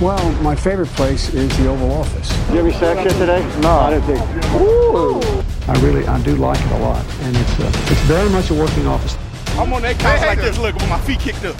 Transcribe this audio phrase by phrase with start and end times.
[0.00, 2.28] Well, my favorite place is the Oval Office.
[2.28, 3.42] Did you have any sex yet today?
[3.60, 4.20] No, I didn't think.
[4.54, 5.18] Ooh.
[5.66, 8.54] I really, I do like it a lot, and it's uh, it's very much a
[8.54, 9.18] working office.
[9.58, 11.56] I'm on that couch like this, look, with my feet kicked up.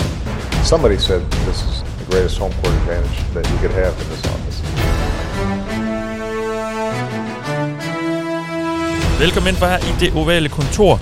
[0.65, 4.25] Somebody said this is the greatest home court advantage that you could have in this
[4.35, 4.59] office.
[9.19, 11.01] Velkommen ind for her i det ovale kontor.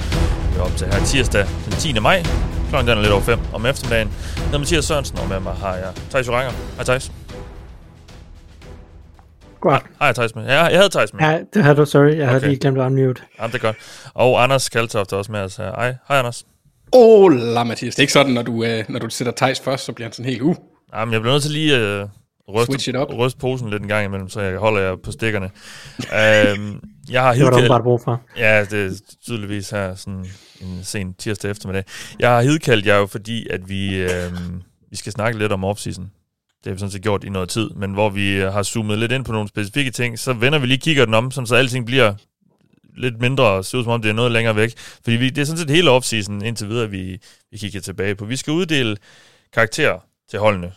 [0.53, 1.99] Vi er op til her tirsdag den 10.
[2.01, 2.23] maj.
[2.71, 4.11] Klokken den er lidt over 5 om eftermiddagen.
[4.37, 6.53] Jeg hedder Mathias Sørensen, og med mig har jeg Thijs Joranger.
[6.77, 7.11] Hej Thijs.
[9.61, 9.83] Godt.
[10.01, 10.45] Hej Thijs med.
[10.45, 11.21] Ja, jeg havde Thijs med.
[11.21, 12.05] Ja, det havde du, sorry.
[12.05, 12.27] Jeg okay.
[12.27, 13.23] havde lige glemt at unmute.
[13.39, 13.77] Jamen, det er godt.
[14.15, 15.57] Og Anders Kaltoft er også med os.
[15.57, 16.45] Hej, hej Anders.
[16.93, 17.95] Åh, oh, la Mathias.
[17.95, 20.13] Det er ikke sådan, når du, øh, når du sætter Tejs først, så bliver han
[20.13, 20.57] sådan helt, uh.
[20.95, 22.07] Jamen, jeg bliver nødt til lige øh,
[22.65, 25.51] Switch it ryste, ryste posen lidt en gang imellem, så jeg holder jer på stikkerne.
[25.99, 26.81] øhm,
[27.11, 27.83] jeg har Det var der hidkaldt...
[27.83, 28.21] brug for.
[28.37, 28.91] Ja, det er
[29.25, 30.27] tydeligvis her sådan
[30.61, 31.85] en sen tirsdag eftermiddag.
[32.19, 34.33] Jeg har hidkaldt jer jo, fordi at vi, øh,
[34.91, 36.11] vi skal snakke lidt om offseason.
[36.67, 38.99] Det har vi sådan set gjort i noget tid, men hvor vi øh, har zoomet
[38.99, 41.55] lidt ind på nogle specifikke ting, så vender vi lige kigger den om, sådan så
[41.55, 42.15] alting bliver
[42.97, 44.79] lidt mindre og ser ud som om, det er noget længere væk.
[44.79, 47.19] Fordi vi, det er sådan set hele offseason indtil videre, vi,
[47.51, 48.25] vi kigger tilbage på.
[48.25, 48.97] Vi skal uddele
[49.53, 49.99] karakterer
[50.31, 50.73] til holdene,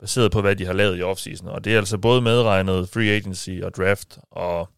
[0.00, 1.48] baseret på, hvad de har lavet i offseason.
[1.48, 4.68] Og det er altså både medregnet free agency og draft og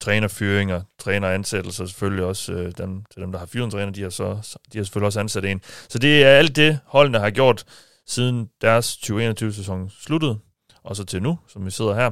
[0.00, 4.10] trænerfyringer, træneransættelser, selvfølgelig også øh, dem, til dem, der har fyret en træner, de har,
[4.10, 5.60] så, de har selvfølgelig også ansat en.
[5.88, 7.64] Så det er alt det, holdene har gjort
[8.06, 10.38] siden deres 2021-sæson sluttede,
[10.82, 12.10] og så til nu, som vi sidder her,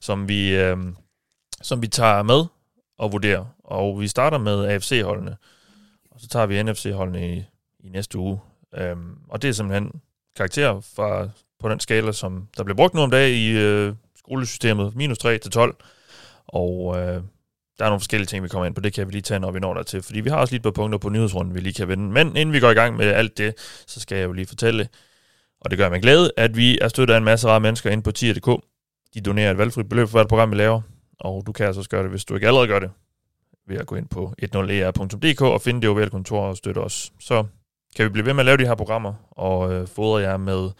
[0.00, 0.76] som vi, øh,
[1.62, 2.44] som vi tager med
[2.98, 3.44] og vurderer.
[3.64, 5.36] Og vi starter med AFC-holdene,
[6.10, 7.44] og så tager vi NFC-holdene i,
[7.80, 8.40] i næste uge.
[8.74, 8.96] Øh,
[9.28, 9.92] og det er simpelthen
[10.36, 11.28] karakterer fra,
[11.60, 15.38] på den skala, som der bliver brugt nu om dagen i øh, skolesystemet, minus 3
[15.38, 15.76] til 12.
[16.46, 17.22] Og øh,
[17.78, 18.80] der er nogle forskellige ting, vi kommer ind på.
[18.80, 20.02] Det kan vi lige tage, når vi når der til.
[20.02, 22.04] Fordi vi har også lige et par punkter på nyhedsrunden, vi lige kan vende.
[22.12, 23.54] Men inden vi går i gang med alt det,
[23.86, 24.88] så skal jeg jo lige fortælle,
[25.64, 28.02] og det gør mig glæde, at vi er støttet af en masse rare mennesker inde
[28.02, 28.64] på tier.dk.
[29.14, 30.80] De donerer et valgfrit beløb for hvert program, vi laver.
[31.20, 32.90] Og du kan altså også gøre det, hvis du ikke allerede gør det,
[33.68, 37.12] ved at gå ind på 10er.dk e og finde det ovale kontor og støtte os.
[37.20, 37.44] Så
[37.96, 40.70] kan vi blive ved med at lave de her programmer, og øh, fodre jer med,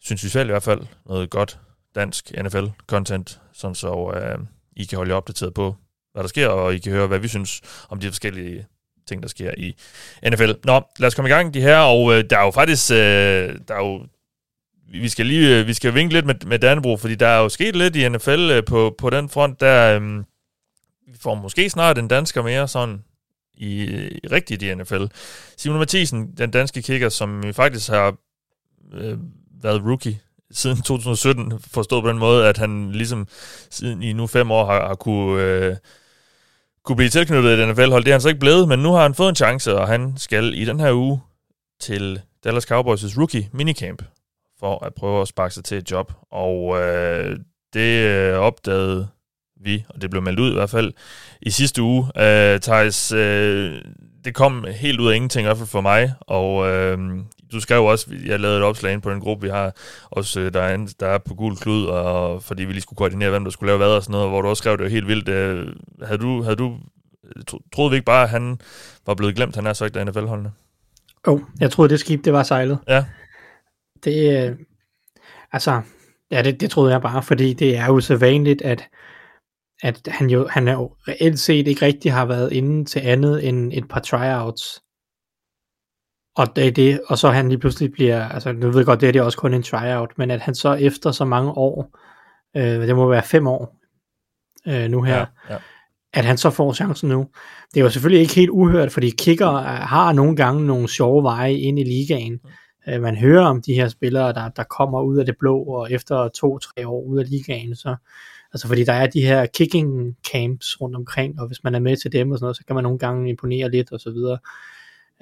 [0.00, 1.58] synes vi selv i hvert fald, noget godt
[1.94, 4.38] dansk NFL-content, sådan så øh,
[4.76, 5.74] I kan holde jer opdateret på,
[6.12, 8.66] hvad der sker, og I kan høre, hvad vi synes om de forskellige
[9.08, 9.76] ting, der sker i
[10.28, 10.52] NFL.
[10.64, 12.96] Nå, lad os komme i gang de her, og øh, der er jo faktisk, øh,
[13.68, 14.06] der er jo,
[14.88, 17.48] vi skal lige, øh, vi skal vinke lidt med, med Danbro, fordi der er jo
[17.48, 20.18] sket lidt i NFL øh, på, på den front, der øh,
[21.06, 23.04] vi får måske snart en dansker mere sådan
[23.54, 23.82] i,
[24.24, 25.04] i rigtigt i NFL.
[25.56, 28.16] Simon Mathisen, den danske kicker, som faktisk har
[28.94, 29.18] øh,
[29.62, 33.28] været rookie siden 2017, forstået på den måde, at han ligesom
[33.70, 35.76] siden i nu fem år har, har kunne, øh,
[36.84, 38.04] kunne blive tilknyttet et NFL-hold.
[38.04, 40.14] Det er han så ikke blevet, men nu har han fået en chance, og han
[40.16, 41.20] skal i den her uge
[41.80, 44.02] til Dallas Cowboys' rookie minicamp
[44.60, 46.12] for at prøve at sparke sig til et job.
[46.30, 47.36] Og øh,
[47.74, 49.08] det øh, opdagede
[49.60, 50.92] vi, og det blev meldt ud i hvert fald,
[51.42, 52.20] i sidste uge.
[52.22, 53.82] Øh, Thijs, øh,
[54.24, 56.98] det kom helt ud af ingenting, i hvert fald for mig, og øh,
[57.52, 59.72] du skrev også, jeg lavede et opslag ind på den gruppe, vi har
[60.10, 63.30] også, øh, der, er, der er på gul klud, og fordi vi lige skulle koordinere,
[63.30, 65.08] hvem der skulle lave hvad og sådan noget, hvor du også skrev, det var helt
[65.08, 65.28] vildt.
[65.28, 65.66] Øh,
[66.02, 66.76] havde du, havde du
[67.46, 68.58] tro- troede vi ikke bare, at han
[69.06, 70.52] var blevet glemt, han er sagt af NFL-holdene?
[71.26, 72.78] Åh, oh, jeg troede, det skib, det var sejlet.
[72.88, 73.04] Ja.
[74.04, 74.56] Det, øh,
[75.52, 75.82] altså,
[76.30, 78.88] ja, det, det troede jeg bare, fordi det er jo så vanligt, at,
[79.82, 83.48] at han jo, han er jo reelt set ikke rigtig har været inde til andet
[83.48, 84.83] end et par tryouts.
[86.36, 89.00] Og det er det, og så han lige pludselig bliver, altså nu ved jeg godt,
[89.00, 91.98] det er det også kun en tryout, men at han så efter så mange år,
[92.56, 93.76] øh, det må være fem år
[94.68, 95.56] øh, nu her, Ja, ja.
[96.12, 97.26] at han så får chancen nu.
[97.74, 101.54] Det er jo selvfølgelig ikke helt uhørt, fordi kicker har nogle gange nogle sjove veje
[101.54, 102.40] ind i ligaen.
[102.88, 105.92] Øh, Man hører om de her spillere, der, der kommer ud af det blå, og
[105.92, 107.96] efter to-tre år ud af ligaen, så
[108.52, 111.96] altså fordi der er de her kicking camps rundt omkring, og hvis man er med
[111.96, 114.38] til dem og sådan noget, så kan man nogle gange imponere lidt og så videre.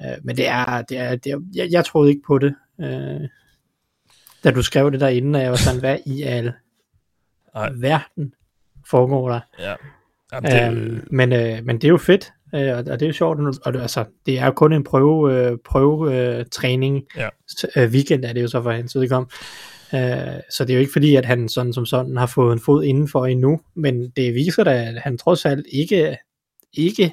[0.01, 3.29] Øh, Men det er, det er, det er jeg, jeg troede ikke på det, øh,
[4.45, 6.53] da du skrev det derinde, og jeg var sådan, hvad i al
[7.55, 7.71] Nej.
[7.81, 8.35] verden
[8.91, 9.41] foregår der?
[9.59, 9.75] ja.
[10.33, 13.13] Jamen, det, Øhm, men, øh, men det er jo fedt, øh, og, det er jo
[13.13, 17.29] sjovt, og det, altså, det er jo kun en prøve, øh, prøve øh, træning, Ja.
[17.77, 19.35] Øh, weekend er det jo så for hans vedkommende,
[19.95, 22.61] øh, så det er jo ikke fordi, at han sådan som sådan har fået en
[22.61, 26.17] fod indenfor endnu, men det viser da, at han trods alt ikke,
[26.73, 27.13] ikke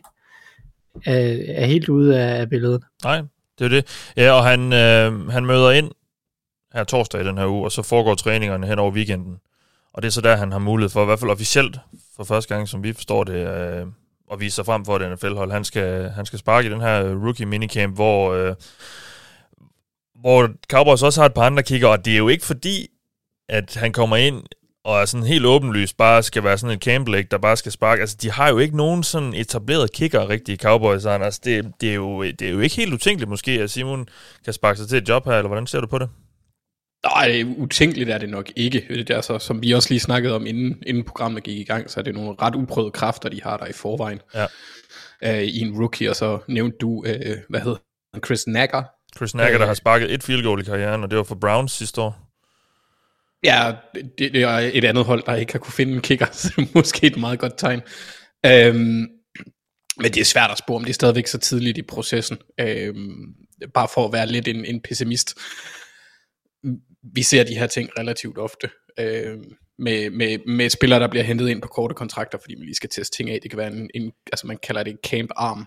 [1.06, 2.83] er, er helt ude af, af billedet.
[3.03, 3.21] Nej,
[3.59, 4.12] det er det.
[4.18, 5.91] Ja, og han, øh, han møder ind
[6.74, 9.38] her torsdag i den her uge, og så foregår træningerne hen over weekenden.
[9.94, 11.80] Og det er så der, han har mulighed for, i hvert fald officielt,
[12.15, 13.88] for første gang, som vi forstår det, øh,
[14.31, 15.51] at vise sig frem for et NFL-hold.
[15.51, 18.56] Han skal, han skal sparke i den her rookie minicamp, hvor, øh,
[20.21, 22.88] hvor Cowboys også har et par andre kigger, og det er jo ikke fordi,
[23.50, 24.44] at han kommer ind
[24.85, 28.01] og er sådan helt åbenlyst bare skal være sådan en Campbell, der bare skal sparke.
[28.01, 31.05] Altså, de har jo ikke nogen sådan etableret kicker rigtige Cowboys.
[31.05, 34.07] Altså, det, det, er jo, det er jo ikke helt utænkeligt måske, at Simon
[34.45, 36.09] kan sparke sig til et job her, eller hvordan ser du på det?
[37.15, 38.85] Nej, utænkeligt er det nok ikke.
[38.89, 41.89] Det er så, som vi også lige snakkede om, inden, inden programmet gik i gang,
[41.89, 44.19] så er det nogle ret uprøvede kræfter, de har der i forvejen.
[44.35, 44.45] Ja.
[45.25, 47.05] Uh, I en rookie, og så nævnte du, uh,
[47.49, 47.77] hvad hedder
[48.25, 48.83] Chris Nagger.
[49.17, 49.67] Chris Nagger, der Øh.
[49.67, 52.28] har sparket et field goal i karrieren, og det var for Browns sidste år.
[53.44, 56.53] Ja, det, det er et andet hold, der ikke har kunne finde en kicker, så
[56.57, 57.81] det måske et meget godt tegn.
[58.45, 59.07] Øhm,
[59.97, 62.38] men det er svært at spå om, det er stadigvæk så tidligt i processen.
[62.59, 63.36] Øhm,
[63.74, 65.38] bare for at være lidt en, en pessimist.
[67.15, 68.69] Vi ser de her ting relativt ofte.
[69.00, 69.44] Øhm,
[69.80, 72.89] med, med, med spillere, der bliver hentet ind på korte kontrakter, fordi man lige skal
[72.89, 73.39] teste ting af.
[73.44, 75.65] Det kan være en, en altså man kalder det en camp arm,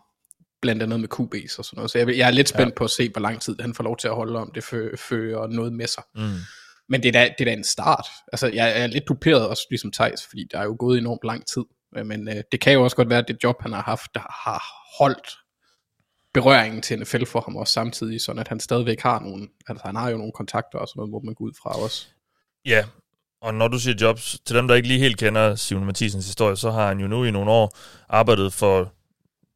[0.62, 1.90] blandt andet med QB's og sådan noget.
[1.90, 2.74] Så jeg, jeg er lidt spændt ja.
[2.76, 4.96] på at se, hvor lang tid han får lov til at holde, om det fø-
[4.96, 6.02] fører noget med sig.
[6.14, 6.22] Mm.
[6.88, 8.06] Men det er, da, det er da en start.
[8.32, 11.46] Altså, jeg er lidt duperet også, ligesom Thijs, fordi der er jo gået enormt lang
[11.46, 11.64] tid.
[11.96, 14.14] Øh, men øh, det kan jo også godt være, at det job, han har haft,
[14.14, 14.64] der har
[14.99, 15.29] holdt
[16.34, 19.96] berøringen til NFL for ham også samtidig, sådan at han stadigvæk har nogle, altså han
[19.96, 22.06] har jo nogle kontakter og sådan noget, hvor man går ud fra også.
[22.64, 22.84] Ja,
[23.43, 26.56] og når du siger jobs, til dem, der ikke lige helt kender Simon Mathisens historie,
[26.56, 27.76] så har han jo nu i nogle år
[28.08, 28.93] arbejdet for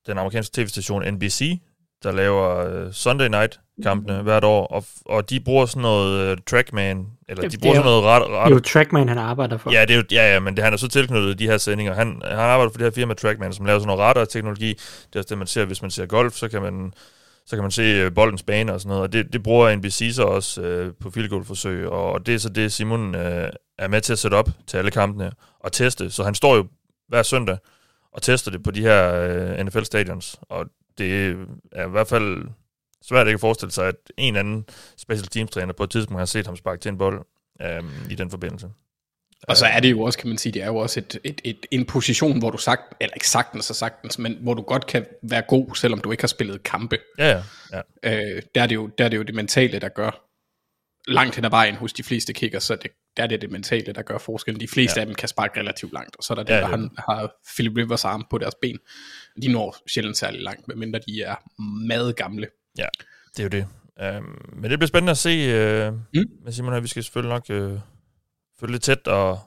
[0.06, 1.60] den amerikanske tv-station NBC,
[2.02, 6.38] der laver øh, Sunday Night kampene hvert år, og, og de bruger sådan noget uh,
[6.46, 9.18] Trackman, eller Det- de bruger er sådan noget ret, Det er ret jo Trackman, han
[9.18, 9.70] arbejder for.
[9.72, 11.94] Ja, det er jo, ja, ja, men det, han er så tilknyttet de her sendinger.
[11.94, 14.68] Han, han arbejder for det her firma Trackman, som laver sådan noget radar-teknologi.
[14.68, 16.92] Det er også det, man ser, hvis man ser golf, så kan man,
[17.46, 19.02] så kan man se øh, boldens bane og sådan noget.
[19.02, 22.34] Og det, det bruger NBC så også øh, på field goal forsøg og, og det
[22.34, 25.72] er så det, Simon øh, er med til at sætte op til alle kampene og
[25.72, 26.10] teste.
[26.10, 26.66] Så han står jo
[27.08, 27.58] hver søndag
[28.12, 30.36] og tester det på de her øh, NFL-stadions.
[30.42, 30.64] Og
[30.98, 31.36] det
[31.72, 32.38] er i hvert fald
[33.08, 34.64] svært ikke at forestille sig, at en anden
[34.96, 37.24] special teams træner på et tidspunkt har set ham sparke til en bold
[37.62, 38.68] øh, i den forbindelse.
[39.42, 41.40] Og så er det jo også, kan man sige, det er jo også et, et,
[41.44, 44.86] et, en position, hvor du sagt, eller ikke sagtens og sagtens, men hvor du godt
[44.86, 46.98] kan være god, selvom du ikke har spillet kampe.
[47.18, 47.42] Ja, ja.
[48.04, 48.36] ja.
[48.36, 50.26] Øh, der, er det jo, der er det jo det mentale, der gør
[51.06, 53.92] langt hen ad vejen hos de fleste kicker, så det, der er det det mentale,
[53.92, 54.60] der gør forskellen.
[54.60, 55.00] De fleste ja.
[55.00, 57.12] Af dem kan sparke relativt langt, og så er der Ja, der det er har,
[57.12, 58.78] har Philip Rivers arm på deres ben.
[59.42, 61.34] De når sjældent særlig langt, medmindre de er
[61.86, 62.48] meget gamle.
[63.36, 63.66] Det er jo det.
[64.18, 66.24] Um, men det bliver spændende at se uh, Mm.
[66.44, 66.80] med Simon her.
[66.80, 67.78] Vi skal selvfølgelig nok uh,
[68.60, 69.38] følge lidt tæt og,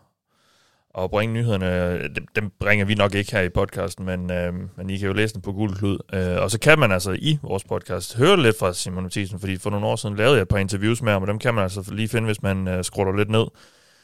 [0.90, 2.02] og bringe nyhederne.
[2.16, 5.14] Dem, dem bringer vi nok ikke her i podcasten, men, uh, men I kan jo
[5.14, 6.00] læse den på Gul Klud.
[6.14, 9.58] Uh, og så kan man altså i vores podcast høre lidt fra Simon Mathisen, fordi
[9.58, 11.64] for nogle år siden lavede jeg et par interviews med ham, og dem kan man
[11.64, 13.46] altså lige finde, hvis man uh, scroller lidt ned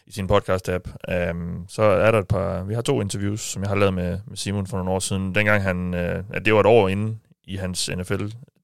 [0.08, 1.12] i sin podcast-app.
[1.32, 2.64] Um, så er der et par...
[2.64, 5.36] Vi har to interviews, som jeg har lavet med, med Simon for nogle år siden.
[5.36, 5.94] Dengang han...
[5.94, 7.90] At det var et år inden i hans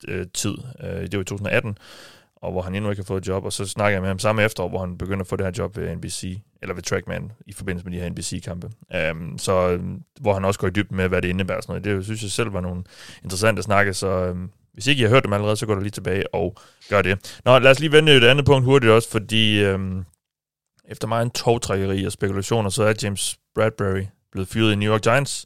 [0.07, 0.57] øh, tid.
[0.83, 1.77] Øh, det var i 2018
[2.41, 4.19] og hvor han endnu ikke har fået et job, og så snakker jeg med ham
[4.19, 7.31] samme efterår, hvor han begynder at få det her job ved NBC, eller ved Trackman,
[7.45, 8.67] i forbindelse med de her NBC-kampe.
[8.67, 11.63] Um, øhm, så um, hvor han også går i dybden med, hvad det indebærer og
[11.63, 11.97] sådan noget.
[11.97, 12.83] Det synes jeg selv var nogle
[13.23, 15.91] interessante snakke, så um, hvis ikke I har hørt dem allerede, så går der lige
[15.91, 16.57] tilbage og
[16.89, 17.39] gør det.
[17.45, 20.03] Nå, lad os lige vende et andet punkt hurtigt også, fordi øhm,
[20.85, 25.01] efter meget en togtrækkeri og spekulationer, så er James Bradbury blevet fyret i New York
[25.01, 25.45] Giants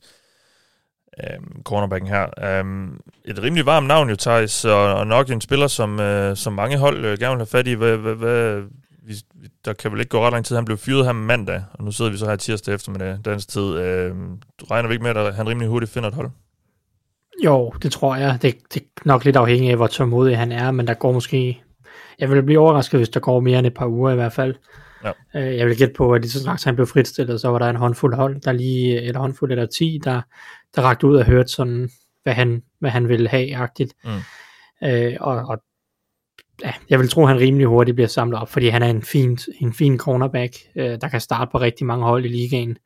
[1.23, 2.59] øhm, cornerbacken her.
[2.59, 6.53] Øhm, et rimelig varmt navn jo, Thijs, og, og nok en spiller, som, øh, som
[6.53, 7.73] mange hold øh, gerne vil have fat i.
[7.73, 8.61] Hvad, hvad, hvad,
[9.07, 9.13] vi,
[9.65, 10.55] der kan vel ikke gå ret lang tid.
[10.55, 13.77] Han blev fyret her mandag, og nu sidder vi så her tirsdag eftermiddag, dansk tid.
[13.77, 16.29] Øhm, du regner vi ikke med, at han rimelig hurtigt finder et hold?
[17.43, 18.39] Jo, det tror jeg.
[18.41, 21.61] Det, det er nok lidt afhængigt af, hvor tålmodig han er, men der går måske...
[22.19, 24.55] Jeg vil blive overrasket, hvis der går mere end et par uger i hvert fald.
[25.03, 25.11] Ja.
[25.35, 27.69] Øh, Jeg vil gætte på, at lige så snart han blev fritstillet, så var der
[27.69, 30.21] en håndfuld hold, der lige, eller håndfuld eller 10, der,
[30.75, 31.89] der rakte ud og hørte sådan,
[32.23, 33.93] hvad han, hvad han ville have-agtigt.
[34.03, 34.09] Mm.
[34.87, 35.57] Øh, og, og
[36.63, 39.01] ja, jeg vil tro, at han rimelig hurtigt bliver samlet op, fordi han er en
[39.01, 42.77] fin, en fin cornerback, øh, der kan starte på rigtig mange hold i ligaen.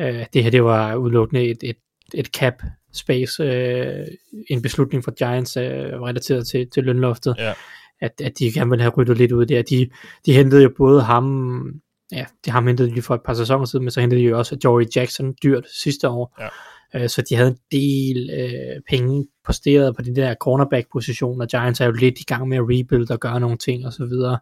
[0.00, 1.76] Øh, det her, det var udelukkende et, et,
[2.14, 2.62] et cap
[2.92, 4.06] space, øh,
[4.50, 5.64] en beslutning for Giants øh,
[6.02, 7.52] relateret til, til lønloftet, Ja.
[8.00, 9.62] at, at de gerne ville have ryddet lidt ud der.
[9.62, 9.90] De,
[10.26, 11.64] de hentede jo både ham,
[12.12, 14.38] ja, de ham hentede de for et par sæsoner siden, men så hentede de jo
[14.38, 16.36] også Jory Jackson dyrt sidste år.
[16.40, 16.48] Ja.
[16.94, 21.80] Øh, så de havde en del øh, penge posteret på de der cornerback-position, og Giants
[21.80, 24.38] er jo lidt i gang med at rebuild og gøre nogle ting og så videre.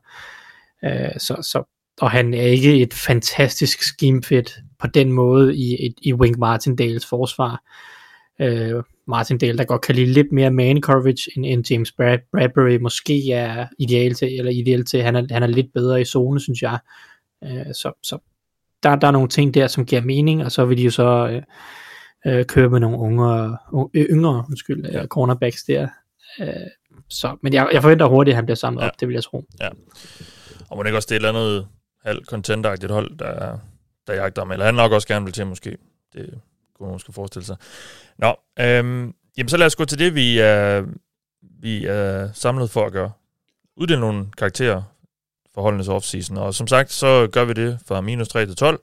[0.85, 1.62] Øh, så, så,
[2.00, 6.38] og han er ikke et fantastisk scheme fit på den måde i, i, i Wink
[6.38, 7.62] Martindales forsvar.
[8.40, 12.76] Øh, Martindale, der godt kan lide lidt mere man coverage, end, end James Brad, Bradbury
[12.76, 15.02] måske er ideal til, eller ideal til.
[15.02, 16.78] Han er, han er lidt bedre i zone, synes jeg.
[17.45, 18.19] Øh, så så
[18.83, 21.28] der, der er nogle ting der, som giver mening, og så vil de jo så
[21.33, 21.42] øh,
[22.27, 23.57] øh, køre med nogle unge,
[23.95, 25.07] øh, yngre undskyld, ja.
[25.07, 25.89] cornerbacks der.
[26.41, 26.47] Øh,
[27.09, 28.87] så, men jeg, jeg forventer hurtigt, at han bliver samlet ja.
[28.87, 29.45] op, det vil jeg tro.
[30.69, 31.69] Og må det ikke også det et eller andet
[32.05, 33.59] halv contender hold, der,
[34.07, 34.50] der jagter ham.
[34.50, 35.77] Eller han nok også gerne vil til, måske.
[36.12, 36.41] Det
[36.75, 37.57] kunne man måske forestille sig.
[38.19, 40.85] Nå, øhm, jamen så lad os gå til det, vi er,
[41.61, 43.12] vi er samlet for at gøre.
[43.77, 44.83] Uddele nogle karakterer
[45.55, 46.37] for holdenes offseason.
[46.37, 48.81] Og som sagt, så gør vi det fra minus 3 til 12.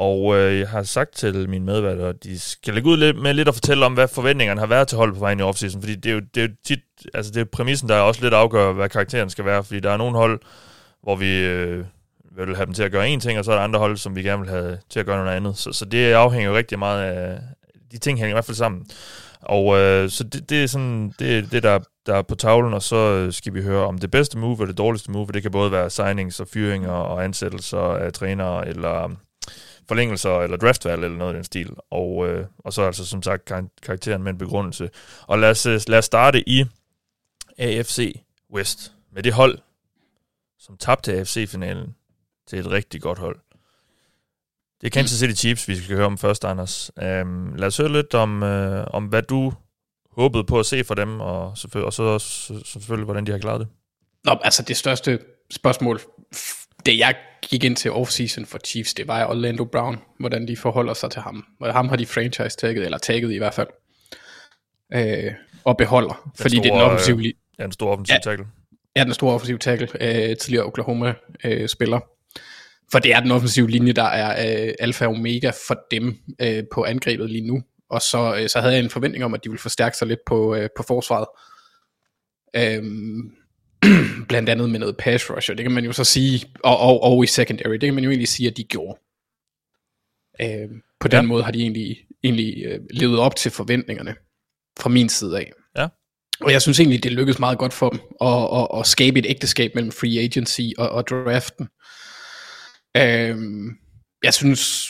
[0.00, 3.34] Og øh, jeg har sagt til mine medværter, at de skal lægge ud lidt, med
[3.34, 5.82] lidt at fortælle om, hvad forventningerne har været til hold på vejen i offseason.
[5.82, 6.80] Fordi det er jo, det er jo tit,
[7.14, 9.64] altså det er præmissen, der også lidt afgør, hvad karakteren skal være.
[9.64, 10.40] Fordi der er nogle hold,
[11.02, 11.84] hvor vi øh,
[12.36, 14.16] vil have dem til at gøre en ting, og så er der andre hold, som
[14.16, 15.58] vi gerne vil have til at gøre noget andet.
[15.58, 17.38] Så, så det afhænger jo rigtig meget af,
[17.92, 18.86] de ting hænger i hvert fald sammen.
[19.40, 22.82] Og øh, så det, det er sådan, det, det der, der er på tavlen, og
[22.82, 25.72] så skal vi høre om det bedste move og det dårligste move, det kan både
[25.72, 29.10] være signings og fyringer og ansættelser af trænere, eller
[29.90, 31.70] forlængelser eller draftvalg eller noget i den stil.
[31.90, 34.90] Og, øh, og så altså som sagt karakteren med en begrundelse.
[35.26, 36.64] Og lad os, øh, lad os starte i
[37.58, 38.20] AFC
[38.52, 39.58] West med det hold,
[40.58, 41.94] som tabte AFC-finalen
[42.48, 43.38] til et rigtig godt hold.
[44.80, 46.90] Det er Kansas City Chiefs, vi skal høre om først, Anders.
[47.02, 49.52] Øhm, lad os høre lidt om, øh, om, hvad du
[50.12, 53.38] håbede på at se fra dem, og, selvfølgelig, og så også selvfølgelig, hvordan de har
[53.38, 53.68] klaret det.
[54.24, 55.18] Nå, altså det største
[55.50, 56.00] spørgsmål,
[56.86, 60.94] det jeg gik ind til offseason for Chiefs, det var Orlando Brown, hvordan de forholder
[60.94, 61.44] sig til ham.
[61.60, 63.68] Og ham har de franchise tagget, eller tagget i hvert fald,
[64.94, 65.32] øh,
[65.64, 67.18] og beholder, den fordi store, det er den offensive...
[67.18, 68.46] Øh, ja, den store offensive tackle.
[68.96, 71.96] Ja, den store offensive tackle, øh, tidligere Oklahoma-spiller.
[71.96, 72.02] Øh,
[72.92, 76.64] for det er den offensive linje, der er øh, alfa og omega for dem øh,
[76.72, 77.62] på angrebet lige nu.
[77.90, 80.20] Og så, øh, så havde jeg en forventning om, at de ville forstærke sig lidt
[80.26, 81.26] på, øh, på forsvaret.
[82.56, 83.32] Øhm,
[84.28, 87.02] blandt andet med noget pass rush, og det kan man jo så sige, og, og,
[87.02, 89.00] og i secondary, det kan man jo egentlig sige, at de gjorde.
[90.40, 91.26] Øhm, på den ja.
[91.26, 94.14] måde har de egentlig, egentlig øh, levet op til forventningerne
[94.78, 95.52] fra min side af.
[95.76, 95.88] Ja.
[96.40, 99.26] Og jeg synes egentlig, det lykkedes meget godt for dem at, at, at skabe et
[99.28, 101.68] ægteskab mellem free agency og, og draften.
[102.96, 103.76] Øhm,
[104.24, 104.88] jeg synes,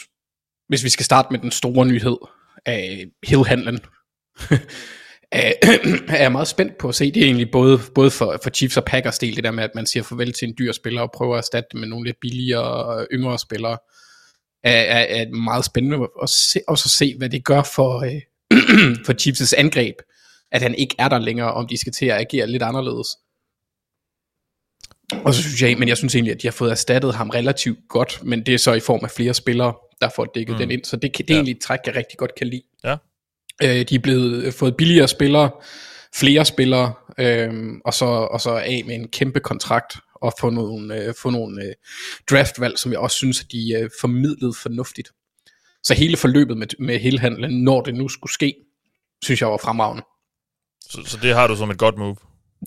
[0.69, 2.17] hvis vi skal starte med den store nyhed
[2.67, 3.81] af Hill-handlen,
[6.17, 7.13] er jeg meget spændt på at se.
[7.13, 9.75] Det er egentlig både, både for, for Chiefs og Packers del, det der med, at
[9.75, 12.21] man siger farvel til en dyr spiller og prøver at erstatte det med nogle lidt
[12.21, 13.79] billigere og yngre spillere,
[14.65, 18.21] er, er, er meget spændende at se, også at se, hvad det gør for, øh,
[19.07, 19.95] for Chiefs' angreb,
[20.53, 23.09] at han ikke er der længere, om de skal til at agere lidt anderledes.
[25.25, 27.79] Og så synes jeg, men jeg synes egentlig, at de har fået erstattet ham relativt
[27.89, 30.59] godt, men det er så i form af flere spillere, der får dækket mm.
[30.59, 31.35] den ind, så det, det er ja.
[31.35, 32.63] egentlig et træk, jeg rigtig godt kan lide.
[32.85, 32.97] Ja.
[33.63, 35.51] Øh, de er blevet øh, fået billigere spillere,
[36.15, 37.53] flere spillere, øh,
[37.85, 41.65] og, så, og så af med en kæmpe kontrakt, og få nogle, øh, få nogle
[41.65, 41.73] øh,
[42.31, 45.09] draftvalg, som jeg også synes, at de øh, formidlede fornuftigt.
[45.83, 48.55] Så hele forløbet med, med hele handlen, når det nu skulle ske,
[49.25, 50.03] synes jeg var fremragende.
[50.81, 52.17] Så, så det har du som et godt move?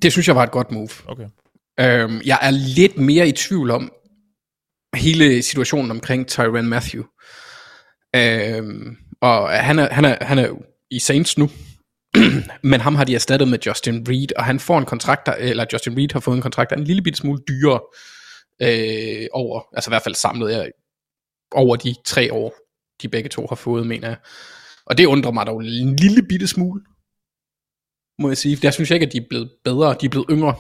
[0.02, 0.90] Det synes jeg var et godt move.
[1.08, 1.28] Okay.
[1.80, 3.92] Øhm, jeg er lidt mere i tvivl om
[4.96, 7.04] hele situationen omkring Tyrann Matthew.
[8.16, 10.50] Øhm, og han er, han, er, han er
[10.96, 11.50] i Saints nu,
[12.72, 15.66] men ham har de erstattet med Justin Reed, og han får en kontrakt, der, eller
[15.74, 17.82] Justin Reed har fået en kontrakt, der er en lille bitte smule dyrere
[18.62, 20.72] øh, over, altså i hvert fald samlet jeg,
[21.52, 22.54] over de tre år,
[23.02, 24.18] de begge to har fået, mener jeg.
[24.86, 26.82] Og det undrer mig dog en lille bitte smule,
[28.20, 28.58] må jeg sige.
[28.64, 30.56] jeg synes jeg ikke, at de er blevet bedre, de er blevet yngre,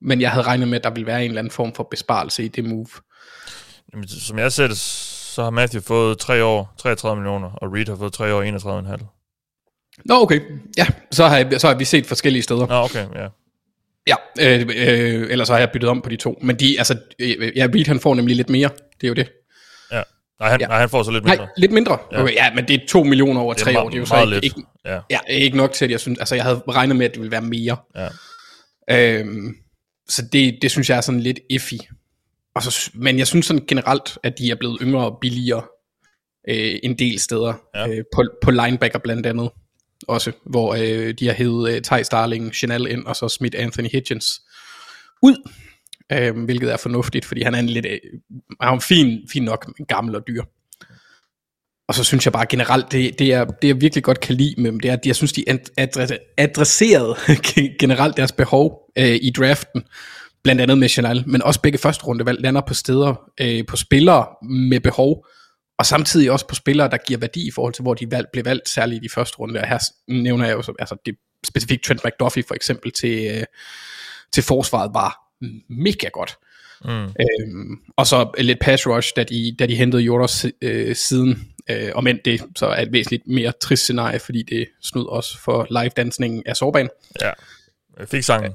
[0.00, 2.44] men jeg havde regnet med, at der ville være en eller anden form for besparelse
[2.44, 2.88] i det move.
[3.92, 7.86] Jamen, som jeg ser det, så har Matthew fået 3 år, 33 millioner, og Reed
[7.86, 8.42] har fået 3 år,
[8.96, 9.19] 31,5.
[10.04, 10.40] Nå, okay.
[10.78, 12.66] Ja, så har, jeg, så har vi set forskellige steder.
[12.66, 13.28] Nå, okay, ja.
[14.06, 16.38] Ja, øh, øh, ellers har jeg byttet om på de to.
[16.42, 18.68] Men de, altså, øh, ja, Reed han får nemlig lidt mere.
[19.00, 19.28] Det er jo det.
[19.92, 20.02] Ja.
[20.40, 20.66] Nej, han, ja.
[20.66, 21.36] nej, han får så lidt mindre.
[21.36, 21.98] Nej, lidt mindre?
[22.12, 23.88] Ja, okay, ja men det er 2 millioner over 3 år.
[23.88, 24.44] Det er jo så ikke, lidt.
[24.44, 25.00] ikke, ja.
[25.10, 27.32] ja, ikke nok til, at jeg synes, altså jeg havde regnet med, at det ville
[27.32, 27.76] være mere.
[28.88, 29.18] Ja.
[29.18, 29.56] Øhm,
[30.08, 31.74] så det, det synes jeg er sådan lidt iffy.
[32.54, 35.62] Og så, men jeg synes sådan generelt, at de er blevet yngre og billigere
[36.48, 37.54] øh, en del steder.
[37.74, 37.88] Ja.
[37.88, 39.50] Øh, på, på linebacker blandt andet
[40.08, 43.88] også, hvor øh, de har hævet øh, Ty Starling, Chanel ind, og så smidt Anthony
[43.92, 44.40] Hitchens
[45.22, 45.50] ud.
[46.12, 47.98] Øh, hvilket er fornuftigt, fordi han er en lidt øh,
[48.60, 50.42] er en fin, fin nok, gammel og dyr.
[51.88, 54.54] Og så synes jeg bare generelt, det, det, er, det jeg virkelig godt kan lide
[54.58, 55.44] med dem, det er, at jeg synes, de
[56.36, 57.16] adresserede
[57.80, 59.82] generelt deres behov øh, i draften,
[60.42, 64.26] blandt andet med Chanel, men også begge første rundevalg lander på steder, øh, på spillere
[64.50, 65.26] med behov,
[65.80, 68.44] og samtidig også på spillere, der giver værdi i forhold til, hvor de valg, blev
[68.44, 69.60] valgt, særligt i de første runde.
[69.60, 71.14] Og her nævner jeg jo så, altså det
[71.46, 73.44] specifikt Trent McDuffie for eksempel til, øh,
[74.32, 75.16] til forsvaret var
[75.68, 76.38] mega godt.
[76.84, 77.04] Mm.
[77.04, 81.90] Øhm, og så lidt pass rush, da de, da de hentede Joros øh, siden, øh,
[81.94, 85.66] og men det så er et væsentligt mere trist scenarie, fordi det snød også for
[85.70, 86.88] live-dansningen af Sorban.
[87.20, 87.30] Ja,
[87.98, 88.52] jeg fik sangen.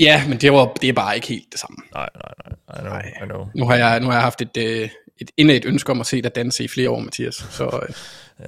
[0.00, 1.76] Ja, men det, var, det er bare ikke helt det samme.
[1.94, 2.78] Nej, nej, nej.
[2.78, 3.12] I know, Nej.
[3.22, 3.48] I know.
[3.54, 4.88] Nu har jeg, nu har jeg haft et, øh,
[5.20, 7.34] et indad ønske om at se dig danse i flere år, Mathias.
[7.50, 7.94] Så øh,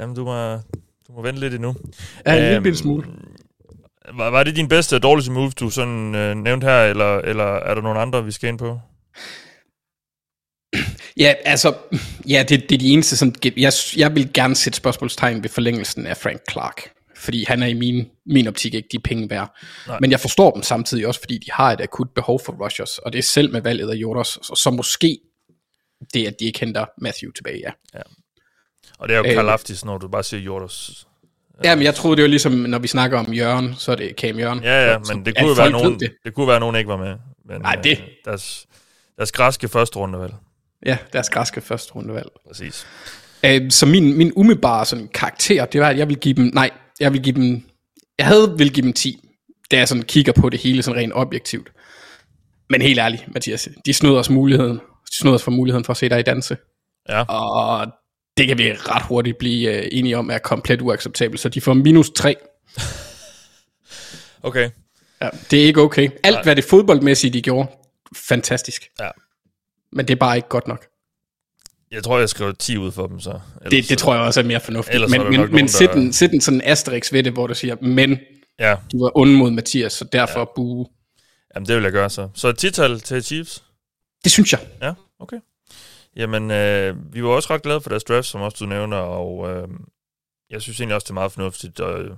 [0.01, 0.53] Jamen, du må,
[1.09, 1.77] du må vente lidt endnu.
[2.27, 3.07] ja, en lille Øhm, bitte smule.
[4.15, 7.45] Var, var det din bedste og dårligste move, du sådan øh, nævnte her, eller, eller
[7.45, 8.81] er der nogle andre, vi skal ind på?
[11.17, 11.75] Ja, altså,
[12.29, 16.07] ja, det, det er de eneste, sådan, jeg, jeg vil gerne sætte spørgsmålstegn ved forlængelsen
[16.07, 16.83] af Frank Clark.
[17.17, 19.57] Fordi han er i min, min optik ikke de penge værd.
[19.87, 19.99] Nej.
[20.01, 22.99] Men jeg forstår dem samtidig også, fordi de har et akut behov for rushers.
[22.99, 25.19] Og det er selv med valget af Jonas, så, så måske
[26.15, 27.63] det, at de ikke henter Matthew tilbage,
[27.95, 28.01] ja.
[28.99, 29.35] Og det er jo Øh.
[29.35, 31.07] Karl Aftis, når du bare siger Jordos.
[31.65, 34.15] Ja, men jeg troede, det var ligesom, når vi snakker om Jørgen, så er det
[34.17, 34.63] Cam Jørgen.
[34.63, 36.13] Ja, ja, Så- men det kunne være nogen, Det.
[36.25, 36.35] det.
[36.35, 37.15] kunne være nogen ikke var med.
[37.49, 38.67] Men, Nej, det- Øh, deres,
[39.17, 40.35] deres græske første runde, vel?
[40.87, 42.29] Ja, deres græske første rundevalg.
[42.49, 42.87] Præcis.
[43.45, 46.71] Øh, så min, min umiddelbare sådan, karakter, det var, at jeg vil give dem, nej,
[47.01, 47.63] jeg vil give dem,
[48.19, 49.21] jeg havde vil give dem 10,
[49.71, 51.73] da jeg sådan kigger på det hele sådan rent objektivt.
[52.71, 55.97] Men helt ærligt, Mathias, de snød os muligheden, de snød os for muligheden for at
[55.97, 56.57] se dig i danse.
[57.09, 57.23] Ja.
[57.23, 57.87] Og
[58.37, 61.75] det kan vi ret hurtigt blive uh, enige om er komplet uacceptabelt, så de får
[61.75, 62.37] minus 3.
[64.43, 64.71] Okay.
[65.23, 66.11] Ja, det er ikke okay.
[66.25, 66.43] Alt, Nej.
[66.43, 67.69] hvad det fodboldmæssige de gjorde,
[68.17, 68.89] fantastisk.
[69.01, 69.09] Ja.
[69.93, 70.87] Men det er bare ikke godt nok.
[71.91, 73.31] Jeg tror, jeg skrev 10 ud for dem, så.
[73.31, 74.95] Ellers, Det, det tror jeg også er mere fornuftigt.
[74.95, 77.47] Ellers men men, men nogen, sæt, der- en, sæt en sådan asterisk ved det, hvor
[77.47, 78.19] du siger, men
[78.61, 80.45] Ja, du var onde mod Mathias, så derfor ja.
[80.57, 80.87] bue.
[81.55, 82.29] jamen det vil jeg gøre så.
[82.35, 83.65] Så et tital til Chiefs?
[84.25, 84.61] Det synes jeg.
[84.83, 85.37] Ja, okay.
[86.17, 89.51] Jamen, øh, vi var også ret glade for deres draft, som også du nævner, og
[89.51, 89.69] øh,
[90.51, 92.11] jeg synes egentlig også, det er meget fornuftigt, øh,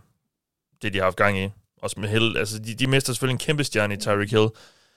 [0.83, 1.49] det de har haft gang i.
[1.83, 4.49] Også med Hill, altså de, de mister selvfølgelig en kæmpe stjerne i Tyreek Hill,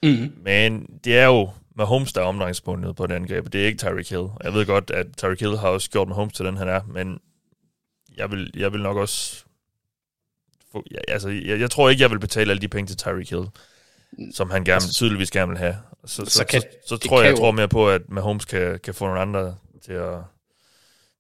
[0.04, 0.34] Mm.
[0.44, 3.78] men det er jo med Holmes, der er omdrejningspunktet på det angreb, det er ikke
[3.78, 4.28] Tyreek Hill.
[4.44, 6.82] Jeg ved godt, at Tyreek Hill har også gjort med Holmes til den, han er,
[6.88, 7.20] men
[8.18, 9.44] jeg vil, jeg vil nok også...
[10.72, 13.30] Få, ja, altså, jeg, jeg tror ikke, jeg vil betale alle de penge til Tyreek
[13.30, 13.44] Hill,
[14.34, 15.78] som han gerne, Altså, tydeligvis gerne vil have.
[16.06, 18.80] Så, så, så kan- så, så tror jeg, jeg tror mere på, at Mahomes kan,
[18.80, 19.56] kan få nogle andre
[19.86, 20.20] til at,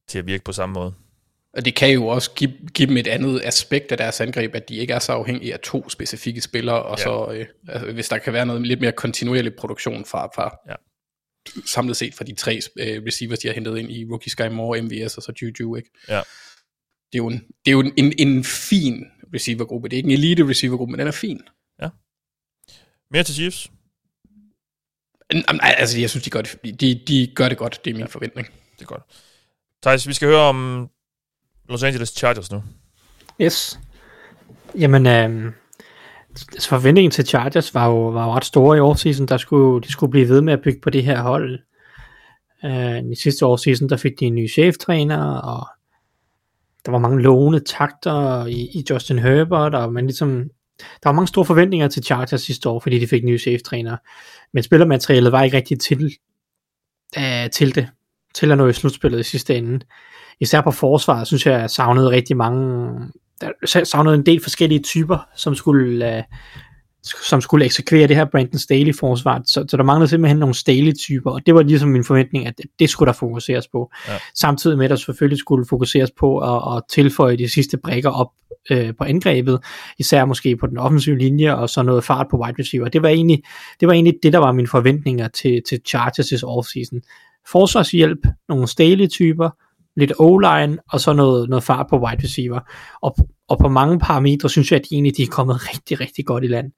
[0.07, 0.93] til at virke på samme måde.
[1.53, 4.69] Og det kan jo også give, give dem et andet aspekt af deres angreb, at
[4.69, 7.11] de ikke er så afhængige af to specifikke spillere, og Ja.
[7.11, 7.27] ja.
[7.27, 10.75] så øh, altså, hvis der kan være noget lidt mere kontinuerlig produktion fra, fra Ja.
[11.65, 14.81] samlet set fra de tre øh, receivers, de har hentet ind i Rookie Sky Moore,
[14.81, 15.89] MVS og så Juju, ikke?
[16.09, 16.15] Ja.
[17.11, 19.89] Det er jo en, det er jo en, en, en fin receivergruppe.
[19.89, 21.41] Det er ikke en elite receivergruppe, men den er fin.
[23.11, 23.71] Mere til Chiefs?
[25.61, 27.79] Altså, jeg synes, de gør det, de, de gør det godt.
[27.85, 28.07] Det er min ja.
[28.07, 28.47] forventning.
[28.47, 29.03] Det er godt.
[29.81, 30.89] Thijs, vi skal høre om
[31.69, 32.63] Los Angeles Chargers nu.
[33.41, 33.79] Yes.
[34.79, 35.51] Jamen, øh,
[36.59, 39.25] forventningen til Chargers var jo, var jo ret store i årsseason.
[39.25, 41.59] Der skulle, de skulle blive ved med at bygge på det her hold.
[42.65, 45.67] Øh, I sidste årsseason, der fik de en ny cheftræner, og
[46.85, 51.27] der var mange lovende takter i, i Justin Herbert, og man ligesom, der var mange
[51.27, 53.97] store forventninger til Chargers sidste år, fordi de fik en ny cheftræner.
[54.53, 56.15] Men spillermaterialet var ikke rigtig til,
[57.17, 57.87] øh, til det,
[58.35, 59.79] til at nå i slutspillet i sidste ende.
[60.39, 62.91] Især på forsvaret, synes jeg, jeg savnede rigtig mange,
[63.41, 66.23] der savnede en del forskellige typer, som skulle, øh,
[67.03, 69.41] som skulle eksekvere det her Brandon Staley forsvar.
[69.45, 72.65] Så, så der manglede simpelthen nogle Staley-typer, og det var ligesom min forventning, at det,
[72.79, 73.91] det skulle der fokuseres på.
[74.07, 74.13] Ja.
[74.35, 78.31] Samtidig med, at der selvfølgelig skulle fokuseres på at, at tilføje de sidste brækker op
[78.71, 79.59] øh, på angrebet,
[79.99, 82.87] især måske på den offensive linje, og så noget fart på wide receiver.
[82.87, 83.43] Det var egentlig
[83.79, 87.01] det, var egentlig det der var mine forventninger til, til Chargers' offseason.
[87.51, 89.49] Forsvarshjælp, nogle Staley-typer,
[89.95, 92.59] lidt O-line, og så noget, noget fart på wide receiver.
[93.01, 93.15] Og,
[93.47, 96.43] og på mange parametre synes jeg, at de egentlig de er kommet rigtig, rigtig godt
[96.43, 96.71] i land.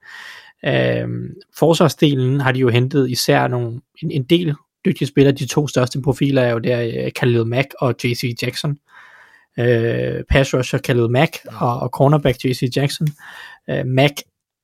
[0.65, 5.35] Øhm, forsvarsdelen har de jo hentet især nogle, en, en del dygtige spillere.
[5.35, 8.77] De to største profiler er jo der øh, Khalil Mack og JC Jackson.
[9.59, 13.07] Øh, pass rusher Khalil Mack og, og cornerback JC Jackson.
[13.69, 14.13] Øh, Mack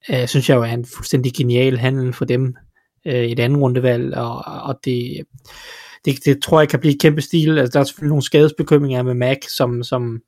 [0.09, 2.55] øh, synes jeg jo er en fuldstændig genial handel for dem.
[3.05, 5.21] Øh, et andet rundevalg, og, og det,
[6.05, 7.57] det, det tror jeg kan blive kæmpe stil.
[7.57, 10.21] Altså, der er selvfølgelig nogle skadesbekymringer med Mac, som, som,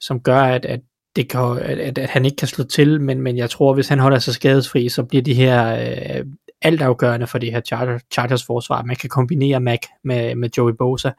[0.00, 0.80] som gør, at, at,
[1.16, 3.98] det kan, at, at han ikke kan slå til, men, men jeg tror, hvis han
[3.98, 6.24] holder sig skadesfri, så bliver de her øh,
[6.62, 8.82] altafgørende for det her Chargers, Chargers forsvar.
[8.82, 11.10] Man kan kombinere Mac med, med Joey Bosa.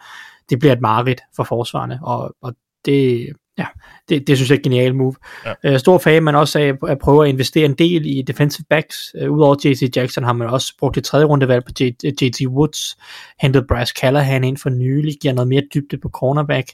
[0.49, 2.53] Det bliver et mareridt for forsvarerne, og, og
[2.85, 3.65] det, ja,
[4.09, 5.15] det, det synes jeg er et genialt move.
[5.45, 5.53] Ja.
[5.63, 9.15] Øh, stor fan, man også af at prøve at investere en del i defensive backs.
[9.15, 11.71] Øh, Udover JC Jackson har man også brugt det tredje rundevalg på
[12.21, 12.97] JT Woods,
[13.41, 16.67] hentet Brass Callahan ind for nylig, giver noget mere dybde på cornerback.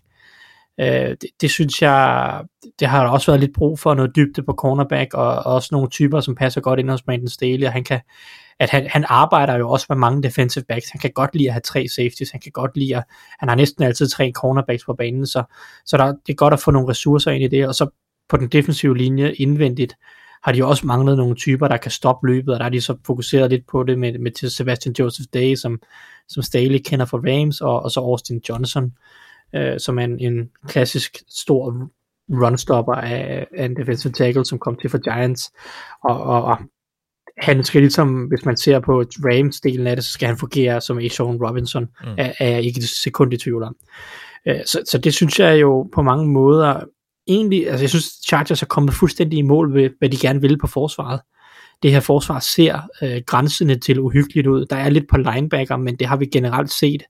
[0.80, 2.42] Øh, det, det synes jeg,
[2.80, 5.70] det har der også været lidt brug for, noget dybde på cornerback, og, og også
[5.72, 8.02] nogle typer, som passer godt ind hos Brandon Staley, og han kan,
[8.60, 10.90] at han, han arbejder jo også med mange defensive backs.
[10.90, 12.32] Han kan godt lide at have tre safeties.
[12.32, 13.04] Han kan godt lide at,
[13.40, 15.44] han har næsten altid tre cornerbacks på banen, så,
[15.86, 17.68] så der, det er godt at få nogle ressourcer ind i det.
[17.68, 17.88] Og så
[18.30, 19.96] på den defensive linje indvendigt
[20.44, 22.82] har de jo også manglet nogle typer, der kan stoppe løbet, og der har de
[22.82, 25.82] så fokuseret lidt på det med, med Sebastian Joseph Day, som,
[26.28, 28.94] som Staley kender fra Rams, og, og så Austin Johnson,
[29.56, 31.90] øh, som er en, en klassisk stor
[32.30, 35.52] runstopper af, af en defensive tackle, som kom til for Giants,
[36.04, 36.58] og, og, og
[37.38, 41.00] han skal ligesom, hvis man ser på Rams-delen af det, så skal han fungere som
[41.10, 42.12] Sean Robinson, mm.
[42.18, 43.76] er, er jeg ikke et sekund i tvivl om.
[44.48, 46.84] Øh, så, så det synes jeg jo på mange måder,
[47.28, 50.58] egentlig, altså jeg synes Chargers er kommet fuldstændig i mål ved, hvad de gerne vil
[50.58, 51.20] på forsvaret.
[51.84, 54.66] Det her forsvar ser øh, grænsende til uhyggeligt ud.
[54.66, 57.04] Der er lidt på linebacker, men det har vi generelt set,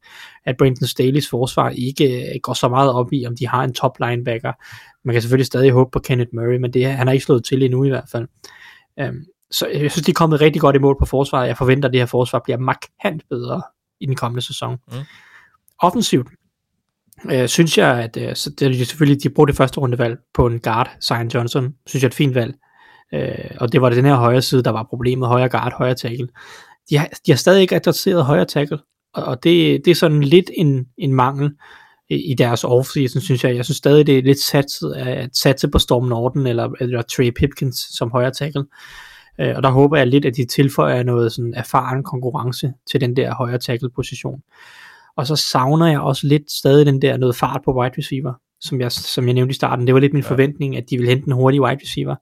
[0.45, 3.73] at Brandon Staley's forsvar ikke øh, går så meget op i, om de har en
[3.73, 4.53] top linebacker.
[5.05, 7.63] Man kan selvfølgelig stadig håbe på Kenneth Murray, men det, han har ikke slået til
[7.63, 8.27] endnu i hvert fald.
[9.01, 11.47] Um, så jeg synes, de er kommet rigtig godt i mål på forsvaret.
[11.47, 13.61] Jeg forventer, at det her forsvar bliver markant bedre
[13.99, 14.77] i den kommende sæson.
[14.87, 14.97] Mm.
[15.79, 16.27] Offensivt,
[17.31, 20.47] øh, synes jeg, at øh, så det er selvfølgelig, de brugte det første rundevalg på
[20.47, 22.53] en guard, Zion Johnson, synes jeg er et fint valg.
[23.13, 25.95] Øh, og det var det den her højre side, der var problemet, højre guard, højre
[25.95, 26.27] tackle.
[26.89, 28.79] De har, de har stadig ikke adresseret højre tackle,
[29.13, 31.51] og, og det, det er sådan lidt en, en mangel
[32.09, 33.55] i, i deres offseason, synes jeg.
[33.55, 37.31] Jeg synes stadig, det er lidt satset at satse på Storm Norton eller, eller Trey
[37.31, 38.65] Pipkins som højre tackle.
[39.39, 43.15] Øh, og der håber jeg lidt, at de tilføjer noget sådan erfaren konkurrence til den
[43.15, 44.39] der højre tackle position.
[45.17, 48.81] Og så savner jeg også lidt stadig den der noget fart på wide receiver, som
[48.81, 49.87] jeg, som jeg nævnte i starten.
[49.87, 50.29] Det var lidt min ja.
[50.29, 52.15] forventning, at de ville hente en hurtig wide receiver.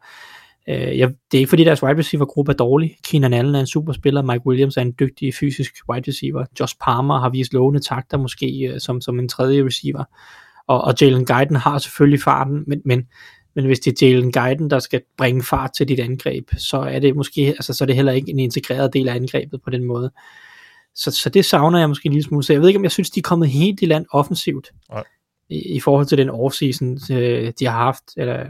[0.70, 2.96] Øh, jeg, det er ikke fordi deres wide receiver gruppe er dårlig.
[3.04, 6.46] Keenan Allen er en super spiller, Mike Williams er en dygtig fysisk wide receiver.
[6.60, 10.04] Josh Palmer har vist lovende takter måske øh, som, som en tredje receiver.
[10.68, 13.08] Og, og Jalen Guyton har selvfølgelig farten, men, men,
[13.56, 17.00] men hvis det er Jalen Guyton, der skal bringe fart til dit angreb, så er
[17.00, 19.84] det måske, altså så er det heller ikke en integreret del af angrebet på den
[19.84, 20.12] måde.
[20.96, 22.44] Så, så det savner jeg måske en lille smule.
[22.44, 24.72] Så jeg ved ikke, om jeg synes, de er kommet helt i land offensivt.
[24.90, 25.04] Nej.
[25.50, 28.04] I, i forhold til den offseason, øh, de har haft.
[28.18, 28.48] Eller,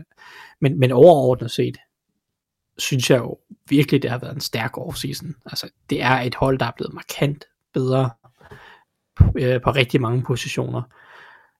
[0.61, 1.77] men, men overordnet set,
[2.77, 3.37] synes jeg jo
[3.69, 5.35] virkelig, det har været en stærk offseason.
[5.45, 8.09] Altså, det er et hold, der er blevet markant bedre
[9.15, 10.81] på, øh, på rigtig mange positioner.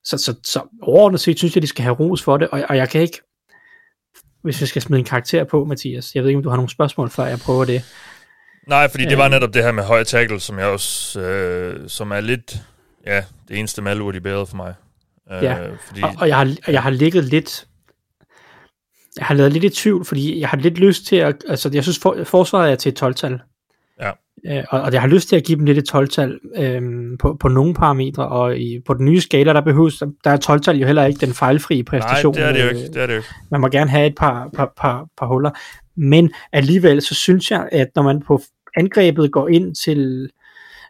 [0.04, 2.78] Så, så, så overordnet set synes jeg, de skal have ros for det, og, og
[2.78, 3.22] jeg kan ikke,
[4.42, 6.70] hvis vi skal smide en karakter på, Mathias, jeg ved ikke, om du har nogle
[6.70, 7.84] spørgsmål, før jeg prøver det.
[8.68, 9.32] Nej, fordi det var øh.
[9.32, 12.56] netop det her med høje tackle, som jeg også, øh, som er lidt,
[13.06, 14.74] ja, det eneste malurt i bedre for mig.
[15.32, 16.02] Øh, ja, fordi...
[16.04, 17.68] og, og jeg, har, jeg har ligget lidt,
[19.18, 21.84] jeg har lavet lidt i tvivl, fordi jeg har lidt lyst til at, altså jeg
[21.84, 23.40] synes for, forsvaret er til et 12-tal.
[24.02, 24.12] Ja.
[24.46, 26.82] Øh, og, og jeg har lyst til at give dem lidt et 12-tal øh,
[27.20, 30.78] på, på nogle parametre, og i, på den nye skala, der behøves, der er 12-tal
[30.78, 32.36] jo heller ikke den fejlfri præstation.
[32.36, 32.94] Nej, det er det jo ikke.
[32.94, 33.22] Det er det jo.
[33.52, 35.52] Man må gerne have et par, par, par, par huller.
[35.96, 38.42] Men alligevel, så synes jeg, at når man på
[38.78, 40.30] angrebet går ind til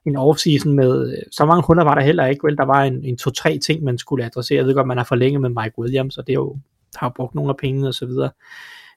[0.06, 3.18] en offseason med, så mange hunder var der heller ikke, vel, der var en, en
[3.18, 4.58] to-tre ting, man skulle adressere.
[4.58, 6.58] Jeg ved godt, man har forlænget med Mike Williams, og det er jo,
[6.96, 8.32] har brugt nogle af pengene og så videre.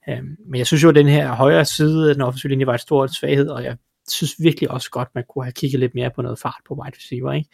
[0.09, 2.74] Øhm, men jeg synes jo, at den her højre side af den offensive linje var
[2.74, 3.76] et stort svaghed, og jeg
[4.11, 6.96] synes virkelig også godt, man kunne have kigget lidt mere på noget fart på wide
[6.96, 7.48] receiver, ikke?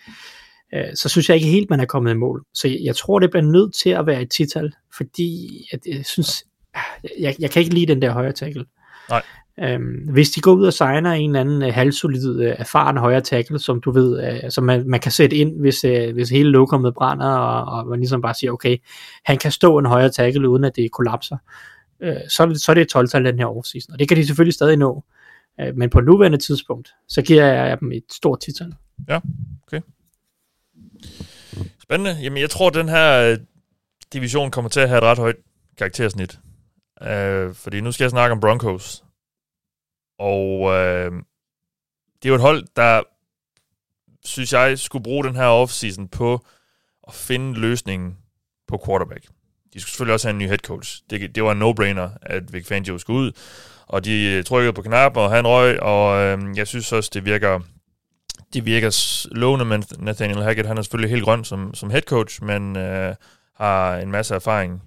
[0.76, 2.44] Uh, så synes jeg ikke helt, man er kommet i mål.
[2.54, 6.06] Så jeg, jeg tror, det bliver nødt til at være et tital, fordi at, jeg
[6.06, 8.64] synes, ah, jeg, jeg kan ikke lide den der højre tackle.
[9.08, 9.22] Nej.
[9.62, 13.20] Øhm, hvis de går ud og signer en eller anden øh, halvsolid, øh, erfaren højre
[13.20, 16.50] tackle, som du ved, øh, som man, man kan sætte ind, hvis, øh, hvis hele
[16.50, 18.76] lokummet brænder, og, og man ligesom bare siger, okay,
[19.24, 21.36] han kan stå en højre tackle, uden at det kollapser,
[22.02, 24.54] øh, så, så er det et 12-tal den her offseason, og det kan de selvfølgelig
[24.54, 25.04] stadig nå.
[25.60, 28.74] øh, men på nuværende tidspunkt, så giver jeg dem et stort titel.
[29.08, 29.20] Ja,
[29.66, 29.80] okay.
[31.82, 32.16] Spændende.
[32.22, 33.38] Jamen, jeg tror, den her øh,
[34.12, 35.36] division kommer til at have et ret højt
[35.78, 36.38] karaktersnit.
[37.02, 39.04] Øh, fordi nu skal jeg snakke om Broncos.
[40.20, 41.12] Og øh,
[42.22, 43.02] det er jo et hold, der
[44.24, 46.46] synes jeg skulle bruge den her offseason på
[47.08, 48.16] at finde løsningen
[48.68, 49.22] på quarterback.
[49.74, 51.02] De skulle selvfølgelig også have en ny head coach.
[51.10, 53.32] Det, det var en no-brainer, at Vic Fangio skulle ud,
[53.86, 57.24] og de øh, trykkede på knap, og han røg, og øh, jeg synes også, det
[57.24, 57.60] virker
[58.52, 62.44] det virker lovende, men Nathaniel Hackett, han er selvfølgelig helt grøn som, som head coach,
[62.44, 63.14] men øh,
[63.54, 64.82] har en masse erfaring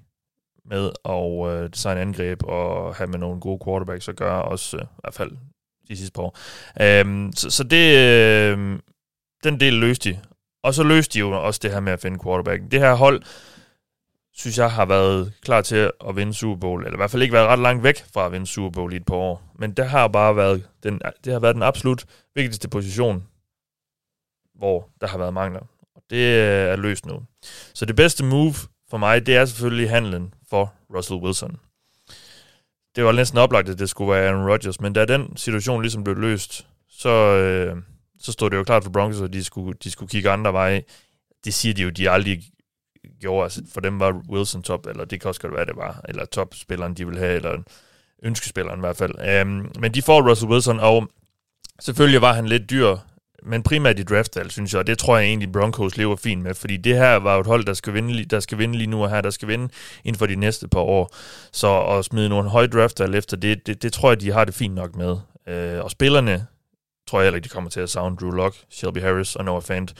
[0.65, 4.83] med at øh, designe angreb og have med nogle gode quarterbacks at gøre, også øh,
[4.83, 5.31] i hvert fald
[5.87, 6.37] de sidste par år.
[6.81, 8.79] Øhm, så, så det, øh,
[9.43, 10.19] den del løste de.
[10.63, 12.71] Og så løste de jo også det her med at finde quarterbacken.
[12.71, 13.23] Det her hold,
[14.33, 17.33] synes jeg, har været klar til at vinde Super Bowl, eller i hvert fald ikke
[17.33, 19.53] været ret langt væk fra at vinde Super Bowl i et par år.
[19.59, 23.23] Men det har bare været den, det har været den absolut vigtigste position,
[24.55, 25.61] hvor der har været mangler.
[25.95, 27.21] Og det øh, er løst nu.
[27.73, 28.53] Så det bedste move
[28.93, 31.57] for mig, det er selvfølgelig handlen for Russell Wilson.
[32.95, 36.03] Det var næsten oplagt, at det skulle være Aaron Rodgers, men da den situation ligesom
[36.03, 37.77] blev løst, så, øh,
[38.19, 40.83] så stod det jo klart for Broncos, at de skulle, de skulle kigge andre veje.
[41.45, 42.43] Det siger de jo, de aldrig
[43.19, 43.43] gjorde.
[43.43, 46.25] Altså, for dem var Wilson top, eller det kan også godt være, det var, eller
[46.25, 47.57] topspilleren, de ville have, eller
[48.23, 49.41] ønskespilleren i hvert fald.
[49.41, 51.09] Um, men de får Russell Wilson, og
[51.81, 52.97] selvfølgelig var han lidt dyr,
[53.45, 56.53] men primært i draftvalg, synes jeg, og det tror jeg egentlig Broncos lever fint med,
[56.53, 59.09] fordi det her var et hold, der skal vinde, der skal vinde lige nu og
[59.09, 59.69] her, der skal vinde
[60.03, 61.15] inden for de næste par år.
[61.51, 64.53] Så at smide nogle høje draftvalg efter det, det, det tror jeg, de har det
[64.53, 65.17] fint nok med.
[65.47, 66.47] Øh, og spillerne
[67.07, 69.61] tror jeg heller ikke, de kommer til at savne Drew Lock, Shelby Harris og Noah
[69.61, 69.93] Fant.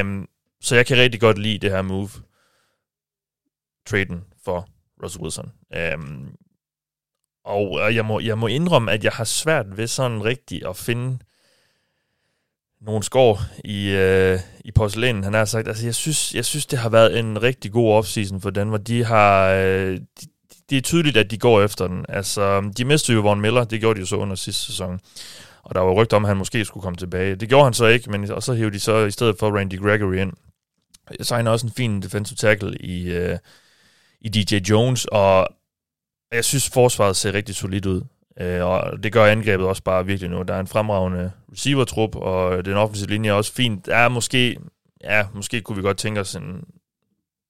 [0.00, 0.28] Um,
[0.60, 2.10] så jeg kan rigtig godt lide det her move,
[3.86, 4.68] traden for
[5.02, 5.52] Russell Wilson.
[5.96, 6.36] Um,
[7.44, 11.18] og jeg må, jeg må indrømme, at jeg har svært ved sådan rigtigt at finde
[12.86, 15.68] nogle skår i, øh, i porcelænen, han har sagt.
[15.68, 18.86] Altså, jeg synes, jeg synes, det har været en rigtig god offseason for Danmark.
[18.86, 19.48] De har...
[19.48, 20.26] Øh, de,
[20.70, 22.06] det er tydeligt, at de går efter den.
[22.08, 25.00] Altså, de mistede jo Von Miller, det gjorde de jo så under sidste sæson.
[25.62, 27.36] Og der var rygter om, at han måske skulle komme tilbage.
[27.36, 29.80] Det gjorde han så ikke, men og så hævde de så i stedet for Randy
[29.80, 30.32] Gregory ind.
[31.20, 33.38] Så han også en fin defensive tackle i, øh,
[34.20, 35.48] i DJ Jones, og
[36.32, 38.02] jeg synes, forsvaret ser rigtig solidt ud.
[38.40, 40.42] Øh, og det gør angrebet også bare virkelig nu.
[40.42, 43.86] Der er en fremragende receiver-trup, og den offensive linje er også fint.
[43.86, 44.56] Der er måske,
[45.04, 46.64] ja, måske kunne vi godt tænke os en,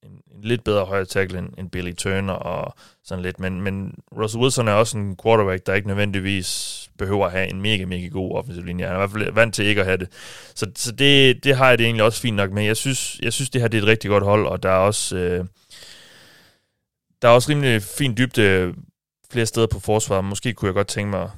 [0.03, 3.41] en, en lidt bedre højre tackle end, end Billy Turner og sådan lidt.
[3.41, 7.63] Men, men Russell Wilson er også en quarterback, der ikke nødvendigvis behøver at have en
[7.63, 8.85] mega, mega god offensiv linje.
[8.85, 10.09] Han er i hvert fald vant til ikke at have det.
[10.55, 12.65] Så, så det, det har jeg det egentlig også fint nok med.
[12.65, 14.79] Jeg synes, jeg synes det her det er et rigtig godt hold, og der er
[14.79, 15.17] også...
[15.17, 15.45] Øh,
[17.23, 18.75] der er også rimelig fin dybde
[19.35, 20.25] flere steder på forsvaret.
[20.25, 21.31] Måske kunne jeg godt tænke mig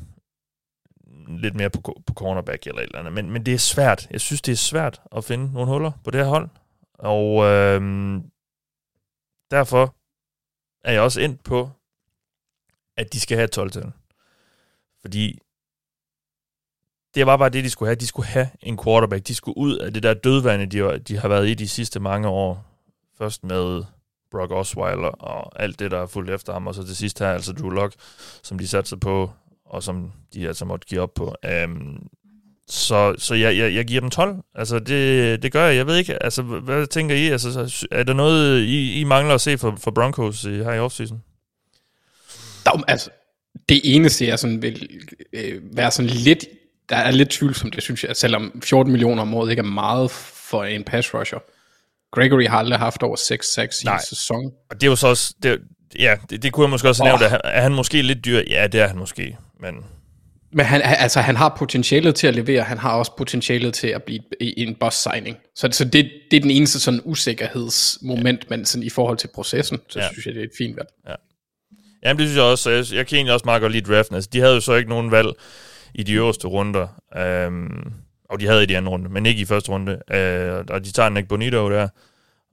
[1.28, 3.12] lidt mere på, på cornerback eller et eller andet.
[3.12, 4.08] Men, men det er svært.
[4.10, 6.48] Jeg synes, det er svært at finde nogle huller på det her hold.
[6.94, 7.80] Og øh,
[9.50, 9.94] derfor
[10.84, 11.70] er jeg også ind på,
[12.96, 13.90] at de skal have 12 -tal.
[15.00, 15.38] Fordi
[17.14, 17.96] det var bare det, de skulle have.
[17.96, 19.28] De skulle have en quarterback.
[19.28, 22.28] De skulle ud af det der dødvande, de, de har været i de sidste mange
[22.28, 22.64] år.
[23.18, 23.84] Først med
[24.36, 27.28] Brock Osweiler og alt det, der er fulgt efter ham, og så til sidst her,
[27.28, 27.94] altså Drew Lock,
[28.42, 29.30] som de satte sig på,
[29.66, 31.34] og som de altså måtte give op på.
[31.64, 32.08] Um,
[32.68, 34.36] så, så jeg, jeg, jeg giver dem 12.
[34.54, 35.76] Altså, det, det gør jeg.
[35.76, 37.28] Jeg ved ikke, altså, hvad tænker I?
[37.28, 40.78] Altså, er der noget, I, I mangler at se for, for Broncos i, her i
[40.78, 41.22] offseason?
[42.64, 43.10] Der, altså,
[43.68, 44.88] det eneste, jeg sådan vil
[45.32, 46.44] øh, være sådan lidt,
[46.88, 50.10] der er lidt tvivlsomt, det synes jeg, selvom 14 millioner om året ikke er meget
[50.10, 51.38] for en pass rusher.
[52.12, 54.52] Gregory har aldrig haft over 6-6 i en sæson.
[54.70, 55.60] Og det er jo så også, det,
[55.98, 57.20] ja, det, det kunne jeg måske også have oh.
[57.20, 58.42] nævnt, er han måske lidt dyr?
[58.50, 59.74] Ja, det er han måske, men...
[60.52, 64.02] Men han, altså, han har potentialet til at levere, han har også potentialet til at
[64.02, 65.36] blive en boss signing.
[65.54, 68.56] Så, så det, det er den eneste sådan usikkerhedsmoment, ja.
[68.56, 70.08] men sådan i forhold til processen, så ja.
[70.12, 70.88] synes jeg, det er et fint valg.
[71.08, 71.14] Ja.
[72.04, 74.14] Jamen det synes jeg også, jeg, jeg kan egentlig også meget godt lide draften.
[74.14, 75.28] Altså, de havde jo så ikke nogen valg
[75.94, 76.88] i de øverste runder.
[77.46, 77.92] Um,
[78.28, 79.92] og de havde i de anden runde, men ikke i første runde.
[80.10, 81.88] Øh, og de tager Nick Bonito der,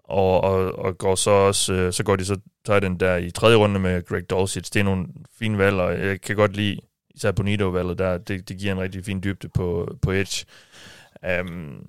[0.03, 3.31] og, og, og går så også, øh, så går de så tager den der i
[3.31, 4.73] tredje runde med Greg Dulcich.
[4.73, 5.05] Det er nogle
[5.39, 6.79] fine valg, og jeg kan godt lide
[7.15, 8.17] især Bonito-valget der.
[8.17, 10.45] Det, det giver en rigtig fin dybde på, på Edge.
[11.41, 11.85] Um,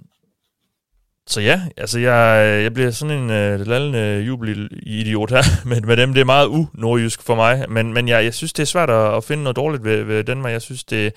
[1.26, 6.14] så ja, altså jeg, jeg bliver sådan en øh, lallende jubelidiot her med, med dem.
[6.14, 9.16] Det er meget u-nordjysk for mig, men, men jeg, jeg synes, det er svært at,
[9.16, 10.52] at finde noget dårligt ved, ved Danmark.
[10.52, 11.12] Jeg synes, det...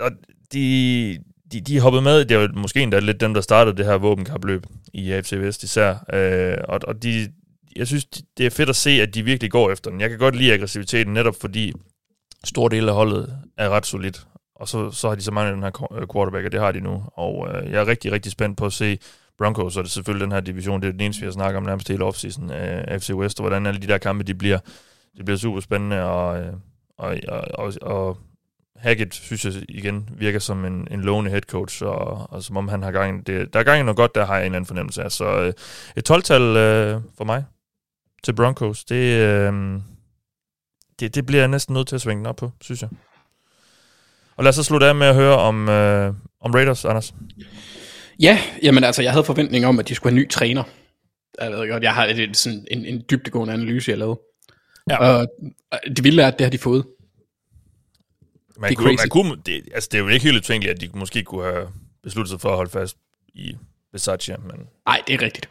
[0.00, 0.10] Og
[0.52, 1.18] de,
[1.52, 2.24] de, de hoppede med.
[2.24, 5.94] Det var måske endda lidt dem, der startede det her våbenkapløb i AFC Vest især.
[6.12, 7.32] Øh, og, og de,
[7.76, 8.04] jeg synes,
[8.38, 10.00] det er fedt at se, at de virkelig går efter den.
[10.00, 11.72] Jeg kan godt lide aggressiviteten, netop fordi
[12.44, 14.26] stor del af holdet er ret solidt.
[14.56, 16.72] Og så, så har de så mange af den her øh, quarterback, og det har
[16.72, 17.02] de nu.
[17.14, 18.98] Og øh, jeg er rigtig, rigtig spændt på at se
[19.38, 21.56] Broncos, og det er selvfølgelig den her division, det er den eneste, vi har snakket
[21.56, 24.58] om nærmest hele offseason, øh, FC West, og hvordan alle de der kampe, de bliver,
[25.16, 26.52] det bliver super spændende, og, øh,
[26.98, 28.18] og, og, og, og
[28.84, 32.68] Hackett, synes jeg igen, virker som en, en lovende head coach, og, og som om
[32.68, 34.56] han har gang det, Der er gang i noget godt, der har jeg en eller
[34.56, 35.12] anden fornemmelse af.
[35.12, 35.52] Så øh,
[35.96, 37.44] et 12-tal øh, for mig
[38.24, 39.52] til Broncos, det, øh,
[41.00, 42.90] det, det bliver jeg næsten nødt til at svinge den op på, synes jeg.
[44.36, 47.14] Og lad os så slutte af med at høre om, øh, om Raiders, Anders.
[48.20, 50.62] Ja, jamen altså, jeg havde forventning om, at de skulle have en ny træner.
[51.40, 54.20] Jeg ved godt, jeg har et, sådan en, en dybdegående analyse, jeg lavede.
[54.90, 54.98] Ja.
[54.98, 55.26] Og
[55.96, 56.84] det vilde er, at det har de fået.
[58.58, 60.98] Man det, kunne, man kunne, det, altså det er jo ikke helt utænkeligt, at de
[60.98, 61.68] måske kunne have
[62.02, 62.96] besluttet sig for at holde fast
[63.34, 63.56] i
[63.92, 64.36] Versace.
[64.42, 64.66] Men...
[64.86, 65.48] Nej, det er rigtigt.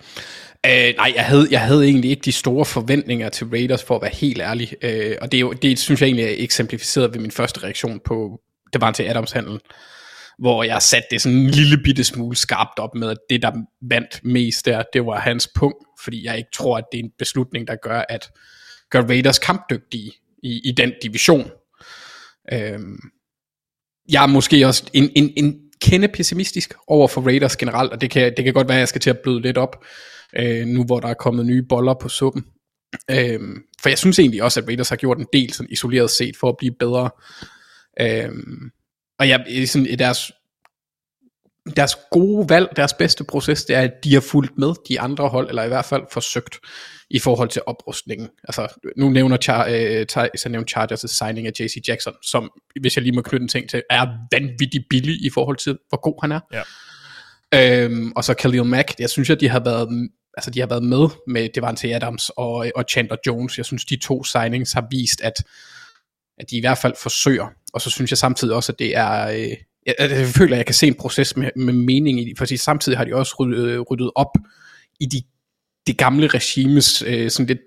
[0.68, 4.02] Uh, nej, jeg havde, jeg havde egentlig ikke de store forventninger til Raiders, for at
[4.02, 4.74] være helt ærlig.
[4.84, 8.00] Uh, og det, er jo, det synes jeg egentlig er eksemplificeret ved min første reaktion
[8.06, 8.39] på
[8.74, 9.60] det var til Adams handel,
[10.39, 13.52] hvor jeg satte det sådan en lille bitte smule skarpt op med, at det, der
[13.82, 17.12] vandt mest der, det var hans punkt, fordi jeg ikke tror, at det er en
[17.18, 18.30] beslutning, der gør, at
[18.89, 20.12] gør Raiders kampdygtige
[20.44, 21.52] i, i den division.
[22.52, 23.00] Øhm,
[24.10, 28.10] jeg er måske også en, en, en kende pessimistisk over for Raiders generelt, og det
[28.10, 29.86] kan, det kan godt være, at jeg skal til at bløde lidt op,
[30.36, 32.46] øh, nu hvor der er kommet nye boller på suppen.
[33.12, 36.38] Øhm, for jeg synes egentlig også, at Raiders har gjort en del sådan isoleret set
[36.38, 37.10] for at blive bedre.
[38.02, 38.72] Øhm,
[39.20, 40.32] og jeg, sådan, i deres,
[41.76, 45.30] deres gode valg, deres bedste proces, det er, at de har fulgt med de andre
[45.30, 46.60] hold, eller i hvert fald forsøgt
[47.10, 48.30] i forhold til oprustningen.
[48.43, 53.04] Altså, nu nævner Char, øh, så nævner Chargers' signing af JC Jackson, som, hvis jeg
[53.04, 56.32] lige må knytte en ting til, er vanvittigt billig i forhold til, hvor god han
[56.32, 56.39] er.
[56.54, 56.63] Ja.
[57.86, 60.84] Øhm, og så Khalil Mack, jeg synes, at de har været altså de har været
[60.84, 63.58] med med Devante Adams og, og Chandler Jones.
[63.58, 65.34] Jeg synes, de to signings har vist, at,
[66.38, 67.47] at de i hvert fald forsøger.
[67.73, 69.28] Og så synes jeg samtidig også, at det er...
[69.28, 72.38] Øh, jeg, jeg føler, at jeg kan se en proces med, med mening i det,
[72.38, 74.38] for samtidig har de også ryddet, ryddet op
[75.00, 75.22] i de,
[75.88, 77.60] de gamle regimes øh, sådan lidt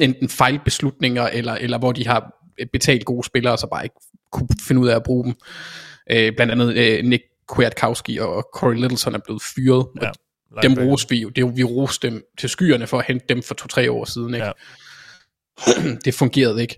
[0.00, 2.32] enten fejlbeslutninger, eller, eller hvor de har
[2.72, 3.96] betalt gode spillere, og så bare ikke
[4.32, 5.34] kunne finde ud af at bruge dem.
[6.10, 7.22] Øh, blandt andet øh, Nick
[7.54, 10.10] Kwiatkowski og Corey Littleton er blevet fyret, ja,
[10.62, 13.54] dem roste vi jo, det, vi roste dem til skyerne for at hente dem for
[13.54, 14.34] to-tre år siden.
[14.34, 14.46] Ikke?
[14.46, 14.52] Ja.
[16.04, 16.76] det fungerede ikke.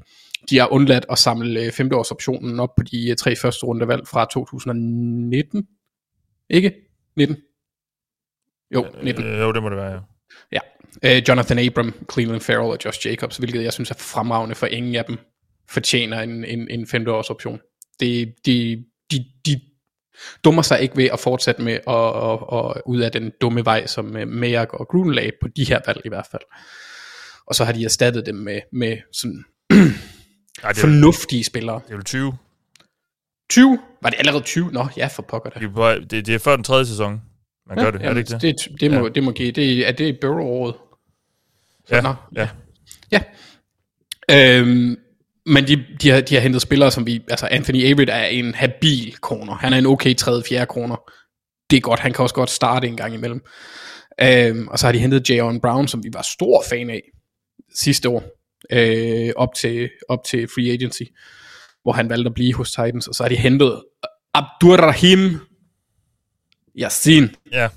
[0.50, 5.66] De har undladt at samle femteårsoptionen op på de tre første rundevalg fra 2019.
[6.50, 6.72] Ikke?
[7.16, 7.36] 19?
[8.74, 9.24] Jo, 19.
[9.24, 10.00] Øh, jo, det må det være, ja.
[10.52, 11.18] Ja.
[11.18, 14.94] Uh, Jonathan Abram, Cleveland Farrell og Josh Jacobs, hvilket jeg synes er fremragende, for ingen
[14.94, 15.18] af dem
[15.70, 17.60] fortjener en, en, en femteårsoption.
[18.00, 19.60] Det, de, de, de
[20.44, 23.86] dummer sig ikke ved at fortsætte med at, at, at ud af den dumme vej,
[23.86, 26.42] som øh, Mayak og Gruden lagde på de her valg i hvert fald.
[27.46, 29.44] Og så har de erstattet dem med, med sådan
[30.62, 31.80] Ej, det er, fornuftige spillere.
[31.86, 32.38] Det er jo 20.
[33.50, 33.78] 20?
[34.02, 34.72] Var det allerede 20?
[34.72, 36.10] Nå, ja, for pokker det.
[36.10, 37.22] Det, det er før den tredje sæson,
[37.66, 38.02] man ja, gør det.
[38.02, 38.42] Er det ikke det?
[38.42, 39.08] Det, det, må, ja.
[39.08, 39.52] det må give.
[39.52, 40.74] Det, er det Burrow-året?
[41.90, 42.48] Ja, nå, ja.
[43.10, 43.22] Ja.
[44.30, 44.96] Øhm,
[45.46, 47.22] men de, de, har, de har hentet spillere, som vi...
[47.30, 49.54] Altså, Anthony Averett er en habil corner.
[49.54, 51.10] Han er en okay tredje, fjerde corner.
[51.70, 52.00] Det er godt.
[52.00, 53.40] Han kan også godt starte en gang imellem.
[54.20, 57.02] Øhm, og så har de hentet Jayon Brown, som vi var stor fan af
[57.74, 58.37] sidste år.
[58.72, 61.02] Øh, op, til, op til free agency.
[61.82, 63.08] Hvor han valgte at blive hos Titans.
[63.08, 63.82] Og så har de hentet
[64.34, 65.38] Abdurrahim
[66.78, 67.28] Yassin.
[67.52, 67.68] Ja.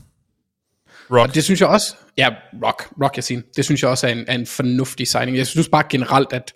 [1.12, 1.30] Rock.
[1.30, 1.96] Og det synes jeg også...
[2.18, 2.30] Ja,
[2.66, 2.84] Rock.
[3.04, 3.44] Rock Yassin.
[3.56, 5.38] Det synes jeg også er en, er en fornuftig signing.
[5.38, 6.54] Jeg synes bare generelt, at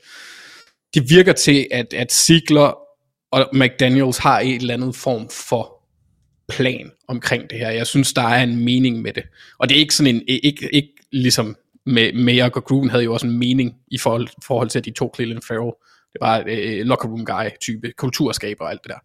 [0.94, 2.78] det virker til, at, at Ziegler
[3.32, 5.76] og McDaniels har en eller anden form for
[6.50, 7.70] plan omkring det her.
[7.70, 9.24] Jeg synes, der er en mening med det.
[9.60, 13.14] Og det er ikke sådan en, ikke, ikke ligesom med Mayer og Gruden havde jo
[13.14, 15.74] også en mening i forhold, forhold til, de to Cleveland Farrell,
[16.14, 19.00] det var øh, locker room guy type, kulturskaber og alt det der.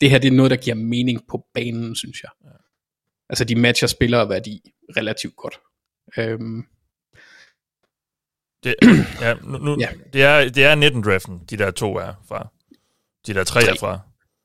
[0.00, 2.30] Det her, det er noget, der giver mening på banen, synes jeg.
[2.44, 2.50] Ja.
[3.28, 5.60] Altså, de matcher spillere værdi relativt godt.
[6.18, 6.66] Øhm,
[8.64, 8.74] det,
[9.20, 9.88] ja, nu, nu, ja.
[10.12, 12.48] Det, er, det er 19-draften, de der to er fra.
[13.26, 14.00] De der tre, er fra.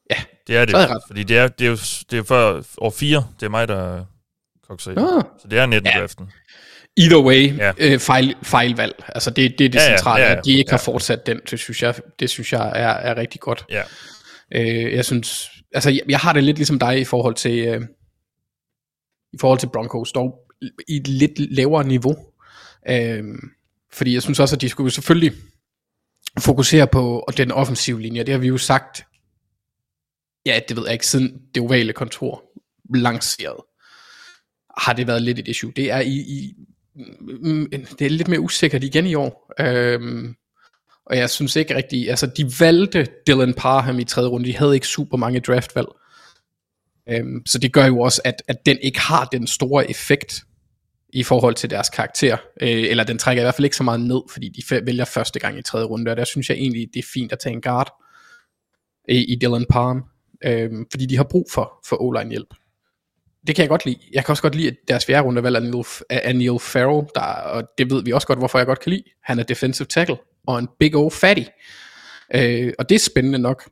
[0.09, 0.75] Ja, det er det.
[0.75, 1.77] Er fordi det er, det er jo
[2.11, 3.27] det er før år 4.
[3.39, 4.05] Det er mig, der
[4.67, 4.95] kokser i.
[4.97, 5.23] Ah.
[5.41, 6.23] Så det er 19-draften.
[6.23, 6.44] Ja.
[6.97, 7.71] Either way, ja.
[7.77, 9.03] øh, fejl, fejlvalg.
[9.08, 10.73] Altså det, det er det ja, centrale, ja, ja, at de ikke ja.
[10.73, 11.39] har fortsat den.
[11.51, 13.65] Det synes jeg, det synes jeg er, er rigtig godt.
[13.69, 13.81] Ja.
[14.51, 17.81] Øh, jeg synes, altså jeg, jeg har det lidt ligesom dig i forhold til, øh,
[19.34, 20.39] i forhold til Broncos, dog
[20.88, 22.15] i et lidt lavere niveau.
[22.89, 23.23] Øh,
[23.93, 25.34] fordi jeg synes også, at de skulle selvfølgelig
[26.39, 28.23] fokusere på den offensive linje.
[28.23, 29.05] Det har vi jo sagt,
[30.45, 32.43] ja, det ved jeg ikke, siden det ovale kontor
[32.95, 33.62] lanceret,
[34.77, 35.71] har det været lidt et issue.
[35.75, 36.55] Det er i, i
[36.95, 39.53] Mm, mm, det er lidt mere usikkert igen i år.
[39.60, 40.36] Øhm,
[41.05, 44.73] og jeg synes ikke rigtigt, altså de valgte Dylan Parham i tredje runde, de havde
[44.73, 45.88] ikke super mange draftvalg.
[47.10, 50.43] Øhm, så det gør jo også, at, at den ikke har den store effekt
[51.13, 52.38] i forhold til deres karakter.
[52.62, 55.39] Øh, eller den trækker i hvert fald ikke så meget ned, fordi de vælger første
[55.39, 57.62] gang i tredje runde, og der synes jeg egentlig, det er fint at tage en
[57.62, 57.93] guard
[59.10, 60.01] i, i Dylan Palm,
[60.45, 62.53] øh, fordi de har brug for, for O-line hjælp.
[63.47, 63.99] Det kan jeg godt lide.
[64.13, 65.55] Jeg kan også godt lide, at deres fjerde runde valg
[66.10, 69.03] er Neil, Farrell, der, og det ved vi også godt, hvorfor jeg godt kan lide.
[69.23, 71.43] Han er defensive tackle, og en big old fatty.
[72.36, 73.69] Øh, og det er spændende nok.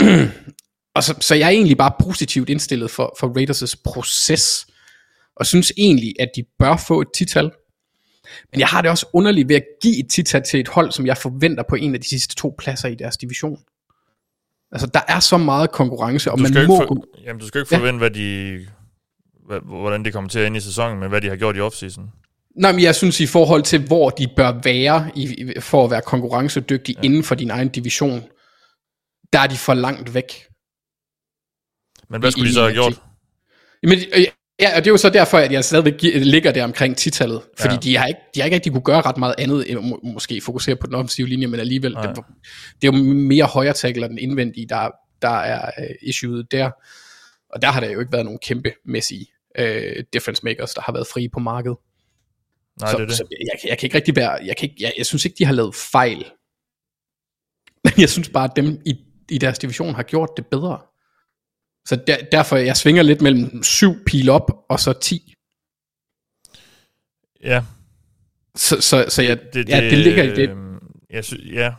[0.96, 4.66] og så, så jeg er egentlig bare positivt indstillet for, for Raiders' proces
[5.36, 7.50] og synes egentlig, at de bør få et tital.
[8.52, 11.06] Men jeg har det også underligt ved at give et tital til et hold, som
[11.06, 13.58] jeg forventer på en af de sidste to pladser i deres division.
[14.72, 16.76] Altså, der er så meget konkurrence, og man må...
[16.76, 17.98] For, jamen, du skal ikke forvente, ja.
[17.98, 18.66] hvad de,
[19.64, 22.10] hvordan det kommer til at ende i sæsonen, men hvad de har gjort i offseason.
[22.56, 26.02] Nej, men jeg synes i forhold til, hvor de bør være i, for at være
[26.02, 27.06] konkurrencedygtige ja.
[27.06, 28.24] inden for din egen division,
[29.32, 30.32] der er de for langt væk.
[32.10, 33.00] Men hvad skulle I, de så have gjort?
[33.82, 34.24] Jamen, øh,
[34.60, 37.42] Ja, og det er jo så derfor, at jeg stadigvæk ligger der omkring titallet.
[37.60, 37.80] Fordi ja.
[37.80, 40.40] de, har ikke, de har ikke rigtig kunne gøre ret meget andet, end må, måske
[40.40, 42.16] fokusere på den offensive linje, men alligevel, det,
[42.82, 44.90] det er jo mere højre tackle den indvendige, der,
[45.22, 46.70] der er uh, issueet der.
[47.54, 49.26] Og der har der jo ikke været nogen kæmpe mæssige
[49.60, 51.76] uh, difference makers, der har været frie på markedet.
[52.80, 53.16] Nej, så, det er det.
[53.16, 55.36] så jeg, kan- jeg kan ikke rigtig være, jeg, kan ikke, jeg, jeg synes ikke,
[55.38, 56.24] de har lavet fejl.
[57.84, 58.94] Men jeg synes bare, at dem i,
[59.30, 60.80] i deres division har gjort det bedre.
[61.86, 65.34] Så der, derfor, jeg svinger lidt mellem 7 pil op, og så 10.
[67.42, 67.62] Ja,
[68.56, 70.50] Så, så, så jeg, det, ja, det ligger i det.
[70.50, 70.56] øh,
[71.10, 71.74] Jeg sy- ja,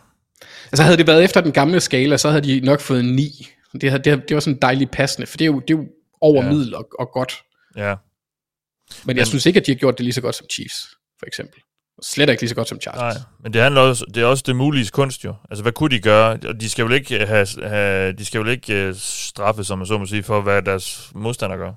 [0.71, 3.47] Altså havde det været efter den gamle skala, så havde de nok fået en 9.
[3.81, 5.87] Det, havde, det, det var sådan dejligt passende, for det er jo, det er jo
[6.21, 6.49] over ja.
[6.51, 7.43] middel og, og godt.
[7.75, 7.95] Ja.
[7.95, 10.87] Men, Men- jeg synes ikke, at de har gjort det lige så godt som Chiefs,
[11.19, 11.61] for eksempel.
[12.03, 13.15] Slet ikke lige så godt som Chargers.
[13.15, 15.35] Nej, men det handler også, det er også det mulige kunst jo.
[15.49, 16.37] Altså, hvad kunne de gøre?
[16.37, 19.97] De skal vel ikke, have, have, de skal vel ikke øh, straffe, som man så
[19.97, 21.73] må sige, for hvad deres modstander gør.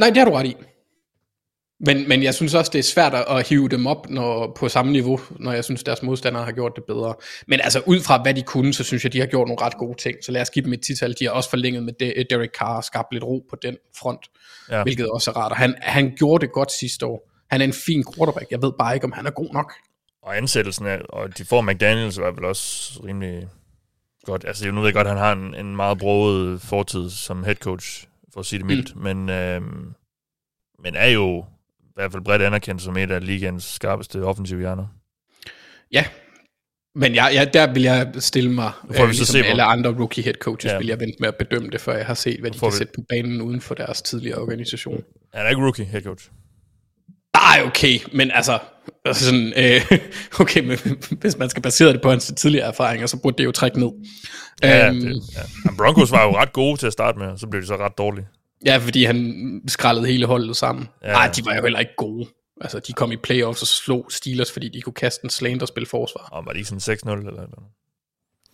[0.00, 0.56] Nej, det har du ret i.
[1.86, 4.92] Men, men jeg synes også, det er svært at- hive dem op når, på samme
[4.92, 7.14] niveau, når jeg synes, deres modstandere har gjort det bedre.
[7.46, 9.76] Men altså ud fra, hvad de kunne, så synes jeg, de har gjort nogle ret
[9.76, 10.16] gode ting.
[10.24, 11.14] Så lad os give dem et tital.
[11.20, 14.20] De har også forlænget med De- Derek Carr og skabt lidt ro på den front,
[14.70, 14.82] Ja.
[14.82, 15.50] hvilket også er rart.
[15.52, 17.30] Og han, han gjorde det godt sidste år.
[17.50, 18.50] Han er en fin quarterback.
[18.50, 19.72] Jeg ved bare ikke, om han er god nok.
[20.22, 23.48] Og ansættelsen af, og de får McDaniels var vel også rimelig
[24.24, 24.44] godt.
[24.46, 27.54] Altså, nu ved jeg godt, at han har en, en meget broget fortid som head
[27.54, 29.02] coach, for at sige det mildt, mm.
[29.02, 29.92] men, øhm,
[30.82, 31.44] men er jo
[31.94, 34.86] hvert fald bredt anerkendt som et af ligens skarpeste offensive hjerner.
[35.92, 36.04] Ja,
[36.94, 39.50] men jeg, jeg, der vil jeg stille mig, får vi øh, så ligesom se, hvor-
[39.50, 40.78] alle andre rookie head coaches, Ja.
[40.78, 42.76] vil jeg vente med at bedømme det, før jeg har set, hvad de kan vi-
[42.76, 45.02] sætte på banen uden for deres tidligere organisation.
[45.34, 46.28] Han er ikke rookie head coach.
[47.34, 48.58] Ej, okay, men altså,
[49.04, 49.98] altså sådan, øh,
[50.40, 50.78] okay, men
[51.20, 53.90] hvis man skal basere det på hans tidligere erfaringer, så burde det jo trække ned.
[54.62, 55.40] Ja, Øhm, det, ja.
[55.64, 57.76] Men Broncos var jo ret gode til at starte med, og så blev de så
[57.76, 58.26] ret dårlige.
[58.66, 60.88] Ja, fordi han skraldede hele holdet sammen.
[61.02, 61.22] Ja.
[61.22, 61.28] Ja.
[61.30, 62.28] De var jo heller ikke gode.
[62.60, 65.68] Altså, de kom i playoffs og slog Steelers, fordi de kunne kaste en slant og
[65.68, 66.28] spille forsvar.
[66.32, 67.48] Og var de ikke sådan 6-0 eller noget?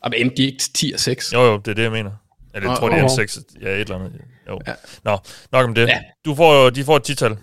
[0.02, 1.32] Og endte de ikke til 10 og 6.
[1.32, 2.10] Jo, jo, det er det, jeg mener.
[2.54, 3.38] Eller jeg tror, det er en 6.
[3.62, 4.12] Ja, et eller andet.
[4.48, 4.60] Jo.
[4.66, 4.72] Ja.
[5.04, 5.18] Nå,
[5.52, 5.88] nok om det.
[5.88, 5.98] Ja.
[6.24, 7.36] Du får, de får et tital.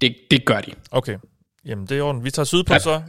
[0.00, 0.72] Det, det gør de.
[0.90, 1.16] Okay.
[1.66, 2.24] Jamen, det er orden.
[2.24, 2.78] Vi tager syd på Ja.
[2.78, 3.02] så.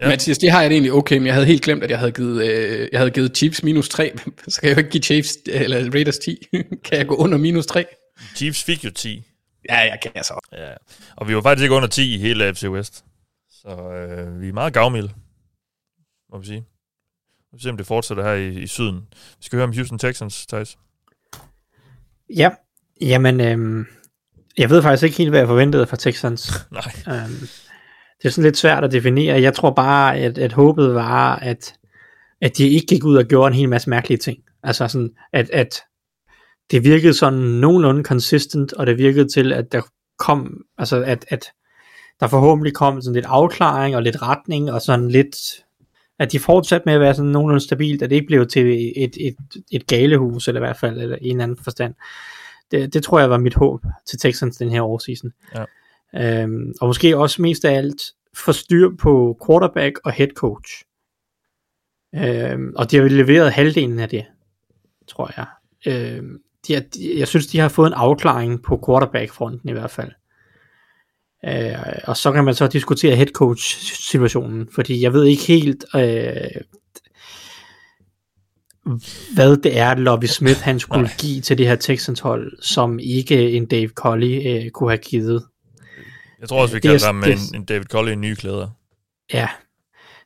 [0.00, 0.08] Ja.
[0.08, 2.12] Mathias, det har jeg det egentlig okay, men jeg havde helt glemt, at jeg havde
[2.12, 4.12] givet, øh, jeg havde givet Chiefs minus 3,
[4.48, 6.36] så kan jeg jo ikke give Chiefs, eller Raiders 10.
[6.84, 7.84] kan jeg gå under minus 3?
[8.34, 9.24] Chiefs fik jo 10.
[9.68, 10.40] Ja, jeg kan så.
[10.52, 10.72] Ja.
[11.16, 13.04] Og vi var faktisk ikke under 10 i hele FC West.
[13.50, 15.12] Så øh, vi er meget gavmilde,
[16.32, 16.64] må vi sige.
[17.52, 19.06] Vi se, om det fortsætter her i, i syden.
[19.12, 20.78] Vi skal høre om Houston Texans, Thijs.
[22.36, 22.50] Ja,
[23.00, 23.86] jamen, øhm,
[24.58, 26.52] jeg ved faktisk ikke helt, hvad jeg forventede fra Texans.
[26.70, 26.92] Nej.
[27.08, 27.48] Øhm,
[28.22, 29.40] det er sådan lidt svært at definere.
[29.40, 31.74] Jeg tror bare, at, at håbet var, at,
[32.40, 34.38] at de ikke gik ud og gjorde en hel masse mærkelige ting.
[34.62, 35.80] Altså sådan, at, at
[36.70, 39.82] det virkede sådan nogenlunde consistent, og det virkede til, at der
[40.18, 41.44] kom, altså at, at
[42.20, 45.36] der forhåbentlig kom sådan lidt afklaring og lidt retning, og sådan lidt,
[46.18, 49.16] at de fortsatte med at være sådan nogenlunde stabilt, at det ikke blev til et,
[49.20, 49.36] et,
[49.72, 51.94] et galehus, eller i hvert fald, eller i en anden forstand.
[52.70, 55.32] Det, det tror jeg var mit håb til Texans den her årseason.
[55.54, 55.64] Ja.
[56.42, 58.02] Øhm, og måske også mest af alt
[58.34, 60.84] få styr på quarterback og head coach.
[62.14, 64.24] Øhm, og de har leveret halvdelen af det,
[65.08, 65.46] tror jeg.
[65.86, 66.38] Øhm,
[66.68, 70.10] de de, jeg synes, de har fået en afklaring på quarterback-fronten i hvert fald.
[71.44, 73.76] Øh, og så kan man så diskutere head coach
[74.10, 76.00] situationen, fordi jeg ved ikke helt, øh,
[79.34, 81.12] hvad det er, Lovie Smith han skulle Nej.
[81.18, 85.44] give til det her Texans hold, som ikke en Dave Colley øh, kunne have givet.
[86.40, 88.68] Jeg tror også, vi kalder ham er- en, en David Colley i nye klæder.
[89.32, 89.48] Ja,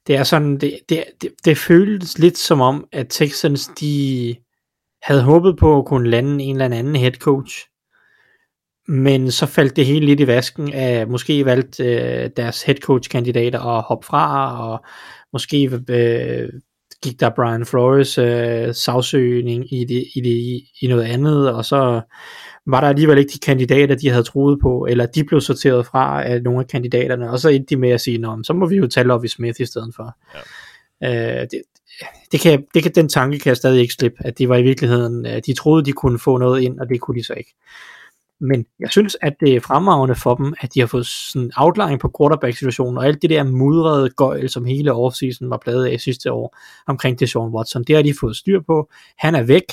[0.06, 4.36] det er sådan, det, det, det, det føles lidt som om, at Texans, de
[5.02, 7.66] havde håbet på at kunne lande en eller anden head coach,
[8.88, 13.10] men så faldt det hele lidt i vasken af, måske valgte øh, deres head coach
[13.10, 14.84] kandidater at hoppe fra, og
[15.32, 16.48] måske øh,
[17.02, 22.00] gik der Brian Flores øh, sagsøgning i, det, i, det, i noget andet, og så
[22.66, 26.24] var der alligevel ikke de kandidater, de havde troet på, eller de blev sorteret fra
[26.24, 28.76] af nogle af kandidaterne, og så endte de med at sige, Nå, så må vi
[28.76, 30.16] jo tage Lovie Smith i stedet for.
[30.34, 30.40] Ja.
[31.04, 31.10] Øh,
[31.50, 31.62] det,
[32.32, 34.62] det kan, det kan, den tanke kan jeg stadig ikke slippe, at det var i
[34.62, 37.54] virkeligheden, øh, de troede, de kunne få noget ind, og det kunne de så ikke.
[38.40, 41.52] Men jeg synes, at det er fremragende for dem, at de har fået sådan en
[41.56, 46.00] outline på quarterback-situationen, og alt det der mudrede gøjl, som hele offseason var pladet af
[46.00, 48.88] sidste år, omkring Deshaun Watson, det har de fået styr på.
[49.18, 49.64] Han er væk.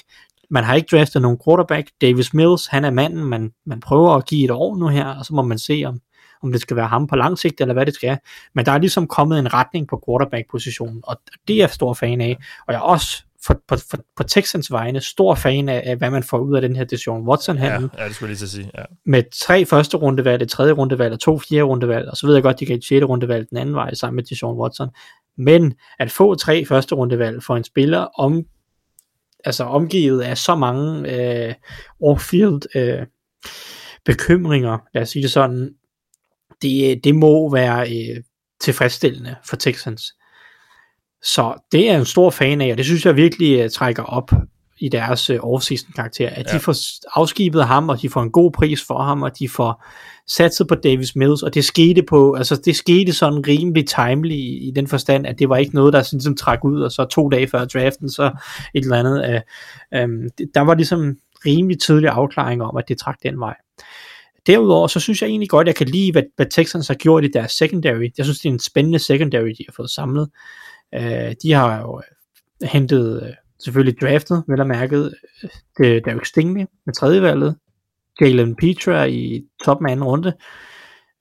[0.49, 1.89] Man har ikke draftet nogen quarterback.
[2.01, 5.25] Davis Mills, han er manden, man, man prøver at give et år nu her, og
[5.25, 5.99] så må man se, om,
[6.43, 8.17] om det skal være ham på lang sigt, eller hvad det skal.
[8.55, 11.17] Men der er ligesom kommet en retning på quarterback-positionen, og
[11.47, 12.37] det er jeg stor fan af.
[12.67, 16.09] Og jeg er også for, på, for, på Texans vegne stor fan af, af, hvad
[16.09, 18.37] man får ud af den her Deshaun watson Ja, handel ja, det skulle jeg lige
[18.37, 18.71] til sige.
[18.77, 18.83] Ja.
[19.05, 22.43] med tre første rundevalg, et tredje rundevalg og to fjerde rundevalg, og så ved jeg
[22.43, 24.89] godt, de kan et sjette rundevalg den anden vej sammen med Deshaun Watson.
[25.37, 28.43] Men at få tre første rundevalg for en spiller om,
[29.43, 31.53] altså omgivet af så mange øh,
[32.03, 33.05] off-field øh,
[34.05, 35.69] bekymringer, lad os sige det sådan,
[36.61, 38.23] det, det må være øh,
[38.61, 40.03] tilfredsstillende for Texans.
[41.23, 44.03] Så det er jeg en stor fan af, og det synes jeg virkelig uh, trækker
[44.03, 44.31] op
[44.79, 46.57] i deres uh, off-season karakter, at ja.
[46.57, 46.75] de får
[47.19, 49.85] afskibet ham, og de får en god pris for ham, og de får
[50.27, 54.67] satset på Davis Mills, og det skete på, altså det skete sådan rimelig timely i,
[54.67, 57.05] i den forstand, at det var ikke noget, der sådan, ligesom træk ud, og så
[57.05, 58.31] to dage før draften, så
[58.73, 59.43] et eller andet.
[60.03, 63.55] Um, det, der var ligesom rimelig tidlig afklaring om, at det trak den vej.
[64.47, 67.25] Derudover, så synes jeg egentlig godt, at jeg kan lide, hvad, hvad Texans har gjort
[67.25, 68.09] i deres secondary.
[68.17, 70.29] Jeg synes, det er en spændende secondary, de har fået samlet.
[70.95, 72.01] Øh, de har jo
[72.63, 73.33] øh, hentet øh,
[73.63, 75.13] selvfølgelig draftet, vel og mærket,
[75.77, 77.55] det, øh, Derek Stingley med tredje valget,
[78.21, 80.33] Jalen Petra i toppen af anden runde,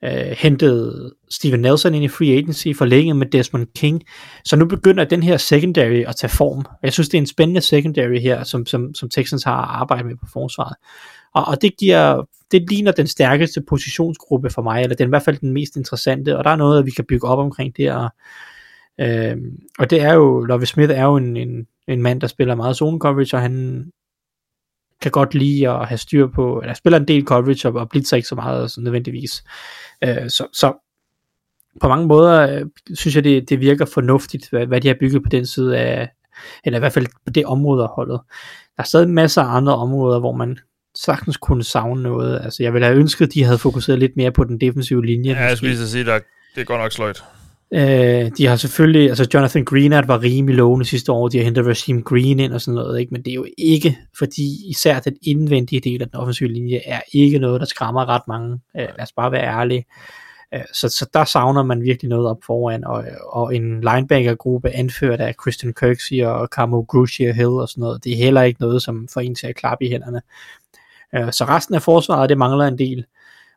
[0.05, 4.03] øh, hentet Steven Nelson ind i free agency, forlænget med Desmond King,
[4.45, 6.65] så nu begynder den her secondary at tage form.
[6.83, 10.17] Jeg synes, det er en spændende secondary her, som, som, som Texans har arbejdet med
[10.17, 10.77] på forsvaret.
[11.37, 15.15] Og, og det giver, det ligner den stærkeste positionsgruppe for mig, eller den er i
[15.15, 17.93] hvert fald den mest interessante, og der er noget, vi kan bygge op omkring det,
[17.93, 18.11] og,
[19.01, 19.37] øh,
[19.79, 22.77] og det er jo, Lovie Smith er jo en, en, en mand, der spiller meget
[22.77, 23.87] zone coverage, og han
[25.03, 28.17] kan godt lide at have styr på, eller spiller en del coverage, og, og blitzer
[28.17, 29.45] ikke så meget så nødvendigvis.
[30.05, 30.75] Øh, så, så
[31.81, 35.23] på mange måder øh, synes jeg, det, det virker fornuftigt, hvad, hvad de har bygget
[35.23, 36.09] på den side af,
[36.65, 38.21] eller i hvert fald på det område af holdet.
[38.77, 40.59] Der er stadig masser af andre områder, hvor man
[41.05, 42.41] sagtens kunne savne noget.
[42.45, 45.31] Altså, jeg ville have ønsket, at de havde fokuseret lidt mere på den defensive linje.
[45.31, 46.23] Ja, jeg skulle lige sige, at
[46.55, 47.23] det er godt nok sløjt.
[47.75, 51.67] Øh, de har selvfølgelig, altså Jonathan Greenard var rimelig lovende sidste år, de har hentet
[51.67, 53.13] Rasheem Green ind og sådan noget, ikke?
[53.13, 57.01] men det er jo ikke, fordi især den indvendige del af den offensive linje er
[57.13, 58.53] ikke noget, der skræmmer ret mange.
[58.77, 59.85] Øh, lad os bare være ærlige.
[60.55, 65.21] Øh, så, så der savner man virkelig noget op foran, og, og en linebacker-gruppe anført
[65.21, 68.61] af Christian Kirksey og Camo Grucci og Hill og sådan noget, det er heller ikke
[68.61, 70.21] noget, som får en til at klappe i hænderne.
[71.15, 73.05] Øh, så resten af forsvaret, det mangler en del.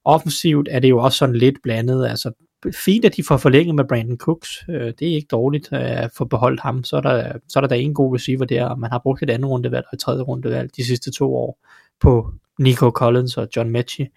[0.06, 2.32] Offensivt er det jo også sådan lidt blandet, altså
[2.76, 4.64] fint, at de får forlænget med Brandon Cooks.
[4.70, 6.84] Øh, det er ikke dårligt øh, at få beholdt ham.
[6.84, 9.24] Så er der, så er der, da en god receiver der, og man har brugt
[9.24, 11.60] et andet rundevalg og et tredje rundevalg de sidste to år
[12.00, 14.10] på Nico Collins og John Mechie.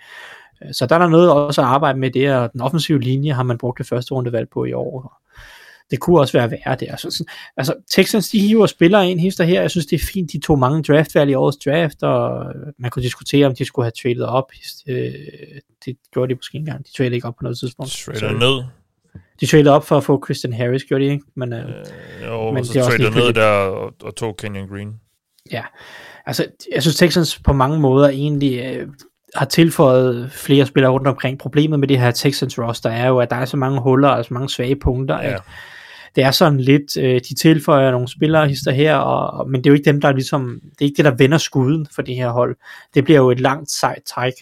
[0.65, 3.33] Øh, så der er der noget også at arbejde med det, og den offensive linje
[3.33, 5.22] har man brugt det første rundevalg på i år
[5.93, 6.97] det kunne også være værre der.
[6.97, 7.27] Så, sådan,
[7.57, 9.61] altså, Texans, de hiver spillere ind hister her.
[9.61, 13.03] Jeg synes, det er fint, de tog mange draftvalg i årets draft, og man kunne
[13.03, 14.53] diskutere, om de skulle have traded op.
[14.89, 15.13] Øh,
[15.85, 16.87] det gjorde de måske engang.
[16.87, 17.93] De traded ikke op på noget tidspunkt.
[17.93, 18.65] Traded ned?
[19.41, 21.25] De traded op for at få Christian Harris, gjorde de ikke?
[21.37, 21.75] Men, øh, øh
[22.27, 25.01] jo, men så det traded ned der og, og tog Kenyon Green.
[25.53, 25.63] Ja,
[26.27, 28.89] altså, jeg synes Texans på mange måder egentlig øh,
[29.35, 31.39] har tilføjet flere spillere rundt omkring.
[31.39, 34.25] Problemet med det her Texans roster er jo, at der er så mange huller og
[34.25, 35.35] så mange svage punkter, ja.
[35.35, 35.43] at
[36.17, 39.67] det er sådan lidt, øh, de tilføjer nogle spillere hister her, og, og, men det
[39.67, 42.15] er jo ikke dem, der ligesom, det er ikke det, der vender skuden for det
[42.15, 42.57] her hold.
[42.95, 44.33] Det bliver jo et langt sejt træk.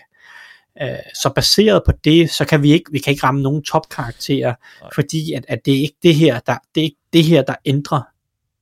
[0.82, 0.88] Øh,
[1.22, 4.54] så baseret på det, så kan vi ikke, vi kan ikke ramme nogen topkarakterer,
[4.94, 7.54] fordi at, at det er ikke det her, der, det er ikke det her, der
[7.64, 8.02] ændrer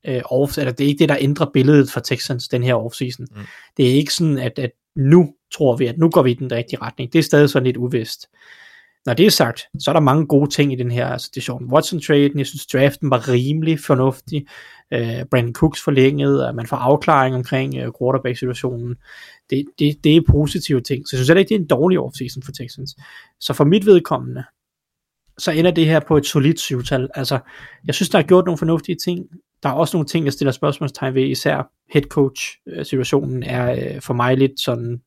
[0.07, 3.27] øh, off, eller det er ikke det, der ændrer billedet for Texans den her offseason.
[3.31, 3.43] Mm.
[3.77, 6.53] Det er ikke sådan, at, at nu tror vi, at nu går vi i den
[6.53, 7.13] rigtige retning.
[7.13, 8.29] Det er stadig sådan lidt uvist.
[9.09, 11.41] Når det er sagt, så er der mange gode ting i den her, altså det
[11.41, 14.47] er Sean watson trade jeg synes draften var rimelig fornuftig,
[14.95, 18.97] uh, Brandon Cooks forlænget, at man får afklaring omkring uh, quarterback-situationen,
[19.51, 21.99] det, det, det er positive ting, så jeg synes heller ikke, det er en dårlig
[21.99, 22.97] offseason for Texans.
[23.41, 24.45] Så for mit vedkommende,
[25.39, 27.09] så ender det her på et solidt syvtal.
[27.15, 27.39] Altså,
[27.87, 29.27] jeg synes, der er gjort nogle fornuftige ting.
[29.63, 32.43] Der er også nogle ting, jeg stiller spørgsmålstegn ved, især head coach
[32.83, 35.01] situationen er uh, for mig lidt sådan,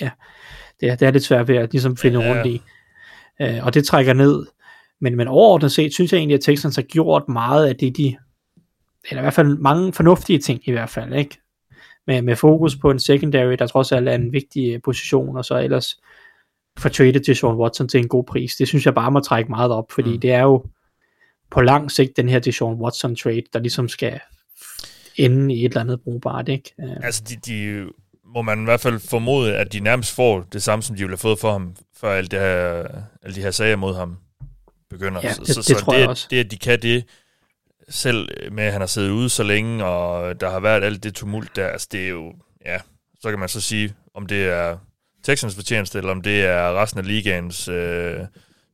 [0.00, 0.10] ja,
[0.80, 2.30] det er, det er lidt svært ved at ligesom finde ja.
[2.30, 2.62] rundt i
[3.40, 4.46] øh, og det trækker ned.
[5.00, 8.16] Men, men overordnet set, synes jeg egentlig, at Texans har gjort meget af det, de,
[9.10, 11.38] eller i hvert fald mange fornuftige ting i hvert fald, ikke?
[12.06, 15.58] Med, med fokus på en secondary, der trods alt er en vigtig position, og så
[15.58, 16.00] ellers
[16.78, 18.56] for traded til Sean Watson til en god pris.
[18.56, 20.20] Det synes jeg bare må trække meget op, fordi mm.
[20.20, 20.64] det er jo
[21.50, 24.20] på lang sigt den her til Sean Watson trade, der ligesom skal
[25.16, 26.74] ende i et eller andet brugbart, ikke?
[26.80, 26.96] Øh.
[27.02, 27.84] Altså, de, de
[28.34, 31.12] må man i hvert fald formode, at de nærmest får det samme, som de ville
[31.12, 32.84] have fået for ham, før alle, det her,
[33.22, 34.16] alle de her sager mod ham
[34.90, 35.20] begynder.
[35.22, 36.26] Ja, det, så, det, det tror det, jeg også.
[36.30, 37.04] det, at de kan det,
[37.88, 41.14] selv med at han har siddet ude så længe, og der har været alt det
[41.14, 42.32] tumult der, altså det er jo,
[42.64, 42.78] ja,
[43.20, 44.78] så kan man så sige, om det er
[45.22, 48.20] Texans fortjeneste, eller om det er resten af ligaens øh,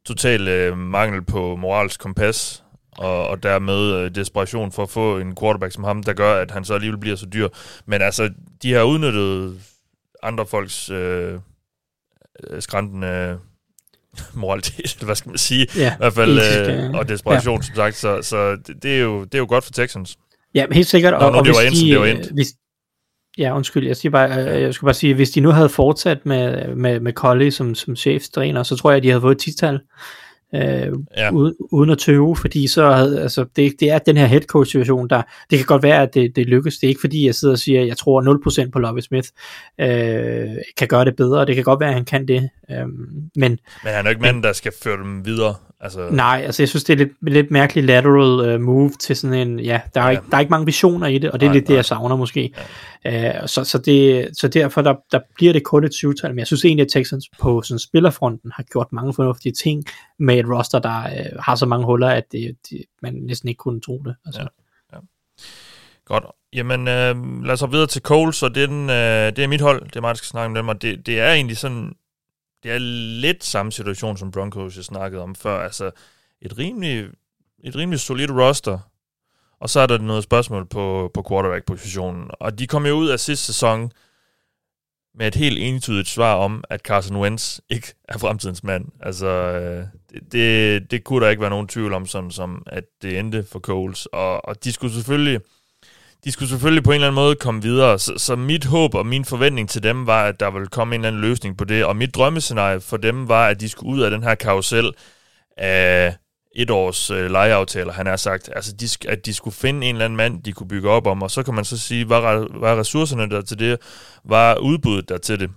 [0.05, 2.65] totale mangel på moralsk kompas,
[2.99, 6.51] og, og dermed øh, desperation for at få en quarterback som ham, der gør, at
[6.51, 7.49] han så alligevel bliver så dyr.
[7.86, 8.30] Men altså,
[8.62, 9.61] de har udnyttet
[10.22, 11.34] andre folks øh,
[12.51, 13.38] øh skræntende
[14.34, 17.62] moralitet, hvad skal man sige, ja, i hvert fald, øh, og desperation, ja.
[17.62, 20.18] som sagt, så, så det, det, er jo, det er jo godt for Texans.
[20.55, 21.12] Ja, helt sikkert.
[21.12, 22.34] Nå, og, nu og det var ind, de, det var ind.
[22.34, 22.55] Hvis,
[23.38, 26.26] Ja, undskyld, jeg, siger bare, øh, jeg skulle bare sige, hvis de nu havde fortsat
[26.26, 29.41] med, med, med Colley som, som cheftræner, så tror jeg, at de havde fået et
[29.41, 29.80] tital
[30.55, 31.32] øh, ja.
[31.32, 34.70] uden, uden at tøve, fordi så havde, altså, det, det er den her head coach
[34.70, 37.34] situation, der, det kan godt være, at det, det lykkes, det er ikke fordi, jeg
[37.34, 39.28] sidder og siger, at jeg tror 0% på Lovie Smith
[39.80, 42.86] øh, kan gøre det bedre, det kan godt være, at han kan det, øh,
[43.36, 43.59] men...
[43.84, 46.09] Men han er jo ikke manden, der skal føre dem videre, Altså...
[46.11, 49.61] Nej, altså jeg synes, det er lidt, lidt mærkeligt lateral uh, move til sådan en,
[49.61, 50.11] ja, der er, ja.
[50.11, 51.72] Ikke, der er ikke mange visioner i det, og det er nej, lidt nej.
[51.72, 52.53] det, jeg savner måske.
[53.05, 53.46] Ja.
[53.46, 56.64] Så, så, det, så derfor, der, der bliver det kun et tal, men jeg synes
[56.64, 59.84] egentlig, at Texans på sådan spillerfronten har gjort mange fornuftige ting
[60.18, 63.59] med et roster, der øh, har så mange huller, at det, det, man næsten ikke
[63.59, 64.14] kunne tro det.
[64.26, 64.40] Altså.
[64.40, 64.46] Ja.
[64.92, 64.98] Ja.
[66.05, 66.24] Godt.
[66.53, 69.61] Jamen, øh, lad os videre til Coles, og det er, den, øh, det er mit
[69.61, 71.92] hold, det er mig, der skal snakke om dem, og det, det er egentlig sådan
[72.62, 72.78] det er
[73.20, 75.61] lidt samme situation, som Broncos jeg snakkede om før.
[75.61, 75.90] Altså,
[76.42, 77.09] et rimelig,
[77.64, 78.78] et rimelig solidt roster,
[79.61, 82.31] og så er der noget spørgsmål på, på quarterback-positionen.
[82.31, 83.93] Og de kom jo ud af sidste sæson
[85.15, 88.85] med et helt entydigt svar om, at Carson Wentz ikke er fremtidens mand.
[89.01, 92.85] Altså, øh, det, det, det kunne der ikke være nogen tvivl om, sådan som at
[93.03, 94.07] det endte for Coles.
[94.07, 95.41] Og, og de skulle selvfølgelig
[96.25, 99.07] de skulle selvfølgelig på en eller anden måde komme videre, så, så mit håb og
[99.07, 101.85] min forventning til dem var, at der ville komme en eller anden løsning på det,
[101.85, 104.93] og mit drømmescenarie for dem var, at de skulle ud af den her karusel
[105.57, 106.17] af
[106.55, 110.05] et års øh, lejeaftaler, han har sagt, altså de, at de skulle finde en eller
[110.05, 112.76] anden mand, de kunne bygge op om, og så kan man så sige, var, var
[112.76, 113.78] ressourcerne der til det,
[114.24, 115.51] var udbuddet der til det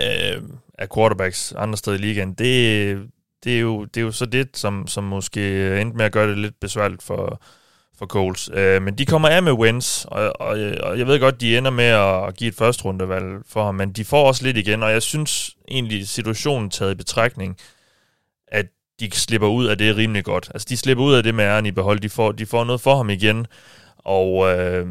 [0.00, 0.42] øh,
[0.78, 3.08] af quarterbacks andre steder i ligaen, det,
[3.44, 5.40] det, er jo, det er jo så det, som, som måske
[5.80, 7.40] endte med at gøre det lidt besværligt for,
[7.98, 8.50] for Coles.
[8.54, 11.70] Øh, men de kommer af med wins, og, og, og jeg ved godt, de ender
[11.70, 14.90] med at give et første rundevalg for ham, men de får også lidt igen, og
[14.90, 17.75] jeg synes egentlig, situationen taget i betragtning, øh,
[19.00, 20.50] de slipper ud af det rimelig godt.
[20.54, 22.00] Altså, de slipper ud af det med æren i behold.
[22.00, 23.46] De får, de får noget for ham igen,
[23.98, 24.86] og, øh,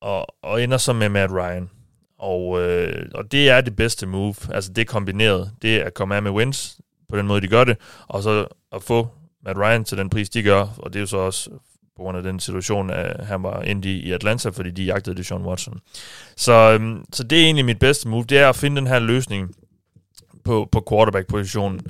[0.00, 1.70] og, og ender så med Matt Ryan.
[2.18, 4.34] Og, øh, og det er det bedste move.
[4.50, 5.50] Altså, det er kombineret.
[5.62, 8.46] Det er at komme af med wins, på den måde, de gør det, og så
[8.72, 9.08] at få
[9.44, 11.50] Matt Ryan til den pris, de gør, og det er jo så også
[11.96, 15.26] på grund af den situation, at han var endt i Atlanta, fordi de jagtede det
[15.26, 15.80] Sean Watson.
[16.36, 18.98] Så, øhm, så det er egentlig mit bedste move, det er at finde den her
[18.98, 19.54] løsning
[20.44, 21.80] på, på quarterback-positionen.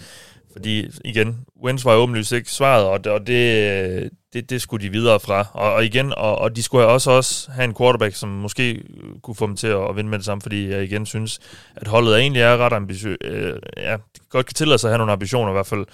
[0.57, 4.93] Fordi igen, Wentz var åbenlyst ikke svaret, og det, og det, det, det skulle de
[4.93, 5.47] videre fra.
[5.53, 9.21] Og, og igen, og, og de skulle også, også have en quarterback, som måske øh,
[9.23, 11.39] kunne få dem til at, at vinde med det samme, fordi jeg igen synes,
[11.77, 13.25] at holdet egentlig er ret ambitiøst.
[13.25, 13.97] Øh, ja,
[14.31, 15.87] godt kan tillade sig at have nogle ambitioner i hvert fald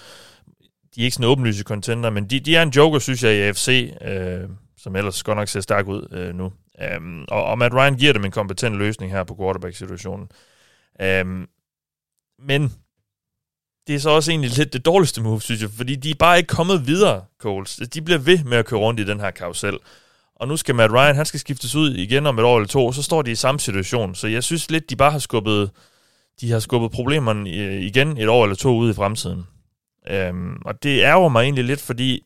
[0.95, 3.41] de er ikke sådan åbenlyse contender, men de, de er en joker, synes jeg, i
[3.41, 6.51] AFC, øh, som ellers godt nok ser stærk ud øh, nu.
[6.97, 10.27] Um, og, og Matt Ryan giver dem en kompetent løsning her på quarterback-situationen.
[11.21, 11.47] Um,
[12.39, 12.73] men
[13.87, 16.37] det er så også egentlig lidt det dårligste move, synes jeg, fordi de er bare
[16.37, 17.79] ikke kommet videre, Coles.
[17.93, 19.77] De bliver ved med at køre rundt i den her karusel.
[20.35, 22.91] Og nu skal Matt Ryan, han skal skiftes ud igen om et år eller to,
[22.91, 24.15] så står de i samme situation.
[24.15, 25.71] Så jeg synes lidt, de bare har skubbet,
[26.41, 29.43] de har skubbet problemerne øh, igen et år eller to ud i fremtiden.
[30.09, 32.23] Øhm, og det ærger mig egentlig lidt, fordi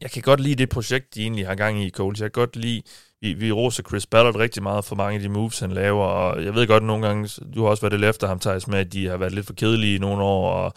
[0.00, 2.20] jeg kan godt lide det projekt, de egentlig har gang i i Coles.
[2.20, 2.82] Jeg kan godt lide,
[3.20, 6.44] vi, vi roser Chris Ballard rigtig meget for mange af de moves, han laver, og
[6.44, 8.92] jeg ved godt nogle gange, du har også været lidt efter ham, Thijs, med, at
[8.92, 10.72] de har været lidt for kedelige i nogle år, og,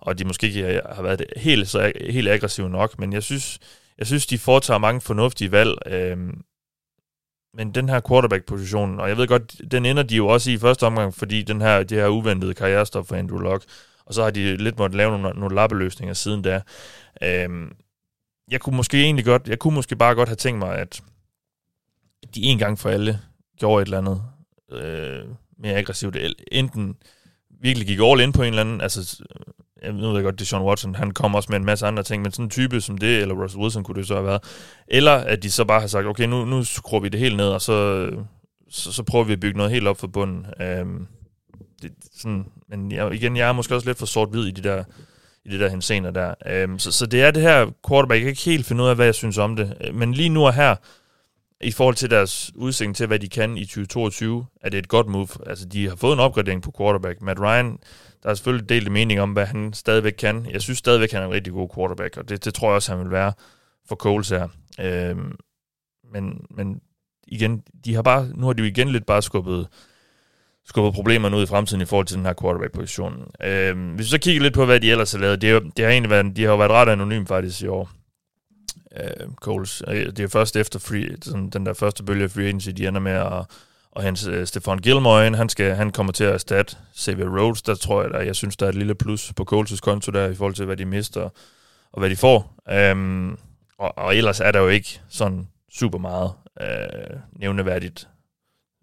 [0.00, 3.58] og de måske ikke har været helt, så, helt aggressive nok, men jeg synes,
[3.98, 5.78] jeg synes, de foretager mange fornuftige valg.
[5.86, 6.18] øh,
[7.56, 10.86] men den her quarterback-position, og jeg ved godt, den ender de jo også i første
[10.86, 13.66] omgang, fordi den her, det her uventede karrierestop for Andrew Locke,
[14.06, 16.62] og så har de lidt måttet lave nogle, nogle lappeløsninger siden da.
[17.22, 17.48] Øh,
[18.50, 21.02] jeg kunne måske egentlig godt, jeg kunne måske bare godt have tænkt mig, at
[22.34, 23.20] de en gang for alle
[23.58, 24.22] gjorde et eller andet
[24.72, 25.24] øh,
[25.58, 26.16] mere aggressivt.
[26.52, 26.96] Enten
[27.60, 29.52] virkelig gik all in på en eller anden, altså øh,
[29.82, 32.22] jeg ved godt, det er Sean Watson, han kommer også med en masse andre ting,
[32.22, 34.42] men sådan en type som det, eller Russell Wilson kunne det så have været.
[34.88, 37.48] Eller at de så bare har sagt, okay, nu, nu skruer vi det helt ned,
[37.48, 38.08] og så,
[38.70, 40.46] så, så prøver vi at bygge noget helt op for bunden.
[40.60, 41.06] Øhm,
[41.82, 44.84] det, sådan, men jeg, igen, jeg er måske også lidt for sort-hvid i de der
[45.44, 46.34] i det der hensener der.
[46.46, 48.18] Øhm, så, så det er det her quarterback.
[48.18, 49.76] Jeg kan ikke helt finde ud af, hvad jeg synes om det.
[49.80, 50.76] Øh, men lige nu og her,
[51.62, 55.06] i forhold til deres udsigt til, hvad de kan i 2022, er det et godt
[55.06, 55.28] move.
[55.46, 57.22] Altså, de har fået en opgradering på quarterback.
[57.22, 57.78] Matt Ryan,
[58.22, 60.46] der er selvfølgelig delt mening om, hvad han stadigvæk kan.
[60.50, 62.92] Jeg synes stadigvæk, han er en rigtig god quarterback, og det, det tror jeg også,
[62.92, 63.32] han vil være
[63.88, 64.48] for Coles her.
[64.80, 65.32] Øhm,
[66.12, 66.80] men, men
[67.26, 69.68] igen, de har bare, nu har de jo igen lidt bare skubbet
[70.66, 73.30] skubbet problemerne ud i fremtiden i forhold til den her quarterback-position.
[73.44, 75.84] Øhm, hvis vi så kigger lidt på, hvad de ellers har lavet, det, er, det
[75.84, 77.90] har egentlig været, de har jo været ret anonyme faktisk i år.
[78.96, 79.82] Øh, Coles.
[79.86, 83.00] Det er først efter free, sådan, den der første bølge af free agency, de ender
[83.00, 83.44] med at,
[83.90, 85.34] og hans øh, uh, Stefan Gilmore ind.
[85.34, 87.62] Han, skal, han kommer til at erstatte Xavier Rhodes.
[87.62, 90.28] Der tror jeg, der, jeg synes, der er et lille plus på Coles' konto der,
[90.28, 91.28] i forhold til, hvad de mister
[91.92, 92.56] og hvad de får.
[92.92, 93.38] Um,
[93.78, 98.08] og, og ellers er der jo ikke sådan super meget uh, nævneværdigt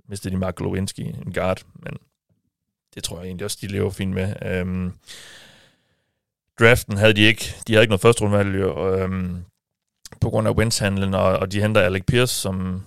[0.09, 1.97] mistede de Mark Lewinsky, en guard, men
[2.95, 4.33] det tror jeg egentlig også, de lever fint med.
[4.45, 4.93] Øhm,
[6.59, 7.55] draften havde de ikke.
[7.67, 9.45] De havde ikke noget første rundvalg, øhm,
[10.21, 12.83] på grund af Wentz-handlen, og, og de henter Alec Pierce, som,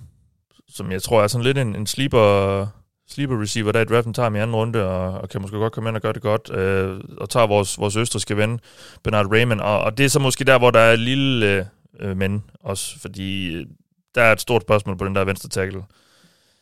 [0.68, 2.66] som jeg tror er sådan lidt en, en sleeper,
[3.09, 5.72] sleeper receiver, der i draften tager ham i anden runde, og, og kan måske godt
[5.72, 8.61] komme ind og gøre det godt, øh, og tager vores, vores østriske ven,
[9.05, 11.68] Bernard Raymond, og, og det er så måske der, hvor der er et lille
[12.01, 13.66] øh, men også, fordi øh,
[14.14, 15.83] der er et stort spørgsmål på den der venstre tackle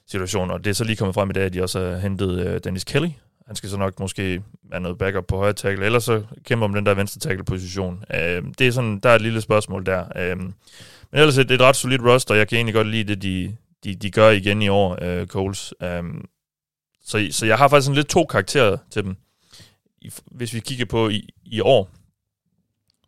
[0.07, 2.47] situation, og det er så lige kommet frem i dag, at de også har hentet
[2.47, 3.09] øh, Dennis Kelly,
[3.51, 6.75] han skal så nok måske være noget backup på højre tackle, eller så kæmper om
[6.75, 8.05] den der venstre tackle position.
[8.15, 10.05] Øh, det er sådan, der er et lille spørgsmål der.
[10.17, 10.55] Øh, men
[11.13, 14.11] ellers et, et ret solidt roster, jeg kan egentlig godt lide det, de, de, de
[14.11, 15.75] gør igen i år, øh, Coles.
[15.83, 16.03] Øh,
[17.05, 19.17] så, så jeg har faktisk sådan lidt to karakterer til dem.
[20.01, 21.91] I, hvis vi kigger på i, i år,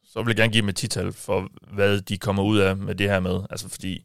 [0.05, 2.95] så vil jeg gerne give dem et tital for, hvad de kommer ud af med
[2.95, 3.41] det her med.
[3.51, 4.05] Altså fordi,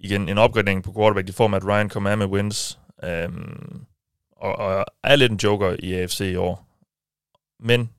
[0.00, 2.78] igen, en opgradering på quarterback, de får med, at Ryan kommer af med wins.
[3.04, 3.86] Øhm,
[4.42, 6.68] og, og er lidt en joker i AFC i år.
[7.60, 7.90] Men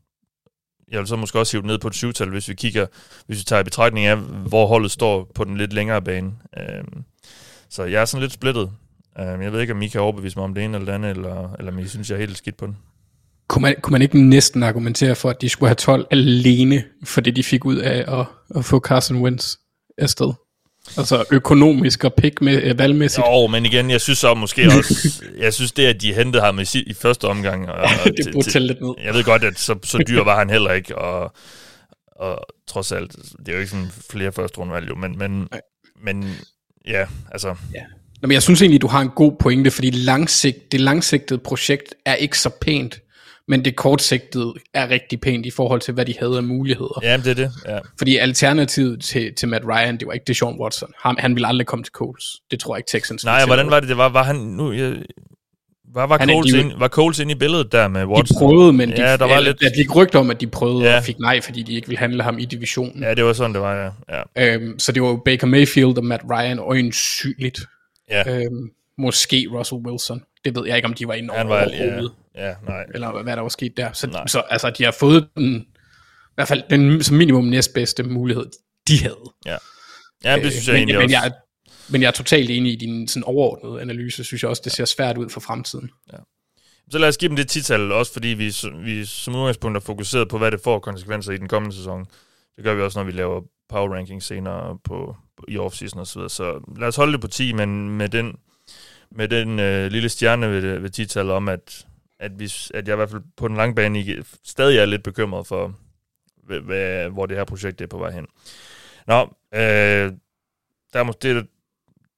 [0.92, 2.86] jeg vil så måske også hive ned på et syvtal, hvis vi kigger,
[3.28, 6.32] hvis vi tager i betragtning af, hvor holdet står på den lidt længere bane.
[6.58, 7.04] Øhm,
[7.70, 8.72] så jeg er sådan lidt splittet.
[9.20, 11.12] Øhm, jeg ved ikke, om I kan overbevise mig om det ene eller det andet,
[11.12, 12.78] eller, eller om I synes, jeg er helt skidt på den.
[13.48, 17.22] Kunne man, kunne man ikke næsten argumentere for, at de skulle have 12 alene for
[17.22, 18.26] det, de fik ud af at,
[18.56, 19.56] at få Carson Wentz
[19.98, 20.34] afsted?
[20.98, 23.26] Altså økonomisk og pick med, øh, valgmæssigt.
[23.28, 26.60] Jo, men igen, jeg synes så måske også, jeg synes det, at de hentede ham
[26.60, 27.70] i, i første omgang.
[27.70, 28.94] Og, ja, det burde tælle lidt ned.
[29.04, 31.32] Jeg ved godt, at så, så dyr var han heller ikke, og,
[32.16, 35.48] og trods alt, det er jo ikke sådan flere første rundvalg, jo, men, men,
[36.04, 36.36] men
[36.88, 37.56] ja, altså...
[37.74, 37.82] Ja.
[38.22, 41.94] Nå, men jeg synes egentlig, du har en god pointe, fordi langsigt, det langsigtede projekt
[42.06, 43.00] er ikke så pænt
[43.48, 47.00] men det kortsigtede er rigtig pænt i forhold til, hvad de havde af muligheder.
[47.02, 47.52] Ja, det er det.
[47.68, 47.80] Ja.
[47.98, 50.94] Fordi alternativet til, til Matt Ryan, det var ikke Deshaun Watson.
[51.04, 52.26] Han, han ville aldrig komme til Coles.
[52.52, 53.90] Det tror jeg ikke Texans Nej, hvordan var det?
[53.90, 54.72] Det var, var han nu...
[54.72, 54.96] Jeg,
[55.94, 58.38] var, var, Coles ind, var Coles inde i billedet der med Watson?
[58.38, 59.60] De prøvede, men de, ja, der var lidt...
[59.60, 60.98] der gik rygter om, at de prøvede ja.
[60.98, 63.04] og fik nej, fordi de ikke ville handle ham i divisionen.
[63.04, 64.22] Ja, det var sådan, det var, ja.
[64.38, 64.56] ja.
[64.56, 67.60] Øhm, så det var jo Baker Mayfield og Matt Ryan øjensynligt.
[68.10, 68.38] Ja.
[68.38, 70.24] Øhm, måske Russell Wilson.
[70.46, 71.66] Det ved jeg ikke, om de var inde over var,
[72.36, 72.54] ja.
[72.68, 72.84] Nej.
[72.94, 73.94] Eller hvad der var sket der.
[73.94, 78.46] Så, så altså, de har fået den, i hvert fald den som minimum næstbedste mulighed,
[78.88, 79.34] de havde.
[79.46, 79.58] Ja,
[80.24, 81.16] ja det synes jeg øh, egentlig men, også.
[81.16, 81.32] Jeg,
[81.90, 84.86] men jeg er totalt enig i din sådan overordnede analyse, synes jeg også, det ser
[84.86, 85.90] svært ud for fremtiden.
[86.14, 86.18] Ja.
[86.92, 88.54] Så lad os give dem det tital, også fordi vi,
[88.84, 92.06] vi som udgangspunkt er fokuseret på, hvad det får konsekvenser i den kommende sæson.
[92.56, 96.08] Det gør vi også, når vi laver power ranking senere på, på i offseason og
[96.08, 96.30] så videre.
[96.30, 98.36] Så lad os holde det på 10, men med den,
[99.12, 101.86] med den øh, lille stjerne ved, ved titallet om, at
[102.24, 104.06] at, vi, at jeg i hvert fald på den lange bane
[104.44, 105.76] stadig er lidt bekymret for,
[106.44, 108.26] hvad, hvor det her projekt er på vej hen.
[109.08, 109.22] Nå,
[109.54, 110.12] øh,
[110.94, 111.48] der, er måske, det,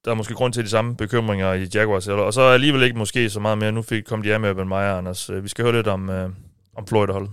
[0.04, 3.30] der er måske grund til de samme bekymringer i Jaguars, og så alligevel ikke måske
[3.30, 3.72] så meget mere.
[3.72, 5.30] Nu fik, kom de af med Urban Meyer, Anders.
[5.30, 6.30] Øh, vi skal høre lidt om, øh,
[6.76, 7.30] om Florida-holdet.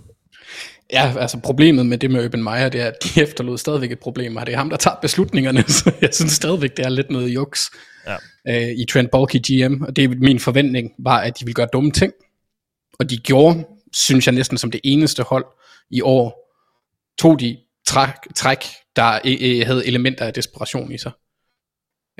[0.94, 4.00] Ja, altså problemet med det med Urban Meyer, det er, at de efterlod stadigvæk et
[4.00, 7.10] problem, og det er ham, der tager beslutningerne, så jeg synes stadigvæk, det er lidt
[7.10, 7.72] noget juks
[8.08, 8.16] ja.
[8.48, 11.68] øh, i Trent Bulky GM, og det er min forventning, var, at de ville gøre
[11.74, 12.14] dumme ting,
[13.00, 15.46] og de gjorde, synes jeg næsten som det eneste hold
[15.90, 16.56] i år,
[17.18, 18.66] tog de træk, træk
[18.96, 21.12] der øh, havde elementer af desperation i sig.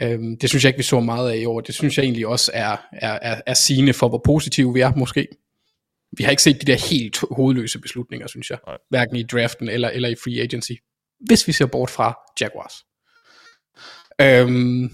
[0.02, 1.62] Øhm, det synes jeg ikke, vi så meget af i år.
[1.62, 4.96] Det synes jeg egentlig også er, er, er, er sigende for, hvor positive vi er
[4.96, 5.28] måske.
[6.18, 8.60] Vi har ikke set de der helt hovedløse beslutninger, synes jeg.
[8.68, 8.78] Nej.
[8.90, 10.72] Hverken i draften eller, eller i free agency.
[11.20, 12.74] Hvis vi ser bort fra Jaguars.
[14.22, 14.92] Øhm,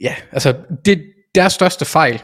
[0.00, 1.04] ja, altså det,
[1.34, 2.22] deres største fejl,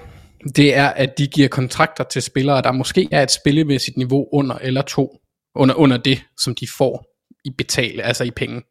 [0.56, 4.56] det er, at de giver kontrakter til spillere, der måske er et spillemæssigt niveau under
[4.56, 5.20] eller to,
[5.54, 7.06] under, under det, som de får
[7.44, 8.62] i betale, altså i penge,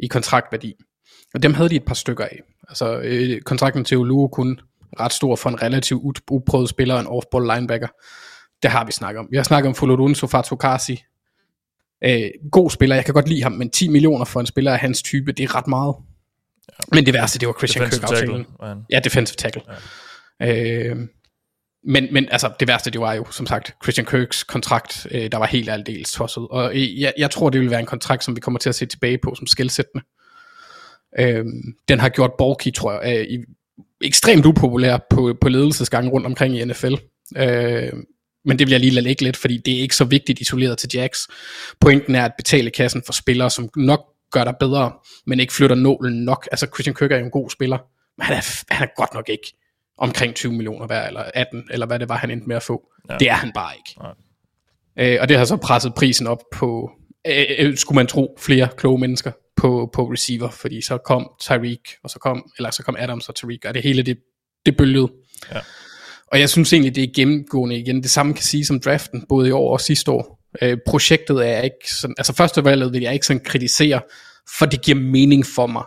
[0.00, 0.74] i kontraktværdi.
[1.34, 2.40] Og dem havde de et par stykker af.
[2.68, 4.60] Altså øh, kontrakten til Ulu kun
[5.00, 7.88] ret stor for en relativt uprøvet spiller, en off-ball linebacker.
[8.62, 9.28] Det har vi snakket om.
[9.30, 11.02] Vi har snakket om Fulodunso Fatokasi.
[12.04, 14.78] Øh, god spiller, jeg kan godt lide ham, men 10 millioner for en spiller af
[14.78, 15.94] hans type, det er ret meget.
[16.68, 16.96] Ja.
[16.96, 18.46] Men det værste, det var Christian Kirk aftalen.
[18.90, 19.62] Ja, defensive tackle.
[19.68, 19.74] Ja.
[20.42, 20.96] Øh,
[21.84, 25.38] men, men altså, det værste, det var jo, som sagt, Christian Kirks kontrakt, øh, der
[25.38, 26.48] var helt aldeles tosset.
[26.50, 28.74] Og øh, jeg, jeg tror, det vil være en kontrakt, som vi kommer til at
[28.74, 30.04] se tilbage på som skældsættende.
[31.18, 31.44] Øh,
[31.88, 33.38] den har gjort Borki, tror jeg, øh, i,
[34.00, 36.94] ekstremt upopulær på, på ledelsesgangen rundt omkring i NFL.
[37.36, 37.92] Øh,
[38.44, 40.78] men det vil jeg lige lade ligge lidt, fordi det er ikke så vigtigt isoleret
[40.78, 41.18] til Jax.
[41.80, 44.00] Pointen er at betale kassen for spillere, som nok
[44.32, 44.92] gør dig bedre,
[45.26, 46.48] men ikke flytter nålen nok.
[46.52, 47.78] Altså Christian Kirk er jo en god spiller,
[48.18, 49.54] men han er, han er godt nok ikke
[50.00, 52.82] omkring 20 millioner hver, eller 18, eller hvad det var, han endte med at få.
[53.10, 53.16] Ja.
[53.16, 54.00] Det er han bare ikke.
[54.00, 55.14] Nej.
[55.14, 56.90] Øh, og det har så presset prisen op på,
[57.26, 61.80] øh, øh, skulle man tro, flere kloge mennesker på, på receiver, fordi så kom Tyreek,
[62.04, 64.18] og så kom, eller så kom Adams og Tyreek, og det hele det
[64.66, 65.08] det bølgede.
[65.52, 65.58] Ja.
[66.26, 68.02] Og jeg synes egentlig, det er gennemgående igen.
[68.02, 70.40] Det samme kan sige som draften, både i år og sidste år.
[70.62, 74.00] Øh, projektet er ikke sådan, altså første valget vil jeg ikke sådan kritisere,
[74.58, 75.84] for det giver mening for mig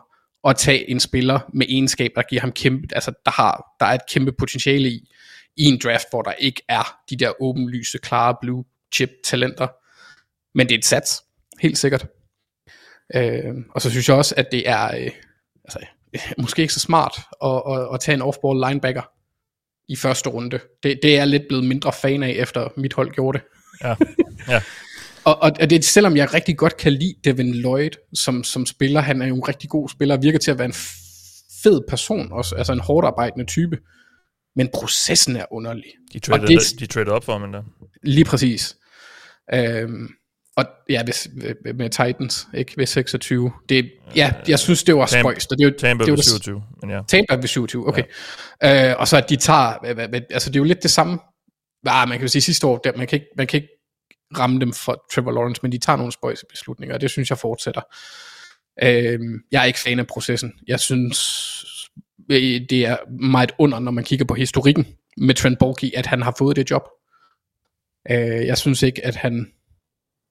[0.48, 3.94] at tage en spiller med egenskab, der giver ham kæmpe, altså der, har, der er
[3.94, 5.10] et kæmpe potentiale i,
[5.58, 9.68] i en draft, hvor der ikke er de der åbenlyse, klare blue chip talenter.
[10.58, 11.24] Men det er et sats,
[11.60, 12.08] helt sikkert.
[13.16, 15.12] Øh, og så synes jeg også, at det er øh,
[15.64, 15.80] altså,
[16.42, 19.02] måske ikke så smart at, at, at tage en off-ball linebacker
[19.88, 20.60] i første runde.
[20.84, 23.46] Det, det er jeg lidt blevet mindre fan af, efter mit hold gjorde det.
[23.84, 23.96] Ja.
[24.54, 24.62] ja.
[25.26, 29.02] Og, og, og det, selvom jeg rigtig godt kan lide Devin Lloyd som, som spiller,
[29.02, 30.74] han er jo en rigtig god spiller, virker til at være en
[31.64, 33.78] fed person også, altså en hårdt arbejdende type.
[34.56, 35.84] Men processen er underlig.
[36.14, 37.62] De traded, det- de traded op for ham endda.
[38.04, 38.76] Lige præcis.
[39.54, 40.08] Øhm,
[40.58, 41.28] og ja, hvis,
[41.76, 43.52] med Titans, ikke ved 26.
[43.70, 45.52] Det, ja, jeg synes, det var Tampa- spøjst.
[45.52, 47.00] og Det, er jo- Tampa det var ved det- 27, men ja.
[47.08, 48.04] Tampa ved 27, okay.
[48.62, 48.90] Ja.
[48.92, 49.58] Øh, og så at de tager,
[50.30, 51.20] altså det er jo lidt det samme.
[51.88, 53.73] Ah, man kan jo sige sidste år, der, man, kan ikke, man kan ikke
[54.40, 57.38] ramme dem for Trevor Lawrence, men de tager nogle spøjse beslutninger, og det synes jeg
[57.38, 57.82] fortsætter.
[58.84, 59.20] Øh,
[59.52, 60.54] jeg er ikke fan af processen.
[60.68, 61.20] Jeg synes,
[62.32, 66.22] øh, det er meget under, når man kigger på historikken med Trent Borgi, at han
[66.22, 66.84] har fået det job.
[68.12, 69.52] Øh, jeg synes ikke, at han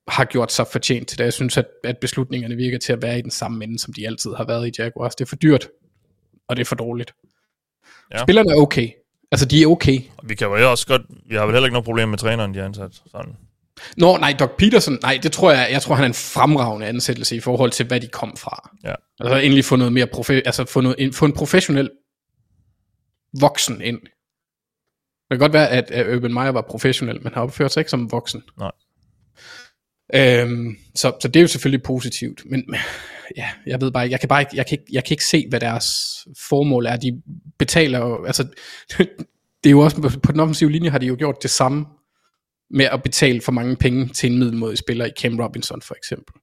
[0.08, 1.24] har gjort sig fortjent til det.
[1.24, 4.06] Jeg synes, at, at beslutningerne virker til at være i den samme ende, som de
[4.06, 5.14] altid har været i Jaguars.
[5.14, 5.68] Det er for dyrt,
[6.48, 7.14] og det er for dårligt.
[8.12, 8.18] Ja.
[8.18, 8.88] Spillerne er okay.
[9.32, 10.00] Altså, de er okay.
[10.16, 12.54] Og vi kan jo også godt, vi har vel heller ikke noget problem med træneren,
[12.54, 13.02] de har ansat.
[13.06, 13.36] Sådan.
[13.96, 17.36] Nå, nej, Doc Peterson, nej, det tror jeg, jeg tror, han er en fremragende ansættelse
[17.36, 18.70] i forhold til, hvad de kom fra.
[18.84, 18.94] Ja.
[19.20, 21.90] Altså endelig få noget mere profe- altså få, noget, en- få en professionel
[23.40, 24.00] voksen ind.
[24.00, 27.90] Det kan godt være, at, at Urban Meyer var professionel, men har opført sig ikke
[27.90, 28.42] som voksen.
[28.58, 28.70] Nej.
[30.14, 32.74] Øhm, så, så det er jo selvfølgelig positivt, men
[33.36, 35.24] ja, jeg ved bare ikke, jeg kan bare ikke, jeg kan ikke, jeg kan ikke
[35.24, 35.86] se, hvad deres
[36.48, 36.96] formål er.
[36.96, 37.22] De
[37.58, 38.42] betaler jo, altså,
[39.64, 41.86] det er jo også, på- på den offensive linje har de jo gjort det samme
[42.72, 46.34] med at betale for mange penge til en middelmodig spiller i Cam Robinson for eksempel.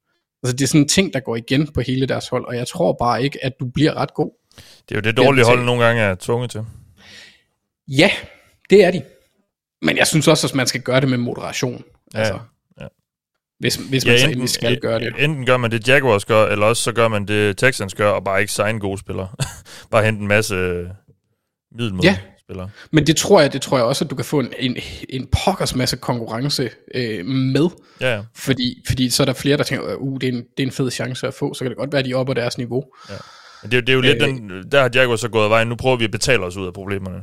[0.43, 2.67] Altså det er sådan en ting, der går igen på hele deres hold, og jeg
[2.67, 4.31] tror bare ikke, at du bliver ret god.
[4.89, 6.61] Det er jo det dårlige hold nogle gange er tvunget til.
[7.87, 8.11] Ja,
[8.69, 9.03] det er de.
[9.81, 11.83] Men jeg synes også, at man skal gøre det med moderation.
[12.13, 12.39] Ja, altså,
[12.81, 12.87] ja.
[13.59, 15.13] Hvis, hvis man så endelig skal gøre det.
[15.19, 18.23] Enten gør man det Jaguars gør, eller også så gør man det Texans gør, og
[18.23, 19.29] bare ikke sign gode spillere.
[19.91, 20.55] bare hente en masse
[21.71, 22.17] middelmåde Ja.
[22.49, 22.69] Spillere.
[22.91, 24.77] Men det tror jeg, det tror jeg også, at du kan få en, en,
[25.09, 27.69] en pokkers masse konkurrence øh, med.
[28.01, 28.21] Ja, ja.
[28.35, 30.71] Fordi, fordi så er der flere, der tænker, uh, det er, en, det er en
[30.71, 32.57] fed chance at få, så kan det godt være, at de er oppe på deres
[32.57, 32.83] niveau.
[33.63, 35.43] Men det, er jo- det er jo lidt Øh, den, der har Jaguars så gået
[35.43, 35.67] af vejen.
[35.67, 37.17] Nu prøver vi at betale os ud af problemerne.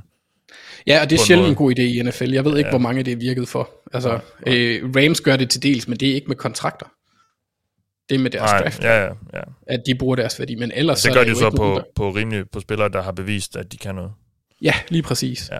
[0.87, 2.31] Ja, og det er en sjældent en god idé i NFL.
[2.33, 2.71] Jeg ved ikke, Ja.
[2.73, 3.71] hvor mange det er virket for.
[3.93, 6.87] Altså, øh, Rams gør det til dels, men det er ikke med kontrakter.
[8.09, 9.41] Det er med deres Nej, draft, ja, ja, ja.
[9.67, 10.55] at de bruger deres værdi.
[10.55, 12.89] Men ellers Det er gør der de jo så ikke på, på rimelig på spillere,
[12.89, 14.11] der har bevist, at de kan noget.
[14.63, 15.49] Ja, lige præcis.
[15.53, 15.59] Ja.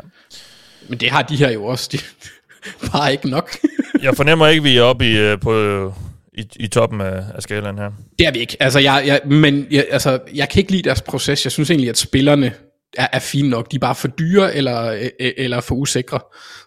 [0.89, 1.89] Men det har de her jo også.
[1.93, 1.99] De,
[2.93, 3.51] bare ikke nok.
[4.03, 5.93] Jeg fornemmer ikke, at vi er oppe i, øh, på, øh,
[6.35, 7.91] i, i toppen af, af skalaen her.
[8.19, 8.57] det er vi ikke.
[8.61, 11.45] Altså, jeg, jeg, men jeg, altså, jeg kan ikke lide deres proces.
[11.45, 12.53] Jeg synes egentlig, at spillerne
[12.97, 13.71] er, er fine nok.
[13.71, 16.21] De er bare for dyre eller, øh, eller for usikre.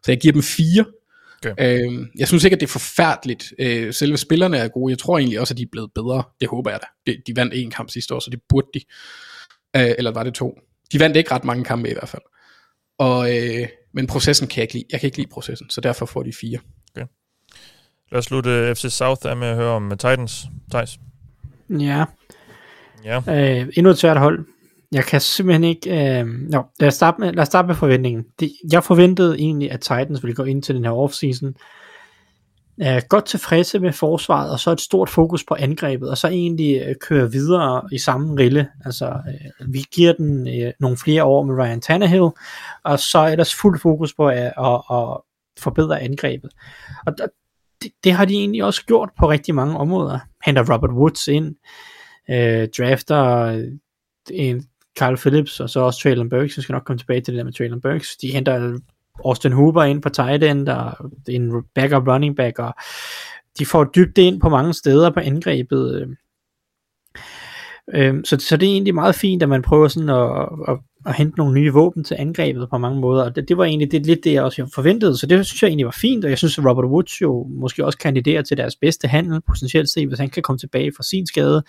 [0.04, 0.86] Så jeg giver dem fire.
[1.46, 1.84] Okay.
[1.86, 3.54] Øhm, jeg synes ikke, at det er forfærdeligt.
[3.60, 4.92] Øh, selve spillerne er gode.
[4.92, 6.24] Jeg tror egentlig også, at de er blevet bedre.
[6.42, 7.12] Det håber jeg da.
[7.12, 8.80] De, de vandt en kamp sidste år, så det burde de.
[9.76, 10.60] Øh, eller var det to?
[10.94, 12.22] De vandt ikke ret mange kampe i hvert fald.
[13.00, 14.86] Og, øh, men processen kan jeg ikke lide.
[14.92, 16.60] Jeg kan ikke lide processen, så derfor får de fire.
[18.12, 20.46] Lad os slutte øh, FC South af med at høre om øh, Titans.
[20.72, 21.00] Thijs.
[21.70, 22.06] Ja,
[23.06, 23.18] Ja.
[23.62, 24.46] øh, endnu et svært hold.
[24.92, 26.20] Jeg kan simpelthen ikke...
[26.20, 28.26] Øh, no, lad, os starte med, lad os starte med forventningen.
[28.40, 31.56] Det, jeg forventede egentlig, at Titans ville gå ind til den her offseason
[32.80, 36.82] er godt tilfredse med forsvaret, og så et stort fokus på angrebet, og så egentlig
[36.88, 38.68] øh, køre videre i samme rille.
[38.86, 42.30] Altså, øh, vi giver den øh, nogle flere år med Ryan Tannehill,
[42.84, 45.18] og så ellers fuld fokus på at, at, at
[45.60, 46.50] forbedre angrebet.
[47.06, 47.28] Og der,
[47.82, 50.20] det, det har de egentlig også gjort på rigtig mange områder.
[50.46, 51.56] Henter Robert Woods ind,
[52.30, 53.64] øh, drafter øh,
[54.32, 54.66] en
[55.00, 56.58] Carl Phillips, og så også Traylon Burks.
[56.58, 58.18] Jeg skal nok komme tilbage til det der med Traylon Burks.
[58.18, 58.80] De henter
[59.26, 62.74] Austin Hooper ind på tight end, og en backup running back, og
[63.60, 66.02] de får dybde ind på mange steder på angrebet.
[66.02, 66.08] Øh.
[67.94, 71.16] Øhm, så, så det er egentlig meget fint, at man prøver sådan at, at, at
[71.16, 74.06] hente nogle nye våben til angrebet på mange måder, og det, det var egentlig det,
[74.06, 76.58] lidt det, jeg også forventede, så det synes jeg egentlig var fint, og jeg synes,
[76.58, 80.30] at Robert Woods jo måske også kandiderer til deres bedste handel, potentielt set, hvis han
[80.30, 81.64] kan komme tilbage fra sin skade.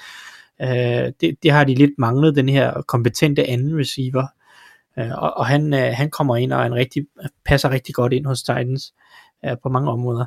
[0.62, 4.26] Øh, det, det har de lidt manglet, den her kompetente anden receiver,
[4.96, 7.06] og, og han, øh, han kommer ind og en rigtig,
[7.44, 8.94] passer rigtig godt ind hos Titans
[9.44, 10.24] øh, på mange områder.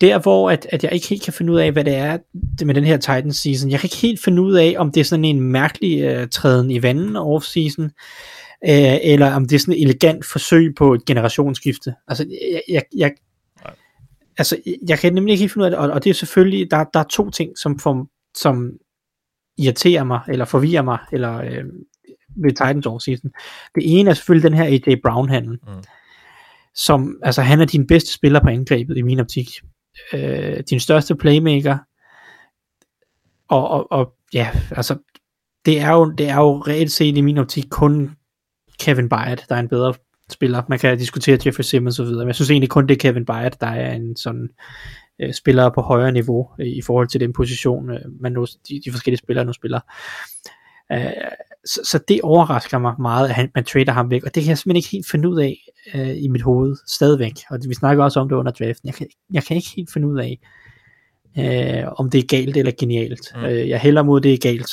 [0.00, 2.18] Der hvor at, at jeg ikke helt kan finde ud af, hvad det er
[2.64, 3.70] med den her Titans season.
[3.70, 6.70] Jeg kan ikke helt finde ud af, om det er sådan en mærkelig øh, træden
[6.70, 7.84] i vandet off season,
[8.64, 11.94] øh, eller om det er sådan et elegant forsøg på et generationsskifte.
[12.08, 13.12] Altså, jeg, jeg, jeg,
[14.38, 14.56] altså,
[14.88, 16.84] jeg kan nemlig ikke helt finde ud af det, og, og det er selvfølgelig, der,
[16.94, 18.72] der er to ting, som, får, som
[19.58, 21.64] irriterer mig, eller forvirrer mig, eller øh,
[22.36, 23.30] ved Titans offseason.
[23.74, 25.82] Det ene er selvfølgelig den her AJ Brown-handel, mm.
[26.74, 29.48] som, altså han er din bedste spiller på angrebet i min optik.
[30.12, 31.78] Øh, din største playmaker,
[33.48, 34.98] og, og, og ja, altså,
[35.66, 38.16] det er, jo, det er jo reelt set i min optik kun
[38.80, 39.94] Kevin Byard, der er en bedre
[40.30, 40.62] spiller.
[40.68, 42.98] Man kan diskutere Jeffrey Simmons og så videre, men jeg synes egentlig kun det er
[42.98, 44.48] Kevin Byard, der er en sådan
[45.20, 48.80] øh, spiller på højere niveau øh, i forhold til den position, øh, man nu, de,
[48.84, 49.80] de forskellige spillere nu spiller.
[50.92, 51.10] Øh,
[51.66, 54.48] så, så det overrasker mig meget, at han, man trader ham væk, og det kan
[54.48, 55.58] jeg simpelthen ikke helt finde ud af
[55.94, 57.34] øh, i mit hoved stadigvæk.
[57.50, 58.86] Og vi snakker også om det under draften.
[58.86, 60.38] Jeg kan, jeg kan ikke helt finde ud af,
[61.38, 63.32] øh, om det er galt eller genialt.
[63.36, 63.44] Mm.
[63.44, 64.70] Øh, jeg hælder mod, det er galt.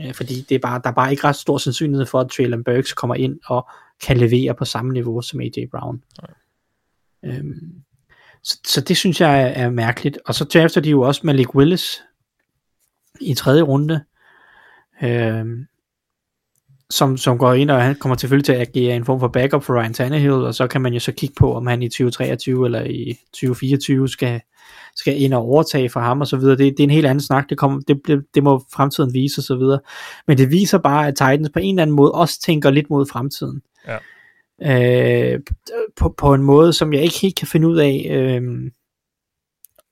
[0.00, 2.64] Øh, fordi det er bare, der er bare ikke ret stor sandsynlighed for, at Traylon
[2.64, 3.68] Burks kommer ind og
[4.02, 6.02] kan levere på samme niveau som AJ Brown.
[7.22, 7.30] Mm.
[7.30, 7.72] Øhm,
[8.42, 10.18] så, så det synes jeg er, er mærkeligt.
[10.26, 12.02] Og så drafter de jo også Malik Willis
[13.20, 14.04] i tredje runde.
[15.02, 15.66] Øhm,
[16.90, 19.64] som, som går ind, og han kommer selvfølgelig til at agere en form for backup
[19.64, 22.66] for Ryan Tannehill, og så kan man jo så kigge på, om han i 2023
[22.66, 24.40] eller i 2024 skal,
[24.96, 26.56] skal ind og overtage for ham og så videre.
[26.56, 29.38] Det, det er en helt anden snak, det, kommer, det, det, det må fremtiden vise
[29.38, 29.80] og så videre.
[30.26, 33.06] Men det viser bare, at Titans på en eller anden måde også tænker lidt mod
[33.06, 33.62] fremtiden.
[33.86, 33.98] Ja.
[34.62, 35.40] Øh,
[35.96, 38.70] på, på en måde, som jeg ikke helt kan finde ud af, øh,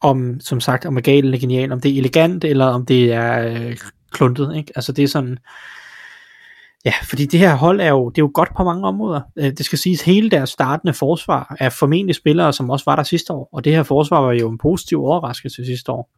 [0.00, 3.12] om, som sagt, om er galt eller genial, om det er elegant, eller om det
[3.12, 3.76] er øh,
[4.10, 4.72] kluntet, ikke?
[4.76, 5.38] Altså det er sådan,
[6.84, 9.20] Ja, fordi det her hold er jo, det er jo godt på mange områder.
[9.36, 13.02] Øh, det skal siges, hele deres startende forsvar er formentlig spillere, som også var der
[13.02, 16.10] sidste år, og det her forsvar var jo en positiv overraskelse sidste år.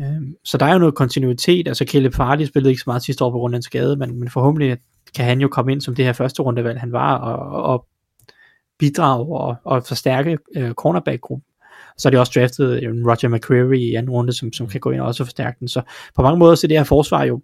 [0.00, 3.24] Øhm, så der er jo noget kontinuitet, altså Caleb Farley spillede ikke så meget sidste
[3.24, 4.78] år på grund af en skade, men, men forhåbentlig
[5.16, 7.86] kan han jo komme ind som det her første rundevalg, han var, og, og
[8.78, 11.44] bidrage og, og forstærke øh, cornerback-gruppen.
[11.98, 14.90] Så er de også draftet en Roger McCreary i anden runde, som, som kan gå
[14.90, 15.68] ind og også forstærke den.
[15.68, 15.82] Så
[16.16, 17.42] på mange måder ser det her forsvar jo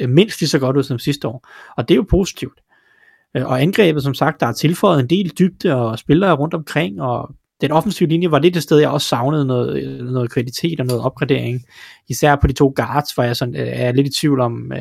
[0.00, 1.48] Øh, mindst lige så godt ud som sidste år.
[1.76, 2.60] Og det er jo positivt.
[3.36, 7.02] Øh, og angrebet, som sagt, der er tilføjet en del dybde og spillere rundt omkring,
[7.02, 7.30] og
[7.60, 10.86] den offensive linje var lidt det sted, jeg også savnede noget, øh, noget kvalitet og
[10.86, 11.64] noget opgradering.
[12.08, 14.72] Især på de to guards, hvor jeg sådan, er lidt i tvivl om,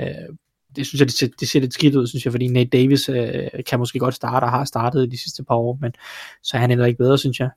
[0.76, 3.10] det synes jeg, det ser, det ser lidt skidt ud, synes jeg, fordi Nate Davis
[3.10, 5.91] øh, kan måske godt starte, og har startet de sidste par år, men
[6.43, 7.49] så er han heller ikke bedre, synes jeg.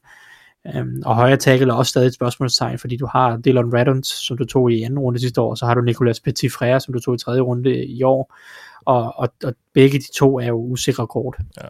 [0.67, 4.37] Øhm, og højre tackle er også stadig et spørgsmålstegn, fordi du har Dylan Radons, som
[4.37, 7.01] du tog i anden runde sidste år, så har du Nicolas Petit Frere, som du
[7.01, 8.37] tog i tredje runde i år,
[8.85, 11.37] og, og, og begge de to er jo usikre kort.
[11.63, 11.69] Ja.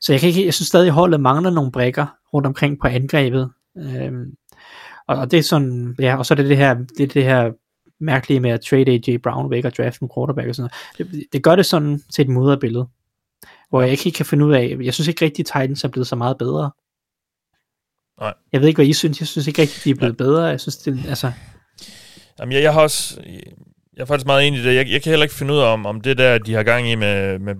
[0.00, 2.86] Så jeg, kan ikke, jeg synes stadig, at holdet mangler nogle brækker rundt omkring på
[2.86, 3.50] angrebet.
[3.78, 4.36] Øhm,
[5.06, 7.52] og, og det er sådan, ja, og så er det det her, det, det her
[8.00, 11.12] mærkelige med at trade AJ Brown væk og draft en quarterback og sådan noget.
[11.12, 12.88] Det, det gør det sådan til et mudret billede,
[13.68, 16.16] hvor jeg ikke kan finde ud af, jeg synes ikke rigtig, Titans er blevet så
[16.16, 16.70] meget bedre.
[18.20, 18.34] Nej.
[18.52, 19.20] Jeg ved ikke, hvad I synes.
[19.20, 20.24] Jeg synes ikke rigtig, de er blevet ja.
[20.24, 20.44] bedre.
[20.44, 21.32] Jeg synes, det, altså...
[22.40, 23.20] Jamen, jeg, jeg har også...
[23.96, 24.74] Jeg er faktisk meget enig i det.
[24.74, 26.88] Jeg, jeg kan heller ikke finde ud af, om, om det der, de har gang
[26.88, 27.54] i med, med,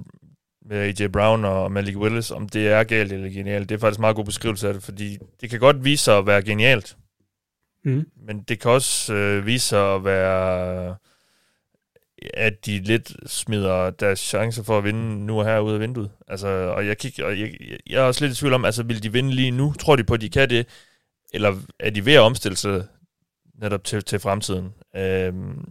[0.68, 3.68] med AJ Brown og Malik Willis, om det er galt eller genialt.
[3.68, 6.18] Det er faktisk en meget god beskrivelse af det, fordi det kan godt vise sig
[6.18, 6.96] at være genialt.
[7.84, 8.05] Mm.
[8.26, 10.96] Men det kan også øh, vise sig at være
[12.35, 16.11] at de lidt smider deres chancer for at vinde nu og her ud af vinduet.
[16.29, 17.55] Altså, og jeg, kigger, og jeg,
[17.87, 19.72] jeg er også lidt i tvivl om, altså vil de vinde lige nu?
[19.79, 20.66] Tror de på, at de kan det?
[21.35, 22.85] Eller er de ved at omstille sig
[23.61, 24.75] netop til, til fremtiden?
[24.97, 25.68] Øhm,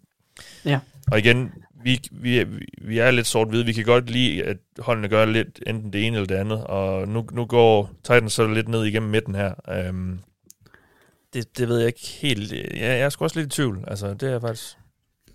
[0.65, 0.79] ja.
[1.11, 1.51] Og igen,
[1.83, 2.45] vi, vi,
[2.81, 3.65] vi er lidt sort-hvide.
[3.65, 6.63] Vi kan godt lide, at holdene gør lidt enten det ene eller det andet.
[6.63, 9.53] Og nu, nu går Titans så lidt ned igennem midten her.
[9.69, 10.19] Øhm,
[11.33, 12.51] det, det ved jeg ikke helt.
[12.51, 13.83] Jeg, jeg er sgu også lidt i tvivl.
[13.87, 14.77] Altså, det er faktisk...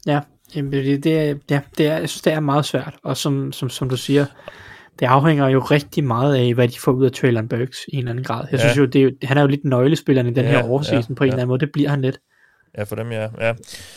[0.07, 0.21] Ja,
[0.55, 3.53] Jamen, det, det, er, ja, det er, jeg synes, det er meget svært, og som,
[3.53, 4.26] som, som du siger,
[4.99, 7.99] det afhænger jo rigtig meget af, hvad de får ud af Traylon Burks i en
[7.99, 8.46] eller anden grad.
[8.51, 8.64] Jeg ja.
[8.64, 11.14] synes jo, det er, han er jo lidt nøglespilleren i den ja, her overseason ja,
[11.14, 11.32] på en ja.
[11.32, 12.18] eller anden måde, det bliver han lidt.
[12.78, 13.28] Ja, for dem, ja.
[13.40, 13.55] ja.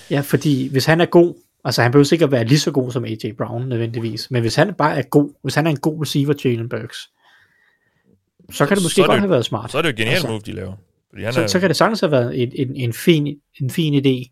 [0.09, 1.35] Ja, fordi hvis han er god,
[1.65, 4.73] altså han behøver sikkert være lige så god som AJ Brown nødvendigvis, men hvis han
[4.73, 6.97] bare er god, hvis han er en god receiver, Traylon Burks,
[8.51, 9.71] så kan det måske godt det, have været smart.
[9.71, 10.73] Så er det jo genialt altså, move, de laver.
[11.09, 13.69] Fordi han så, er, så kan det sagtens have været en, en, en, fin, en
[13.69, 14.31] fin idé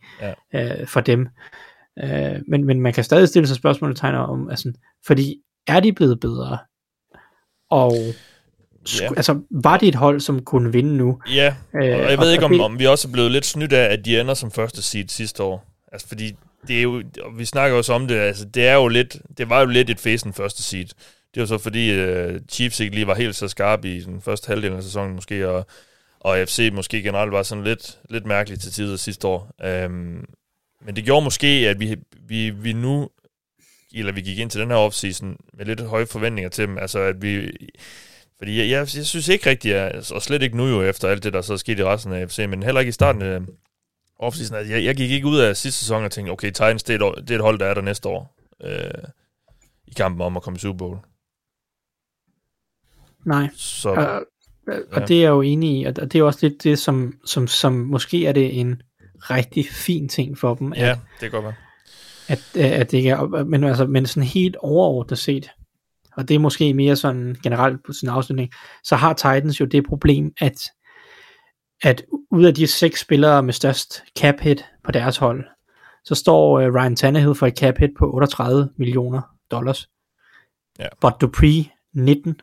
[0.54, 0.82] ja.
[0.82, 1.28] øh, for dem.
[2.04, 4.74] Øh, men, men man kan stadig stille sig spørgsmål tegner om, altså,
[5.06, 5.36] fordi
[5.68, 6.58] er de blevet bedre?
[7.72, 7.94] Og
[9.02, 9.08] ja.
[9.18, 11.22] altså, var det et hold, som kunne vinde nu?
[11.34, 13.46] Ja, og jeg øh, ved og, ikke, om, det, om vi også er blevet lidt
[13.46, 15.66] snydt af, at de ender som første seed sidste år.
[15.92, 16.36] Altså, fordi
[16.68, 17.04] det er jo,
[17.38, 20.00] vi snakker også om det, altså, det er jo lidt, det var jo lidt et
[20.00, 20.88] fæsen første seed.
[21.34, 24.48] Det var så fordi uh, Chiefs ikke lige var helt så skarpe i den første
[24.48, 25.66] halvdel af sæsonen måske, og,
[26.20, 29.52] og FC måske generelt var sådan lidt, lidt mærkeligt til tider sidste år.
[29.86, 30.26] Um,
[30.86, 31.96] men det gjorde måske, at vi,
[32.28, 33.10] vi, vi nu
[33.94, 36.78] eller vi gik ind til den her offseason med lidt høje forventninger til dem.
[36.78, 37.52] Altså, at vi...
[38.38, 41.24] Fordi jeg, jeg, jeg synes ikke rigtigt, at, og slet ikke nu jo efter alt
[41.24, 43.40] det, der så er sket i resten af FC, men heller ikke i starten af
[44.20, 44.58] offseason.
[44.58, 47.06] Altså, jeg, jeg gik ikke ud af sidste sæson og tænkte, okay, Titans, det er
[47.06, 49.04] et, det er et hold, der er der næste år øh,
[49.88, 50.98] i kampen om at komme i Super Bowl.
[53.26, 53.50] Nej.
[53.56, 54.26] Så, Og,
[54.92, 55.06] og Ja.
[55.06, 57.48] det er jeg jo enig i, og det er jo også lidt det, som, som,
[57.48, 58.82] som måske er det en
[59.22, 61.56] rigtig fin ting for dem, ja, at, det kan godt
[62.30, 65.50] at, at det ikke er, men, altså, men sådan helt overordnet set,
[66.18, 68.52] og det er måske mere sådan generelt på sin afslutning,
[68.84, 70.62] så har Titans jo det problem, at,
[71.84, 75.46] at ud af de seks spillere med størst cap hit på deres hold,
[76.06, 79.90] så står uh, Ryan Tannehill for et cap hit på 38 millioner dollars.
[80.80, 80.88] Ja.
[81.02, 82.42] Bud Dupree 19,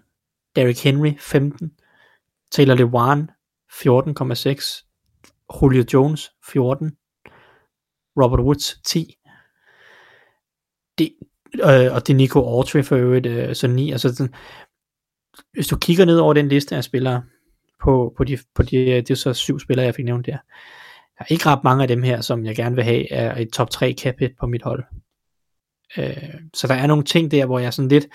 [0.56, 1.72] Derrick Henry 15,
[2.52, 3.30] Taylor Lewan
[3.72, 4.85] 14,6,
[5.62, 6.96] Julio Jones 14,
[8.22, 9.16] Robert Woods 10,
[10.98, 11.12] det,
[11.54, 13.92] øh, og det er Nico Autry for øvrigt, øh, så 9.
[13.92, 14.34] Altså, sådan,
[15.52, 17.22] hvis du kigger ned over den liste af spillere,
[17.82, 20.38] på, på, de, på de, øh, det er så syv spillere, jeg fik nævnt der.
[21.18, 23.52] Der er ikke ret mange af dem her, som jeg gerne vil have, er et
[23.52, 24.84] top 3 cap hit på mit hold.
[25.98, 28.06] Øh, så der er nogle ting der, hvor jeg sådan lidt,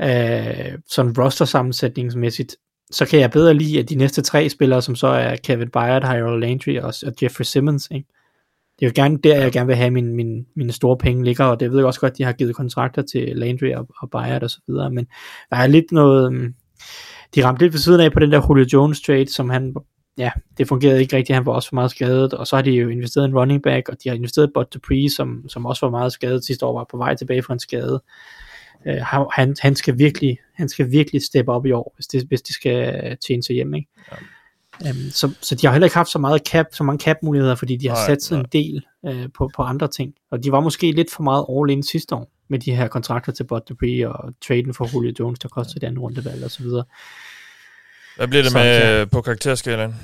[0.00, 2.56] øh, sådan roster sammensætningsmæssigt,
[2.90, 6.04] så kan jeg bedre lide, at de næste tre spillere, som så er Kevin Byard,
[6.04, 8.06] Harold Landry og, og Jeffrey Simmons, ikke?
[8.80, 11.44] det er jo gerne der, jeg gerne vil have min, min, mine store penge ligger,
[11.44, 14.42] og det ved jeg også godt, de har givet kontrakter til Landry og, og Byard
[14.42, 15.06] og så videre, men
[15.50, 16.54] der er lidt noget, mm,
[17.34, 19.74] de ramte lidt ved siden af på den der Julio Jones trade, som han,
[20.18, 22.70] ja, det fungerede ikke rigtigt, han var også for meget skadet, og så har de
[22.70, 25.90] jo investeret en running back, og de har investeret Bud Dupree, som, som også var
[25.90, 28.02] meget skadet sidste år, var på vej tilbage fra en skade.
[28.86, 32.42] Uh, han, han, skal virkelig, han skal virkelig steppe op i år, hvis, det, hvis
[32.42, 33.88] de skal tjene sig hjem, ikke?
[34.12, 34.16] Ja.
[34.90, 37.54] Um, så, så de har heller ikke haft så meget cap, så mange cap muligheder,
[37.54, 38.42] fordi de har Nej, sat sig nej.
[38.42, 40.14] en del uh, på, på andre ting.
[40.30, 43.32] Og de var måske lidt for meget all in sidste år, med de her kontrakter
[43.32, 46.62] til Bud Dupree og traden for Julio Jones, der kostede et andet rundevalg og så
[46.62, 46.84] videre.
[48.16, 49.04] Hvad bliver det Så, med ja.
[49.04, 49.94] på karakterskalaen?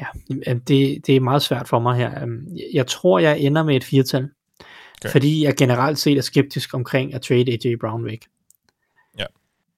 [0.00, 2.22] Ja, det, det er meget svært for mig her.
[2.22, 4.28] Øhm, Jeg tror, jeg ender med et firtal,
[5.02, 5.12] Okay.
[5.12, 8.26] fordi jeg generelt set er skeptisk omkring at trade AJ Brown væk.
[9.18, 9.24] Ja.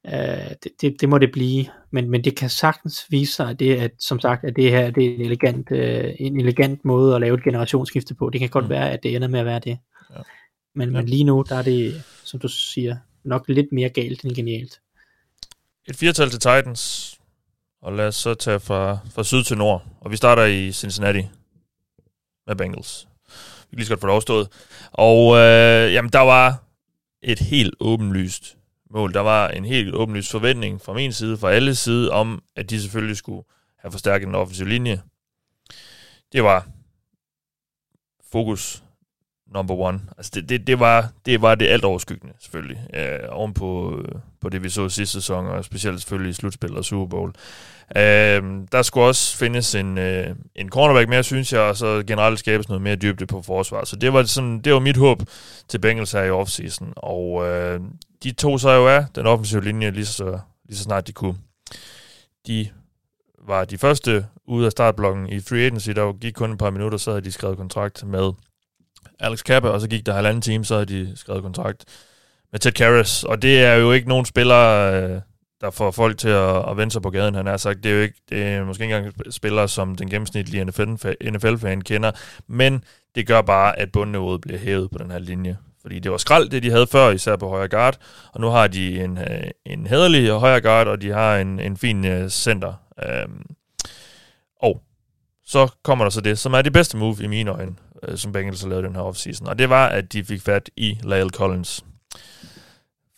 [0.05, 3.59] Uh, det, det, det må det blive, men, men det kan sagtens vise sig, at
[3.59, 5.79] det at, som sagt, at det her det er en elegant, uh,
[6.19, 8.31] en elegant måde at lave et generationsskifte på.
[8.31, 8.71] Det kan godt mm.
[8.71, 9.79] være, at det ender med at være det.
[10.11, 10.21] Ja.
[10.75, 10.97] Men, Ja.
[10.97, 14.81] men lige nu, der er det, som du siger, nok lidt mere galt end genialt.
[15.89, 17.15] Et firtal til Titans,
[17.83, 19.87] og lad os så tage fra, fra syd til nord.
[20.01, 21.23] Og vi starter i Cincinnati
[22.47, 23.09] med Bengals.
[23.71, 24.49] Vi kan lige så godt få det overstået.
[24.93, 26.65] Og øh, jamen, der var
[27.23, 28.57] et helt åbenlyst
[28.91, 29.15] mål.
[29.15, 32.81] Der var en helt åbenlyst forventning fra min side, fra alle side, om at de
[32.81, 33.43] selvfølgelig skulle
[33.79, 35.03] have forstærket den offensive linje.
[36.33, 36.67] Det var
[38.33, 38.83] fokus
[39.55, 40.01] number one.
[40.19, 42.79] Altså det, det, det, var, det var det alt overskyggende, selvfølgelig.
[42.95, 46.79] Øh, oven på, øh, på det, vi så sidste sæson, og specielt selvfølgelig i slutspillet
[46.79, 47.33] og Super Bowl.
[47.97, 48.43] Øh,
[48.73, 52.69] der skulle også findes en, øh, en cornerback mere, synes jeg, og så generelt skabes
[52.69, 53.89] noget mere dybde på forsvaret.
[53.89, 55.23] Så det var, sådan, det var mit håb
[55.69, 56.93] til Bengals her i offseason.
[56.97, 57.81] Og øh,
[58.23, 60.39] de tog sig jo af den offensive linje lige så,
[60.69, 61.37] lige så snart de kunne.
[62.47, 62.69] De
[63.49, 66.99] var de første ude af startblokken i free agency, der gik kun et par minutter,
[66.99, 68.33] så havde de skrevet kontrakt med
[69.21, 71.85] Alex Kappa, og så gik der halvanden time, så havde de skrevet kontrakt
[72.53, 73.25] med Ted Karras.
[73.25, 75.21] Og det er jo ikke nogen spiller, øh,
[75.61, 77.85] der får folk til at, at vende sig på gaden, han har sagt.
[77.85, 80.65] Det er jo ikke, det er måske ikke engang spillere, som den gennemsnitlige
[81.31, 82.11] NFL-fan kender,
[82.47, 85.57] men det gør bare, at bundniveauet bliver hævet på den her linje.
[85.83, 87.97] Fordi det var skrald, det de havde før, især på højre guard,
[88.33, 91.77] og nu har de en, øh, en hederlig højre guard, og de har en, en
[91.77, 92.75] fin øh, center.
[93.25, 93.43] Um,
[94.63, 94.83] og
[95.45, 97.75] så kommer der så det, som er det bedste move i mine øjne,
[98.09, 100.71] øh, som Bengals har lavet den her offseason, og det var, at de fik fat
[100.77, 101.85] i Lyle Collins.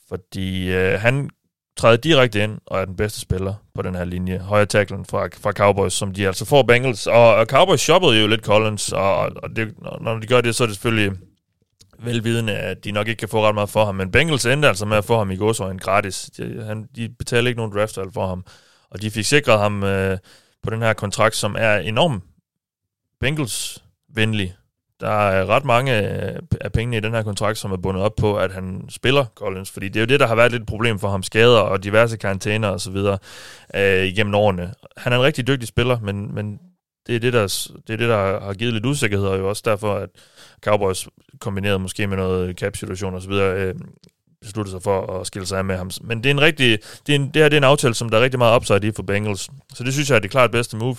[0.08, 1.30] Fordi øh, han
[1.76, 4.38] træder direkte ind og er den bedste spiller på den her linje.
[4.38, 7.06] Højre tacklen fra, fra Cowboys, som de altså får Bengals.
[7.06, 10.64] Og, og Cowboys shoppede jo lidt Collins, og, og det, når de gør det, så
[10.64, 11.18] er det selvfølgelig
[11.98, 13.94] velvidende, at de nok ikke kan få ret meget for ham.
[13.94, 16.30] Men Bengals endte altså med at få ham i godsøjen gratis.
[16.36, 18.44] De, han, de betalte ikke nogen draft for ham.
[18.90, 20.18] Og de fik sikret ham øh,
[20.62, 22.24] på den her kontrakt, som er enormt
[23.20, 24.54] Bengals-venlig.
[25.02, 28.16] Der er ret mange øh, af pengene i den her kontrakt, som er bundet op
[28.16, 30.68] på, at han spiller Collins, fordi det er jo det, der har været lidt et
[30.68, 31.22] problem for ham.
[31.22, 33.18] Skader og diverse karantæner og så videre
[33.74, 34.74] øh, gennem årene.
[34.96, 36.58] Han er en rigtig dygtig spiller, men, men
[37.06, 37.42] det, er det, der,
[37.86, 40.08] det er det, der har givet lidt usikkerhed, og jo også derfor, at
[40.64, 41.08] Cowboys
[41.40, 43.74] kombineret måske med noget cap-situation og så videre, øh,
[44.42, 45.90] besluttede sig for at skille sig af med ham.
[46.02, 48.08] Men det er en rigtig, det, er en, det her det er en aftale, som
[48.08, 49.48] der er rigtig meget upside i for Bengals.
[49.74, 50.96] Så det synes jeg er det klart bedste move.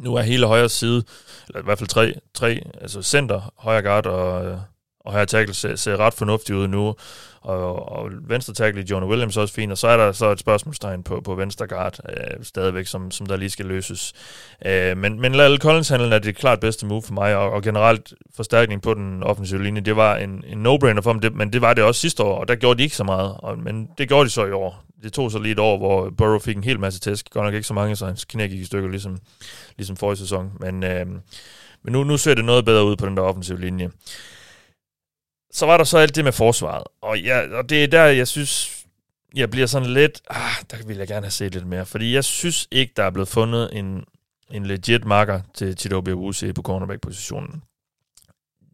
[0.00, 1.02] Nu er hele højre side,
[1.48, 4.58] eller i hvert fald tre, tre altså center, højre guard og, øh,
[5.00, 6.94] og her tackle ser, ser ret fornuftigt ud nu,
[7.48, 11.02] og, og venstre tackle Jonah Williams også fint, og så er der så et spørgsmålstegn
[11.02, 14.12] på, på venstre guard øh, stadigvæk, som, som der lige skal løses.
[14.66, 17.62] Øh, men, men Lal Collins handlen er det klart bedste move for mig, og, og
[17.62, 21.52] generelt forstærkning på den offensive linje, det var en, en no-brainer for dem, det, men
[21.52, 23.88] det var det også sidste år, og der gjorde de ikke så meget, og, men
[23.98, 24.84] det gjorde de så i år.
[25.02, 27.54] Det tog så lige et år, hvor Burrow fik en hel masse tæsk, godt nok
[27.54, 29.18] ikke så mange, så hans knæ gik i stykker, ligesom,
[29.76, 31.06] ligesom forrige sæson, men, øh,
[31.82, 33.90] men nu, nu ser det noget bedre ud på den der offensive linje
[35.58, 36.82] så var der så alt det med forsvaret.
[37.00, 38.84] Og, ja, og det er der, jeg synes,
[39.34, 40.20] jeg bliver sådan lidt...
[40.30, 41.86] Ah, der vil jeg gerne have set lidt mere.
[41.86, 44.04] Fordi jeg synes ikke, der er blevet fundet en,
[44.50, 47.62] en legit marker til Chidobe Awuzie på cornerback-positionen.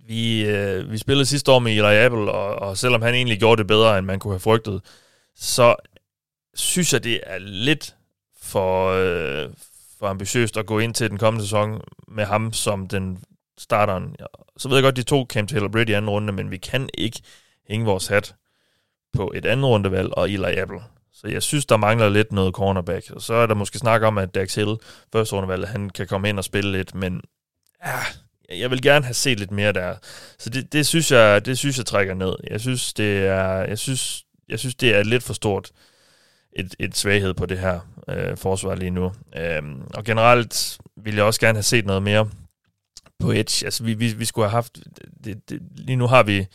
[0.07, 3.59] Vi, øh, vi spillede sidste år med Eli Apple, og, og selvom han egentlig gjorde
[3.59, 4.81] det bedre, end man kunne have frygtet,
[5.37, 5.77] så
[6.55, 7.95] synes jeg, det er lidt
[8.43, 9.49] for, øh,
[9.99, 13.19] for ambitiøst at gå ind til den kommende sæson med ham som den
[13.59, 14.17] starteren.
[14.57, 16.89] Så ved jeg godt, de to Cam Taylor Brady i anden runde, men vi kan
[16.95, 17.23] ikke
[17.69, 18.35] hænge vores hat
[19.13, 20.81] på et andet rundevalg og Eli Apple.
[21.13, 23.11] Så jeg synes, der mangler lidt noget cornerback.
[23.11, 24.77] Og så er der måske snak om, at Dax Hill,
[25.13, 27.21] første rundevalg, han kan komme ind og spille lidt, men
[27.87, 27.99] ja,
[28.59, 29.97] jeg vil gerne have set lidt mere der.
[30.39, 32.35] Så det, det, synes jeg, det synes jeg trækker ned.
[32.51, 35.71] Jeg synes, det er, jeg synes, jeg synes, det er lidt for stort
[36.53, 39.13] et, et svaghed på det her øh, forsvar lige nu.
[39.37, 39.63] Øh,
[39.95, 42.31] og generelt vil jeg også gerne have set noget mere
[43.21, 43.65] på edge.
[43.65, 44.79] Altså, vi, vi, vi skulle have haft...
[45.25, 46.47] Det, det, lige nu har vi...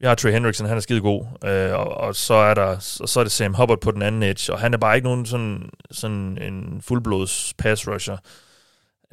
[0.00, 2.66] Vi har Trey Hendrickson, han er skide god, øh, og, og, så er der
[3.00, 5.08] og så er det Sam Hubbard på den anden edge, og han er bare ikke
[5.08, 8.16] nogen sådan, sådan en fuldblods pass rusher.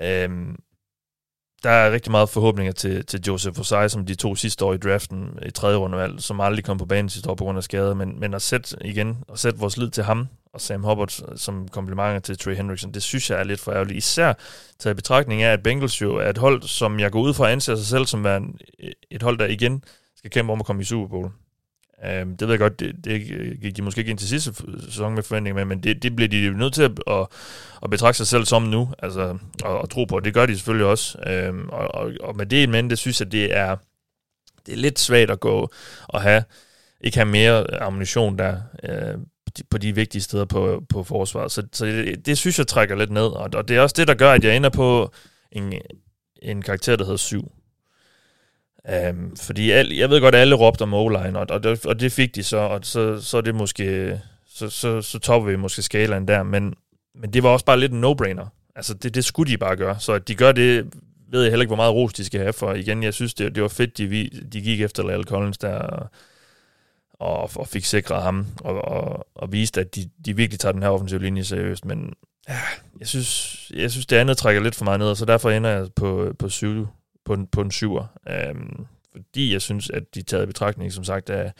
[0.01, 0.30] Øh,
[1.63, 4.77] der er rigtig meget forhåbninger til, til Joseph Osai, som de to sidste år i
[4.77, 7.95] draften i tredje rundevalg, som aldrig kom på banen sidste år på grund af skade,
[7.95, 11.67] men, men at sætte igen, at sætte vores lid til ham, og Sam Hubbard som
[11.67, 13.97] komplimenter til Trey Hendrickson, det synes jeg er lidt for ærgerligt.
[13.97, 14.34] Især
[14.80, 17.47] taget i betragtning af, at Bengals jo er et hold, som jeg går ud fra
[17.47, 18.57] at anse sig selv som en,
[19.11, 19.84] et hold, der igen
[20.15, 21.31] skal kæmpe om at komme i Super Bowl.
[22.21, 23.21] Um, det ved jeg godt, det, det
[23.61, 24.53] gik de måske ikke ind til sidste
[24.85, 27.27] sæson med forventninger med, men det, det bliver de nødt til at, at,
[27.84, 30.19] at betragte sig selv som nu, altså, og, og tro på.
[30.19, 31.17] Det gør de selvfølgelig også.
[31.49, 33.76] Um, og, og, og med det men det synes jeg, det er,
[34.65, 35.71] det er lidt svagt at gå
[36.07, 36.43] og have,
[37.01, 38.61] ikke have mere ammunition der.
[38.84, 39.21] Uh,
[39.69, 41.51] på de vigtige steder på, på forsvaret.
[41.51, 44.07] Så, så det, det synes jeg trækker lidt ned, og, og det er også det,
[44.07, 45.11] der gør, at jeg ender på
[45.51, 45.73] en,
[46.41, 47.51] en karakter, der hedder 7.
[48.89, 51.85] Um, øhm, fordi al, jeg ved godt, at alle råbte om O-line, og, og, det,
[51.85, 54.19] og det fik de så, og så, så er det måske,
[54.49, 56.73] så, så, så topper vi måske skalaen der, men,
[57.15, 58.71] men det var også bare lidt en no-brainer.
[58.76, 59.99] Altså, det, det skulle de bare gøre.
[59.99, 60.93] Så at de gør det,
[61.31, 63.55] ved jeg heller ikke, hvor meget ros de skal have, for igen, jeg synes, det,
[63.55, 66.09] det var fedt, de, de gik efter Lale Collins der, og,
[67.19, 70.89] og fik sikret ham, og, og, og viste, at de, de virkelig tager den her
[70.89, 72.13] offensive linje seriøst, men
[72.49, 72.59] ja,
[72.99, 75.69] jeg synes, jeg synes, det andet trækker lidt for meget ned, og så derfor ender
[75.69, 76.87] jeg på, på, syv,
[77.25, 78.05] på, en, på en syver.
[78.51, 81.53] Um, fordi jeg synes, at de taget i betragtning, som sagt, af,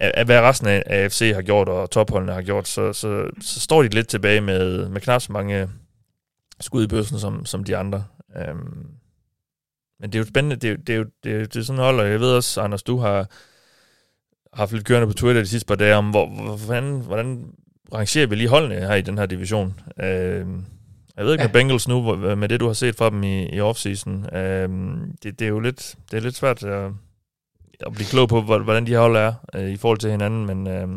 [0.00, 3.82] af, hvad resten af AFC har gjort, og topholdene har gjort, så, så, så står
[3.82, 5.68] de lidt tilbage med, med knap så mange
[6.60, 8.04] skud i bøssen, som, som de andre.
[8.50, 8.88] Um,
[10.00, 11.82] men det er jo spændende, det er, det er jo det er, det er sådan
[11.82, 13.30] hold, og jeg ved også, Anders, du har
[14.54, 17.44] haft lidt kørende på Twitter de sidste par dage om, hvor, hvordan, hvordan
[17.94, 19.80] rangerer vi lige holdene her i den her division.
[20.00, 20.46] Øh,
[21.16, 21.48] jeg ved ikke ja.
[21.48, 24.68] med Bengals nu, med det du har set fra dem i, i offseason, øh,
[25.22, 26.90] det, det er jo lidt, det er lidt svært at,
[27.86, 30.66] at blive klog på, hvordan de her hold er øh, i forhold til hinanden, men
[30.66, 30.88] øh,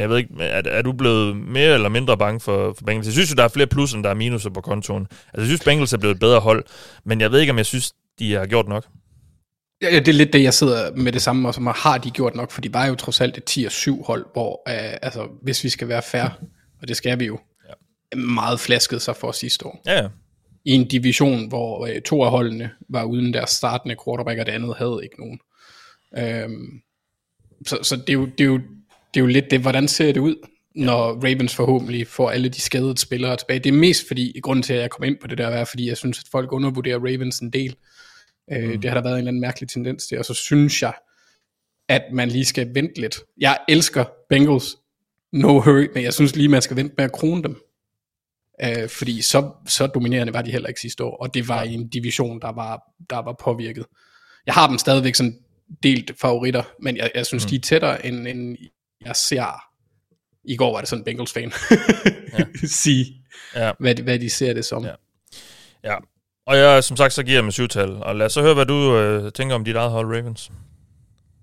[0.00, 3.06] jeg ved ikke, er, er du blevet mere eller mindre bange for, for Bengals?
[3.06, 5.02] Jeg synes jo, der er flere plus, end der er minuser på kontoen.
[5.10, 6.64] Altså, jeg synes, Bengals er blevet et bedre hold,
[7.04, 8.84] men jeg ved ikke, om jeg synes, de har gjort nok.
[9.82, 12.34] Ja, det er lidt det, jeg sidder med det samme, og som har de gjort
[12.34, 15.68] nok, for de var jo trods alt et 10-7 hold, hvor uh, altså, hvis vi
[15.68, 16.38] skal være fair,
[16.82, 17.38] og det skal vi jo,
[17.68, 18.18] ja.
[18.18, 19.82] meget flasket sig for sidste år.
[19.86, 20.08] Ja, ja.
[20.64, 24.52] I en division, hvor uh, to af holdene var uden deres startende quarterback, og det
[24.52, 25.38] andet havde ikke nogen.
[26.44, 26.80] Um,
[27.66, 28.56] så så det, er jo, det, er jo,
[29.14, 30.36] det er jo lidt det, hvordan ser det ud,
[30.76, 30.84] ja.
[30.84, 33.58] når Ravens forhåbentlig får alle de skadede spillere tilbage.
[33.58, 35.88] Det er mest fordi, grunden til, at jeg kom ind på det der, er, fordi
[35.88, 37.76] jeg synes, at folk undervurderer Ravens en del.
[38.52, 38.80] Øh, mm.
[38.80, 40.94] Det har der været en eller anden mærkelig tendens til, og så synes jeg,
[41.88, 43.16] at man lige skal vente lidt.
[43.40, 44.76] Jeg elsker Bengals,
[45.32, 47.62] no hurry, men jeg synes lige, man skal vente med at krone dem.
[48.62, 51.74] Øh, fordi så, så dominerende var de heller ikke sidste år, og det var i
[51.74, 53.86] en division, der var, der var påvirket.
[54.46, 55.38] Jeg har dem stadigvæk sådan
[55.82, 57.48] delt favoritter, men jeg, jeg synes, mm.
[57.48, 58.56] de er tættere, end, end
[59.04, 59.62] jeg ser.
[60.44, 61.52] I går var det sådan en Bengals-fan
[62.38, 62.44] ja.
[62.84, 63.06] sige,
[63.54, 63.72] ja.
[63.80, 64.84] Hvad, hvad de ser det som.
[64.84, 64.94] Ja.
[65.84, 65.96] ja,
[66.46, 67.90] og jeg, som sagt, så giver jeg med syvtal.
[68.02, 70.50] Og lad os så høre, hvad du øh, tænker om dit eget hold, Ravens.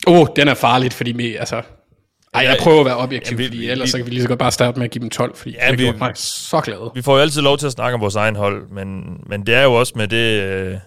[0.07, 1.61] Åh, oh, den er farligt, fordi vi, altså...
[2.33, 4.21] Ej, jeg prøver at være objektiv, ja, vi, fordi ellers vi, så kan vi lige
[4.21, 6.61] så godt bare starte med at give dem 12, fordi ja, det vi, mig så
[6.61, 6.91] glad.
[6.95, 9.55] Vi får jo altid lov til at snakke om vores egen hold, men, men det
[9.55, 10.77] er jo også med det, øh,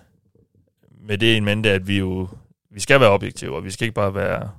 [1.08, 2.28] med det en mente, at vi jo
[2.74, 4.50] vi skal være objektive, og vi skal ikke bare være...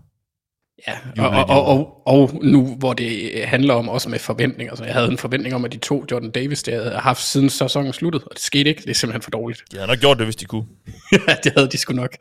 [0.88, 4.84] Ja, og, og, og, og, og nu hvor det handler om også med forventninger, så
[4.84, 7.94] jeg havde en forventning om, at de to Jordan Davis, det havde haft siden sæsonen
[7.94, 9.64] sluttede, og det skete ikke, det er simpelthen for dårligt.
[9.72, 10.66] De havde nok gjort det, hvis de kunne.
[11.28, 12.18] ja, det havde de sgu nok.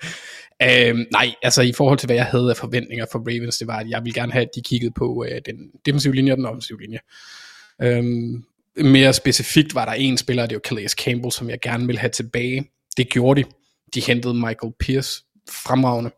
[0.62, 3.76] Øhm, nej, altså i forhold til, hvad jeg havde af forventninger for Ravens, det var,
[3.76, 5.56] at jeg ville gerne have, at de kiggede på øh, den
[5.86, 6.98] defensive linje og den offensive linje.
[7.82, 8.44] Øhm,
[8.76, 12.10] mere specifikt var der en spiller, det var Calais Campbell, som jeg gerne ville have
[12.10, 12.64] tilbage.
[12.96, 13.48] Det gjorde de.
[13.94, 16.10] De hentede Michael Pierce fremragende.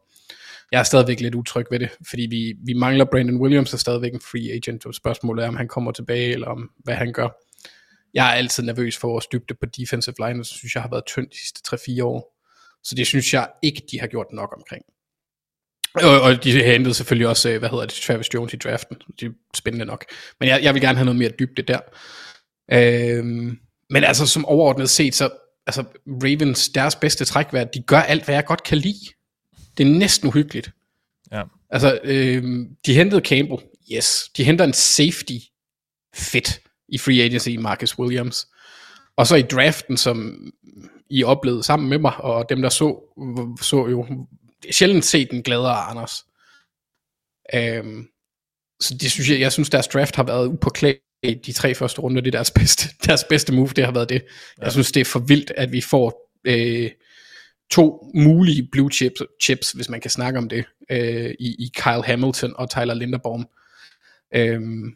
[0.77, 4.15] Jeg er stadigvæk lidt utryg ved det, fordi vi, vi mangler Brandon Williams, er stadigvæk
[4.15, 7.29] en free agent, og spørgsmålet er, om han kommer tilbage, eller om, hvad han gør.
[8.15, 10.91] Jeg er altid nervøs for vores dybde på defensive line, og så synes jeg har
[10.91, 12.37] været tynd de sidste 3-4 år.
[12.85, 14.83] Så det synes jeg ikke, de har gjort nok omkring.
[15.95, 18.97] Og, og de hentede selvfølgelig også, øh, hvad hedder det, Travis Jones i draften.
[19.21, 20.05] Det er spændende nok.
[20.41, 21.81] Men jeg, jeg vil gerne have noget mere dybde der.
[22.73, 23.59] Øhm,
[23.91, 25.31] men altså som overordnet set, så
[25.67, 29.17] altså Ravens, deres bedste træk var, at de gør alt, hvad jeg godt kan lide.
[29.79, 30.71] Det er næsten uhyggeligt.
[31.33, 31.43] Ja.
[31.71, 33.61] Altså, øhm, de hentede Campbell.
[33.93, 34.31] Yes.
[34.37, 35.39] De henter en safety
[36.15, 38.49] fit i free agency Marcus Williams.
[39.17, 40.37] Og så i draften, som
[41.11, 43.01] I oplevede sammen med mig, og dem der så,
[43.63, 44.27] så jo
[44.71, 46.25] sjældent set en gladere Anders.
[47.55, 48.09] Øhm,
[48.81, 50.99] så det synes jeg, jeg synes deres draft har været upåklædt
[51.47, 54.25] de tre første runder, det er deres bedste, deres bedste move, det har været det.
[54.59, 54.65] Ja.
[54.65, 56.91] Jeg synes, det er for vildt, at vi får øh,
[57.71, 62.05] to mulige blue chips, chips, hvis man kan snakke om det, øh, i, i Kyle
[62.05, 63.49] Hamilton og Tyler Linderbaum.
[64.35, 64.95] Øhm,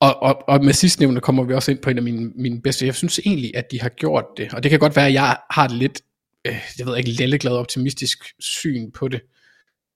[0.00, 2.86] og, og, og med sidstnævnte kommer vi også ind på en af mine, mine bedste.
[2.86, 5.36] Jeg synes egentlig, at de har gjort det, og det kan godt være, at jeg
[5.50, 6.02] har et lidt,
[6.46, 9.20] øh, jeg ved ikke, lilleglad optimistisk syn på det,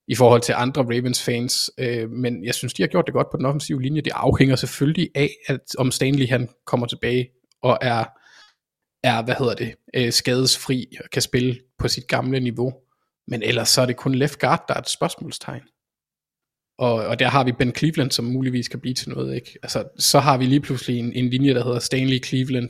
[0.07, 3.27] i forhold til andre Ravens fans, øh, men jeg synes, de har gjort det godt
[3.31, 4.01] på den offensive linje.
[4.01, 7.29] Det afhænger selvfølgelig af, at om Stanley han kommer tilbage
[7.61, 8.05] og er,
[9.03, 12.73] er hvad hedder det, øh, skadesfri og kan spille på sit gamle niveau.
[13.27, 15.61] Men ellers så er det kun left guard, der er et spørgsmålstegn.
[16.77, 19.35] Og, og der har vi Ben Cleveland, som muligvis kan blive til noget.
[19.35, 19.59] Ikke?
[19.63, 22.69] Altså, så har vi lige pludselig en, en linje, der hedder Stanley Cleveland,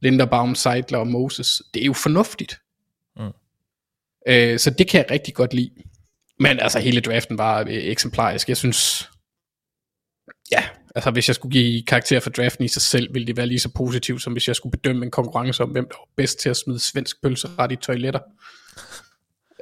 [0.00, 1.62] Linderbaum, Seidler og Moses.
[1.74, 2.60] Det er jo fornuftigt.
[3.16, 3.32] Mm.
[4.28, 5.70] Øh, så det kan jeg rigtig godt lide.
[6.40, 8.48] Men altså, hele draften var øh, eksemplarisk.
[8.48, 9.10] Jeg synes,
[10.52, 10.62] ja,
[10.94, 13.58] altså hvis jeg skulle give karakter for draften i sig selv, ville det være lige
[13.58, 16.48] så positivt, som hvis jeg skulle bedømme en konkurrence om, hvem der var bedst til
[16.48, 18.20] at smide svensk pølse ret i toiletter.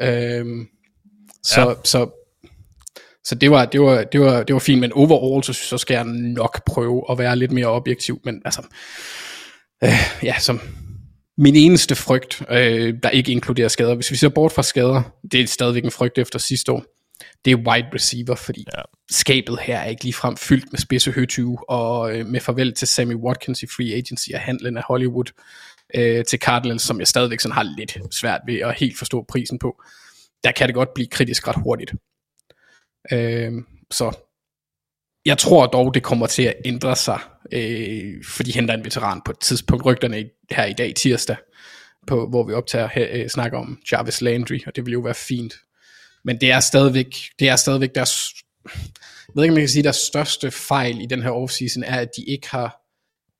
[0.00, 0.66] Øhm,
[1.42, 1.74] så, ja.
[1.84, 2.10] så,
[3.24, 5.94] så det var, det var, det var, det var fint, men overall, så, så skal
[5.94, 8.62] jeg nok prøve at være lidt mere objektiv, men altså,
[9.84, 9.90] øh,
[10.22, 10.60] ja, som,
[11.38, 15.02] min eneste frygt, øh, der ikke inkluderer skader, hvis vi ser bort fra skader,
[15.32, 16.84] det er stadigvæk en frygt efter sidste år,
[17.44, 18.82] det er wide receiver, fordi ja.
[19.10, 23.14] skabet her er ikke ligefrem fyldt med spidse høtyve, og øh, med farvel til Sammy
[23.14, 25.32] Watkins i free agency og handlen af Hollywood
[25.94, 29.58] øh, til Cardinals, som jeg stadigvæk sådan har lidt svært ved at helt forstå prisen
[29.58, 29.82] på,
[30.44, 31.92] der kan det godt blive kritisk ret hurtigt.
[33.12, 33.52] Øh,
[33.90, 34.16] så
[35.24, 37.18] jeg tror dog, det kommer til at ændre sig,
[37.52, 39.84] øh, for de henter en veteran på et tidspunkt.
[39.84, 41.36] Rygterne her i dag, tirsdag,
[42.06, 45.14] på, hvor vi optager her, øh, snakker om Jarvis Landry, og det vil jo være
[45.14, 45.54] fint.
[46.24, 48.34] Men det er stadigvæk, det er stadigvæk deres,
[48.64, 52.00] jeg ved ikke, om man kan sige, deres største fejl i den her offseason er,
[52.00, 52.80] at de ikke har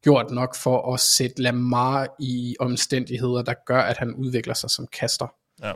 [0.02, 4.86] gjort nok for at sætte Lamar i omstændigheder, der gør, at han udvikler sig som
[4.86, 5.26] kaster.
[5.62, 5.72] Ja.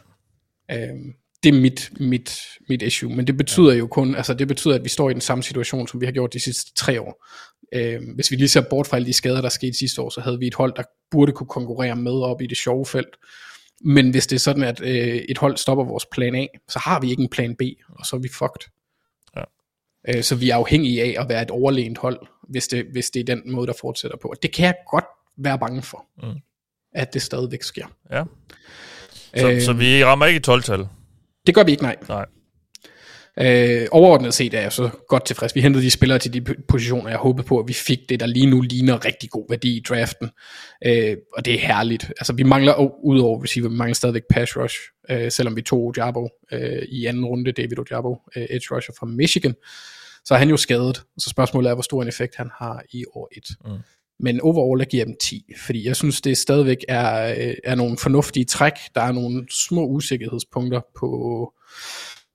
[0.71, 4.75] Øhm, det er mit, mit, mit issue, men det betyder jo kun, altså det betyder,
[4.75, 7.27] at vi står i den samme situation, som vi har gjort de sidste tre år.
[7.75, 10.21] Øh, hvis vi lige ser bort fra alle de skader, der skete sidste år, så
[10.21, 13.17] havde vi et hold, der burde kunne konkurrere med op i det sjove felt.
[13.81, 17.01] Men hvis det er sådan, at øh, et hold stopper vores plan A, så har
[17.01, 18.71] vi ikke en plan B, og så er vi fucked.
[19.37, 19.43] Ja.
[20.09, 22.19] Øh, så vi er afhængige af at være et overlegent hold,
[22.49, 24.29] hvis det, hvis det er den måde, der fortsætter på.
[24.29, 25.05] Og det kan jeg godt
[25.37, 26.41] være bange for, mm.
[26.93, 27.87] at det stadigvæk sker.
[28.11, 28.25] Ja.
[29.37, 30.89] Så, øh, så vi rammer ikke 12-tal?
[31.47, 31.97] Det gør vi ikke, nej.
[32.09, 32.27] Nej.
[33.41, 35.55] Øh, overordnet set er jeg så godt tilfreds.
[35.55, 38.27] Vi hentede de spillere til de positioner, jeg håbede på, at vi fik det, der
[38.27, 40.31] lige nu ligner rigtig god værdi i draften.
[40.87, 42.05] Øh, og det er herligt.
[42.05, 44.77] Altså vi mangler, udover receiver, vi mangler stadigvæk pass rush,
[45.11, 49.07] øh, selvom vi tog Ojabo øh, i anden runde, David Ojabo, øh, edge rusher fra
[49.07, 49.55] Michigan.
[50.25, 53.05] Så er han jo skadet, så spørgsmålet er, hvor stor en effekt han har i
[53.15, 53.45] år 1.
[53.65, 53.79] Mm.
[54.21, 57.75] Men overall, der giver jeg dem 10, fordi jeg synes, det stadigvæk er, øh, er
[57.75, 58.73] nogle fornuftige træk.
[58.95, 61.09] Der er nogle små usikkerhedspunkter på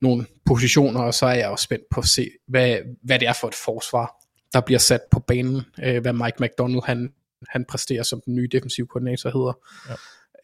[0.04, 3.32] nogle positioner, og så er jeg også spændt på at se, hvad, hvad det er
[3.32, 4.14] for et forsvar,
[4.52, 7.12] der bliver sat på banen, øh, hvad Mike McDonald han,
[7.48, 9.52] han præsterer som den nye defensive koordinator hedder.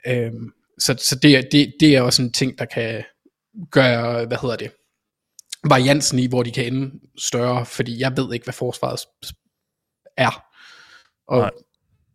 [0.04, 0.26] Ja.
[0.26, 3.04] Øhm, så så det, det, det er også en ting, der kan
[3.70, 4.70] gøre, hvad hedder det,
[5.64, 9.00] variansen i, hvor de kan ende større, fordi jeg ved ikke, hvad forsvaret
[10.16, 10.44] er.
[11.28, 11.50] Og Nej.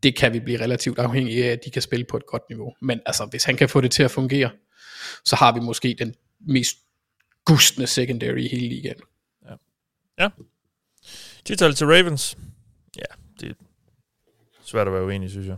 [0.03, 2.73] det kan vi blive relativt afhængige af, at de kan spille på et godt niveau.
[2.81, 4.49] Men altså, hvis han kan få det til at fungere,
[5.25, 6.13] så har vi måske den
[6.47, 6.77] mest
[7.45, 8.95] gustende secondary i hele ligaen.
[10.19, 10.29] Ja.
[11.45, 12.37] Tital til Ravens.
[12.97, 13.01] Ja,
[13.39, 13.53] det er
[14.65, 15.57] svært at være uenig, synes jeg.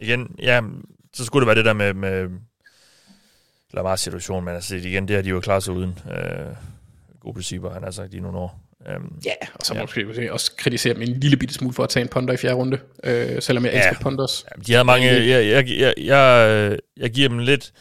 [0.00, 0.60] Igen, ja,
[1.14, 2.28] så skulle det være det der med, med
[3.74, 5.98] Lamars situation, men altså igen, det har de jo klaret sig uden.
[6.10, 6.46] Øh,
[7.20, 8.58] god receiver, han har sagt i nogle år.
[8.96, 9.80] Um, Ja, og så Ja.
[9.80, 10.06] ja.
[10.06, 12.54] måske også kritisere dem en lille bitte smule for at tage en ponder i fjerde
[12.54, 13.78] runde, øh, selvom jeg Ja.
[13.78, 13.88] ja.
[13.88, 14.46] elsker ponders.
[14.66, 15.06] de havde mange...
[15.08, 17.72] Jeg, jeg, jeg, jeg, jeg giver dem lidt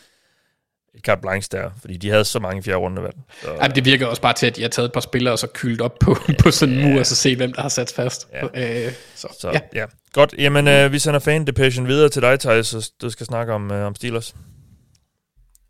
[0.95, 3.15] et carte blanche der, fordi de havde så mange fjerde rundevalg.
[3.41, 5.39] Så, Jamen, det virker også bare til, at de har taget et par spillere og
[5.39, 7.93] så kyldt op på, på sådan en mur, og så se, hvem der har sat
[7.95, 8.27] fast.
[8.33, 8.85] Ja.
[8.85, 9.59] Øh, så, så ja.
[9.73, 9.79] ja.
[9.81, 9.85] ja.
[10.13, 13.53] Godt, jamen øh, vi sender fan depression videre til dig, Thijs, så du skal snakke
[13.53, 14.35] om, øh, om Steelers.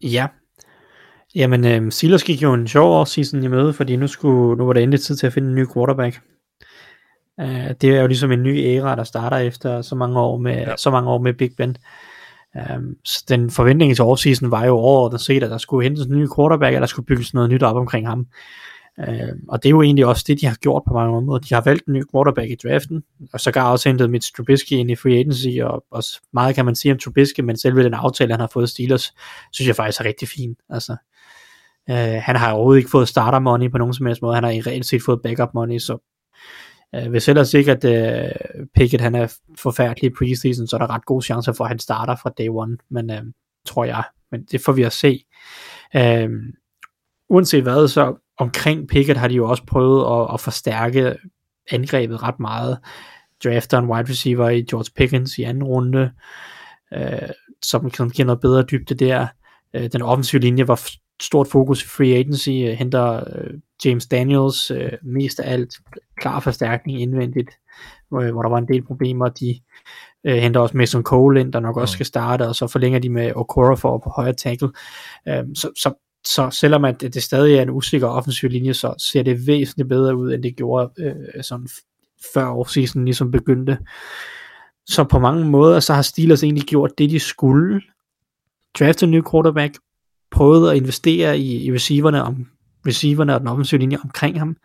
[0.03, 0.27] Ja.
[1.35, 4.73] Jamen, øh, Steelers gik jo en sjov offseason i møde, fordi nu, skulle, nu var
[4.73, 6.19] det endelig tid til at finde en ny quarterback.
[7.41, 7.47] Uh,
[7.81, 10.69] det er jo ligesom en ny æra, der starter efter så mange år med, Ja.
[10.69, 10.77] ja.
[10.77, 11.77] så mange år med Big Ben.
[12.55, 16.19] Um, så den forventning til offseason var jo overordnet set, at der skulle hentes en
[16.19, 18.27] ny quarterback, eller der skulle bygges noget nyt op omkring ham.
[18.97, 21.39] Uh, og det er jo egentlig også det, de har gjort på mange måder.
[21.39, 23.03] De har valgt en ny quarterback i draften,
[23.33, 26.65] og så gar også hentet Mitch Trubisky ind i free agency, og også meget kan
[26.65, 29.13] man sige om Trubisky, men selve den aftale, han har fået Steelers,
[29.51, 30.55] synes jeg faktisk er rigtig fin.
[30.69, 30.95] Altså,
[31.89, 34.35] øh, han har overhovedet ikke fået starter money på nogen som helst måde.
[34.35, 35.97] Han har i reelt set fået backup money, så
[36.95, 38.31] øh, hvis ellers ikke, at øh,
[38.75, 41.79] Pickett han er forfærdelig i preseason, så er der ret gode chancer for, at han
[41.79, 43.23] starter fra day one, men øh,
[43.65, 44.03] tror jeg.
[44.31, 45.25] Men det får vi at se.
[45.95, 46.29] Øh,
[47.29, 51.15] uanset hvad, så omkring Pickett har de jo også prøvet at, at forstærke
[51.71, 52.77] angrebet ret meget.
[53.43, 56.11] Drafter en wide receiver i George Pickens i anden runde,
[56.93, 57.29] øh,
[57.63, 59.27] som kan give noget bedre dybde der.
[59.73, 60.89] Øh, den offensive linje var
[61.21, 63.53] stort fokus i free agency, øh, henter øh,
[63.85, 65.73] James Daniels øh, mest af alt
[66.17, 67.49] klar forstærkning indvendigt,
[68.09, 69.29] hvor, hvor der var en del problemer.
[69.29, 69.59] De
[70.23, 73.09] øh, henter også Mason Cole ind, der nok også skal starte, og så forlænger de
[73.09, 74.69] med Okora for på højre tackle.
[75.27, 75.93] Øh, så, så,
[76.25, 80.15] så selvom at det, stadig er en usikker offensiv linje, så ser det væsentligt bedre
[80.15, 81.67] ud, end det gjorde øh, sådan
[82.33, 83.77] før offseason ligesom begyndte.
[84.85, 87.81] Så på mange måder, så har Steelers egentlig gjort det, de skulle.
[88.79, 89.77] Draftet en ny quarterback,
[90.31, 92.47] prøvet at investere i, i receiverne, om,
[92.87, 94.57] receiverne og den offensive linje omkring ham.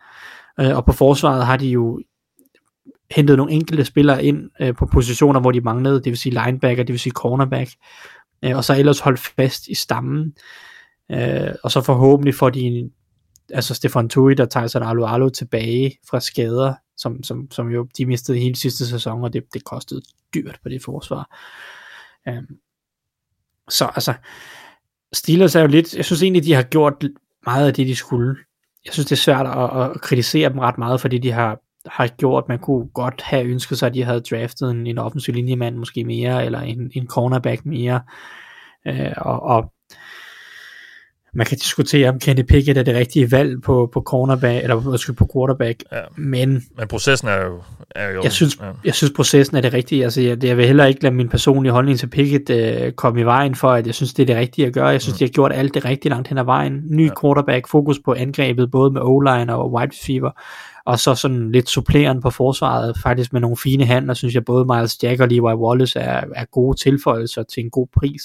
[0.59, 2.01] Øh, og på forsvaret har de jo
[3.11, 6.83] hentet nogle enkelte spillere ind øh, på positioner, hvor de manglede, det vil sige linebacker,
[6.83, 7.71] det vil sige cornerback,
[8.43, 10.33] øh, og så ellers holdt fast i stammen.
[11.11, 12.91] Øh, og så forhåbentlig får de en,
[13.53, 17.87] altså Stefan Tui, der tager sig Alu Alu tilbage fra skader, som, som, som jo
[17.97, 20.01] de mistede hele sidste sæson, og det, det kostede
[20.33, 21.37] dyrt på det forsvar.
[22.27, 22.43] Øh,
[23.69, 24.13] så altså,
[25.13, 27.03] Steelers er jo lidt, jeg synes egentlig, de har gjort
[27.47, 28.35] meget af det, de skulle.
[28.85, 32.07] Jeg synes, det er svært at, at kritisere dem ret meget, fordi de har, har
[32.07, 35.75] gjort, man kunne godt have ønsket sig, at de havde draftet en, en offensiv linjemand
[35.75, 38.01] måske mere, eller en, en cornerback mere.
[38.87, 39.73] Øh, og, og
[41.33, 45.13] man kan diskutere, om Kenny Pickett er det rigtige valg på, på cornerback, eller måske
[45.13, 46.01] på quarterback, Ja.
[46.17, 47.61] men Men processen er jo...
[47.95, 48.65] Er jo jeg synes, ja.
[48.85, 50.03] jeg synes processen er det rigtige.
[50.03, 53.23] Altså, jeg, jeg vil heller ikke lade min personlige holdning til Pickett øh, komme i
[53.23, 54.87] vejen for, at jeg synes, det er det rigtige at gøre.
[54.87, 55.17] Jeg synes, Mm.
[55.17, 56.81] de har gjort alt det rigtige langt hen ad vejen.
[56.89, 57.11] Ny Ja.
[57.21, 60.31] quarterback, fokus på angrebet, både med O-line og wide receiver,
[60.85, 64.65] og så sådan lidt supplerende på forsvaret, faktisk med nogle fine handler, synes jeg, både
[64.65, 68.21] Miles Jack og Levi Wallace er, er gode tilføjelser til en god pris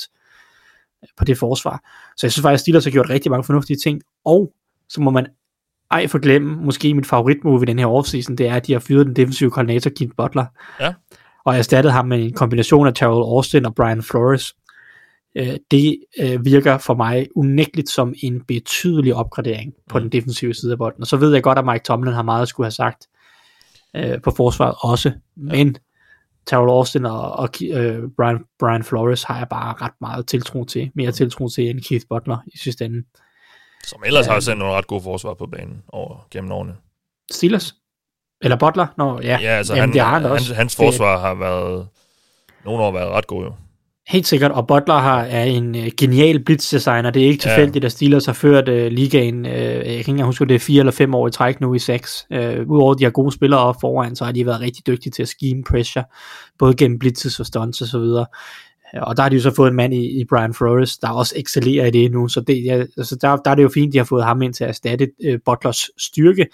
[1.16, 1.80] på det forsvar.
[2.16, 4.52] Så jeg synes faktisk, at Steelers har gjort rigtig mange fornuftige ting, og
[4.88, 5.26] så må man
[5.90, 9.06] ej forglemme, måske mit favoritmove i den her offseason, det er, at de har fyret
[9.06, 10.44] den defensive koordinator, Keith Butler,
[10.80, 10.92] Ja.
[11.44, 14.54] og erstattet ham med en kombination af Terrell Austin og Brian Flores.
[15.36, 20.02] Øh, det øh, virker for mig unægteligt som en betydelig opgradering på Mm.
[20.02, 21.00] den defensive side af bolden.
[21.02, 23.06] Og så ved jeg godt, at Mike Tomlin har meget at skulle have sagt
[23.96, 25.76] øh, på forsvaret også, men
[26.46, 30.90] Terrell Austin og, og øh, Brian, Brian Flores har jeg bare ret meget tiltro til,
[30.94, 33.04] mere tiltro til end Keith Butler i sidste ende.
[33.84, 36.76] Som ellers har sendt nogle ret gode forsvar på banen over gennem årene.
[37.32, 37.74] Steelers?
[38.40, 38.86] Eller Butler?
[38.98, 39.38] Nå, ja.
[39.40, 40.54] Ja, altså Jamen, han, det har han han, også.
[40.54, 41.88] hans Det- forsvar har været
[42.64, 43.54] nogle år været ret gode jo.
[44.12, 47.10] Helt sikkert, og Butler har, er en uh, genial blitzdesigner.
[47.10, 47.54] Det er ikke Ja.
[47.54, 50.58] tilfældigt, at Steelers har ført uh, ligaen, uh, jeg kan ikke engang huske, det er
[50.58, 52.26] fire eller fem år i træk nu i seks.
[52.30, 52.38] Uh,
[52.70, 55.22] Udover at de har gode spillere op foran, så har de været rigtig dygtige til
[55.22, 56.04] at scheme pressure,
[56.58, 58.26] både gennem blitzes og stunts og så videre.
[58.96, 61.08] Øh, Og der har de jo så fået en mand i, i Brian Flores, der
[61.08, 63.92] også excellerer i det nu, så, det, ja, altså der, der er det jo fint,
[63.92, 66.46] de har fået ham ind til at erstatte uh, Butlers styrke.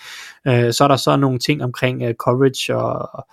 [0.48, 3.26] Uh, så er der så nogle ting omkring uh, coverage og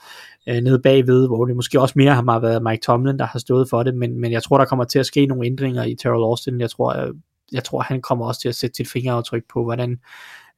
[0.49, 3.69] øh, nede bagved, hvor det måske også mere har været Mike Tomlin, der har stået
[3.69, 6.23] for det, men, men jeg tror, der kommer til at ske nogle ændringer i Terrell
[6.23, 6.61] Austin.
[6.61, 7.09] Jeg tror, jeg,
[7.51, 9.99] jeg tror, han kommer også til at sætte sit fingeraftryk på, hvordan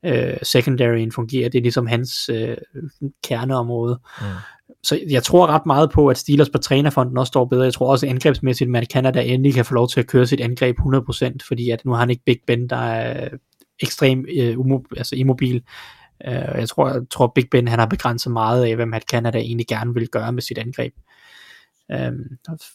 [0.05, 1.49] øh, secondaryen fungerer.
[1.49, 2.57] Det er ligesom hans øh,
[3.23, 3.99] kerneområde.
[4.21, 4.25] Mm.
[4.83, 7.63] Så jeg tror ret meget på, at Steelers på trænerfonden også står bedre.
[7.63, 10.79] Jeg tror også angrebsmæssigt, at Canada endelig kan få lov til at køre sit angreb
[10.79, 13.29] 100%, fordi at nu har han ikke Big Ben, der er
[13.81, 15.63] ekstrem øh, umob- altså immobil.
[16.27, 19.37] Uh, jeg tror, jeg tror Big Ben han har begrænset meget af, hvad Matt Canada
[19.37, 20.93] egentlig gerne vil gøre med sit angreb.
[21.93, 22.25] Um,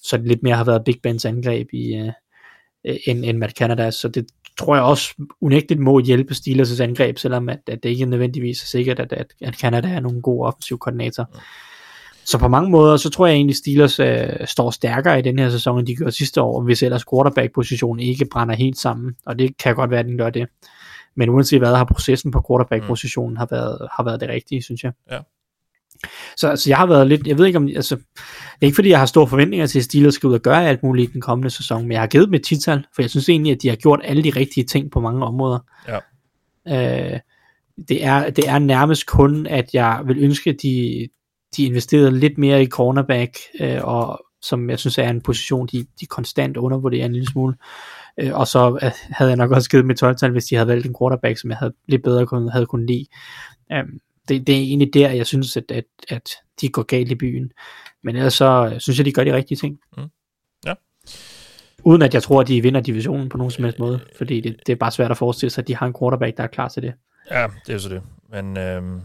[0.03, 2.09] så det lidt mere har været Big Bens angreb i, uh,
[3.07, 4.27] end, end Matt Canada, så det
[4.59, 8.67] tror jeg også unægteligt må hjælpe Steelers' angreb, selvom at, at det ikke nødvendigvis er
[8.67, 11.37] sikkert, at, at, at Canada er nogle god offensiv koordinator.
[12.25, 15.51] Så på mange måder, så tror jeg egentlig, Steelers øh, står stærkere i den her
[15.51, 19.57] sæson, end de gjorde sidste år, hvis ellers quarterback-positionen ikke brænder helt sammen, og det
[19.57, 20.49] kan godt være, at den gør det.
[21.17, 24.93] Men uanset hvad, har processen på quarterback-positionen har været, har været det rigtige, synes jeg.
[25.11, 25.19] Ja.
[26.37, 28.89] Så altså, jeg har været lidt, jeg ved ikke om, altså, det er ikke fordi,
[28.89, 31.21] jeg har store forventninger til, at Steelers skal ud og gøre alt muligt i den
[31.21, 33.69] kommende sæson, men jeg har givet dem et tital, for jeg synes egentlig, at de
[33.69, 35.59] har gjort alle de rigtige ting på mange områder.
[35.89, 35.99] Ja.
[37.15, 37.21] Øh,
[37.89, 41.09] det, er, det er nærmest kun, at jeg vil ønske, at de,
[41.57, 45.87] de investerede lidt mere i cornerback, øh, og som jeg synes er en position, de,
[46.01, 47.57] de konstant undervurderer en lille smule.
[48.21, 50.87] Øh, og så øh, havde jeg nok også givet mit 12 hvis de havde valgt
[50.87, 53.07] en quarterback, som jeg havde lidt bedre kun, havde kunnet lide.
[53.73, 53.85] Øh,
[54.29, 56.31] det, det er egentlig der, jeg synes, at, at, at
[56.61, 57.53] de går galt i byen.
[58.03, 59.79] Men ellers så synes jeg, de gør de rigtige ting.
[59.97, 60.03] Mm.
[60.67, 60.75] Ja.
[61.85, 64.01] Uden at jeg tror, at de vinder divisionen på nogen som helst måde.
[64.17, 66.43] Fordi det, det er bare svært at forestille sig, at de har en quarterback, der
[66.43, 66.95] er klar til det.
[67.31, 68.03] Ja, det er jo så det.
[68.31, 69.01] Men øhm,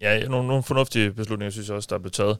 [0.00, 2.38] ja, nogle, nogle fornuftige beslutninger, synes jeg også, der er blevet taget.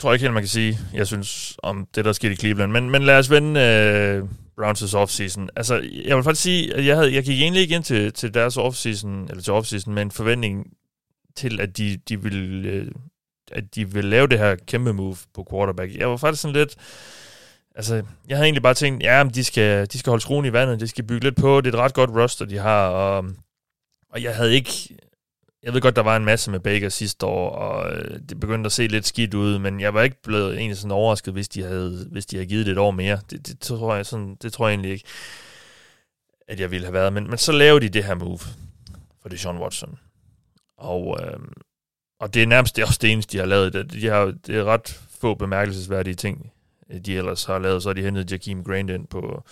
[0.00, 2.72] Tror ikke helt, man kan sige, jeg synes, om det, der skete i Cleveland.
[2.72, 4.22] Men, men lad os vende øh,
[4.60, 5.50] Browns' offseason.
[5.56, 8.34] Altså, jeg vil faktisk sige, at jeg, havde, jeg gik egentlig ikke ind til, til
[8.34, 10.66] deres offseason, eller til offseason, med en forventning
[11.36, 12.68] til, at de, de ville...
[12.68, 12.90] Øh,
[13.52, 15.94] at de vil lave det her kæmpe move på quarterback.
[15.96, 16.76] Jeg var faktisk sådan lidt...
[17.74, 20.80] Altså, jeg havde egentlig bare tænkt, ja, de skal, de skal holde skruen i vandet,
[20.80, 23.24] de skal bygge lidt på, det er et ret godt roster, de har, og,
[24.10, 24.96] og jeg havde ikke
[25.64, 28.66] jeg ved godt, der var en masse med Baker sidste år, og øh, det begyndte
[28.66, 31.62] at se lidt skidt ud, men jeg var ikke blevet egentlig sådan overrasket, hvis de
[31.62, 33.20] havde, hvis de havde givet det et år mere.
[33.30, 35.04] Det, det, tror jeg sådan, det tror jeg egentlig ikke,
[36.48, 37.12] at jeg ville have været.
[37.12, 38.38] Men, men så lavede de det her move
[39.22, 39.98] for det Sean Watson.
[40.78, 41.38] Og, øh,
[42.20, 43.72] og det er nærmest det også det eneste, de har lavet.
[43.72, 46.52] Det, de har, det er ret få bemærkelsesværdige ting,
[47.04, 47.82] de ellers har lavet.
[47.82, 49.44] Så har de hentet Jakeem Grant ind på,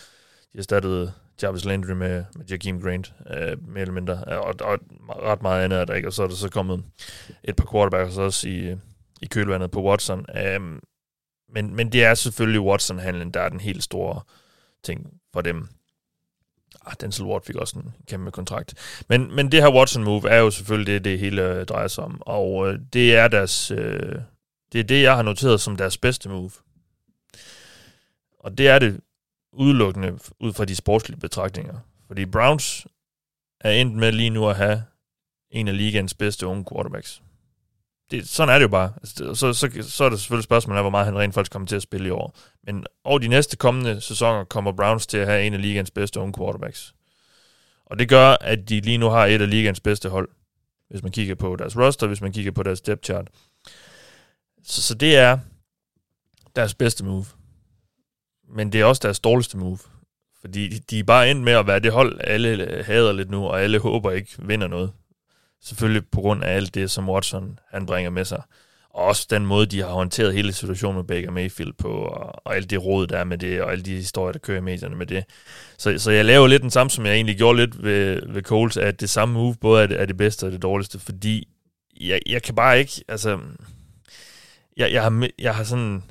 [0.52, 1.12] de erstattede
[1.42, 4.78] Jarvis Landry med, med Jakeem Grant, øh, mere eller mindre, øh, og, og
[5.22, 6.84] ret meget andet er der ikke, og så er der så kommet
[7.44, 8.76] et par quarterbacks også i,
[9.22, 10.26] i kølvandet på Watson.
[10.36, 10.60] Øh,
[11.54, 14.20] men, men det er selvfølgelig Watson-handlen, der er den helt store
[14.84, 15.68] ting for dem.
[16.86, 18.74] Ah, Denzel Ward fik også en kæmpe kontrakt.
[19.08, 22.22] Men, men det her Watson-move er jo selvfølgelig det, det hele øh, drejer sig om,
[22.22, 23.70] og øh, det er deres...
[23.70, 24.14] Øh,
[24.72, 26.50] det er det, jeg har noteret som deres bedste move.
[28.40, 29.00] Og det er det
[29.52, 31.78] udelukkende ud fra de sportslige betragtninger.
[32.06, 32.86] Fordi Browns
[33.60, 34.84] er endt med lige nu at have
[35.50, 37.22] en af ligens bedste unge quarterbacks.
[38.10, 38.92] Det, sådan er det jo bare.
[38.96, 41.68] Altså, så, så, så er det selvfølgelig spørgsmålet af, hvor meget han rent faktisk kommer
[41.68, 42.36] til at spille i år.
[42.66, 46.20] Men over de næste kommende sæsoner kommer Browns til at have en af ligens bedste
[46.20, 46.94] unge quarterbacks.
[47.86, 50.28] Og det gør, at de lige nu har et af ligens bedste hold.
[50.90, 53.28] Hvis man kigger på deres roster, hvis man kigger på deres depth chart.
[54.64, 55.38] Så, så det er
[56.56, 57.24] deres bedste move
[58.48, 59.78] men det er også deres dårligste move.
[60.40, 63.62] Fordi de er bare endt med at være det hold, alle hader lidt nu, og
[63.62, 64.92] alle håber ikke vinder noget.
[65.62, 68.42] Selvfølgelig på grund af alt det, som Watson han bringer med sig.
[68.90, 72.56] Og også den måde, de har håndteret hele situationen med Baker Mayfield på, og, og
[72.56, 74.96] alt det råd, der er med det, og alle de historier, der kører i medierne
[74.96, 75.24] med det.
[75.78, 78.76] Så, så jeg laver lidt den samme, som jeg egentlig gjorde lidt ved, ved Coles,
[78.76, 81.48] at det samme move både er det, er det bedste og det dårligste, fordi
[82.00, 83.38] jeg, jeg kan bare ikke, altså,
[84.76, 86.02] jeg, jeg, har, jeg har sådan,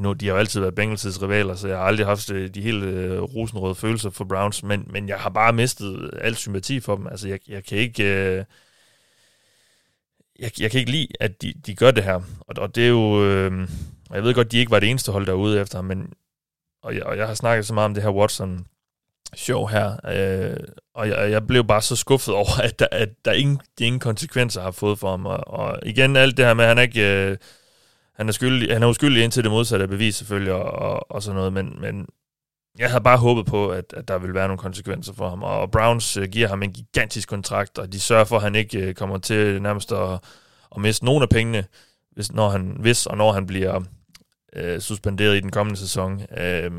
[0.00, 2.62] nu, de har jo altid været Bengals' rivaler, så jeg har aldrig haft øh, de
[2.62, 6.96] helt øh, rosenrøde følelser for Browns, men, men jeg har bare mistet al sympati for
[6.96, 7.06] dem.
[7.06, 8.04] Altså, jeg, jeg kan ikke...
[8.04, 8.44] Øh,
[10.38, 12.20] jeg, jeg kan ikke lide, at de, de gør det her.
[12.40, 13.24] Og, og det er jo...
[13.24, 13.68] Øh,
[14.12, 16.12] jeg ved godt, de ikke var det eneste hold derude efter men...
[16.82, 18.66] Og jeg, og jeg har snakket så meget om det her Watson
[19.36, 20.56] show her, øh,
[20.94, 24.00] og jeg, jeg blev bare så skuffet over, at der, at der ingen, de ingen
[24.00, 25.26] konsekvenser har fået for ham.
[25.26, 27.30] Og, og igen, alt det her med, at han ikke...
[27.30, 27.36] Øh,
[28.18, 31.22] han er, skyldig, han er uskyldig indtil det modsatte er bevis selvfølgelig, og, og, og
[31.22, 32.06] sådan noget, men, men
[32.78, 35.70] jeg havde bare håbet på, at, at der ville være nogle konsekvenser for ham, og
[35.70, 38.94] Browns øh, giver ham en gigantisk kontrakt, og de sørger for, at han ikke øh,
[38.94, 40.24] kommer til nærmest at,
[40.76, 41.64] at miste nogen af pengene,
[42.12, 43.80] hvis, når han, hvis og når han bliver
[44.56, 46.22] øh, suspenderet i den kommende sæson.
[46.38, 46.70] Øh,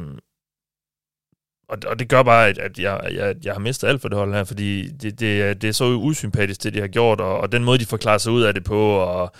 [1.69, 4.17] og, og det gør bare, at, at jeg, jeg, jeg har mistet alt for det
[4.17, 7.51] hold her, fordi det, det, det er så usympatisk, det de har gjort, og, og
[7.51, 9.31] den måde, de forklarer sig ud af det på, og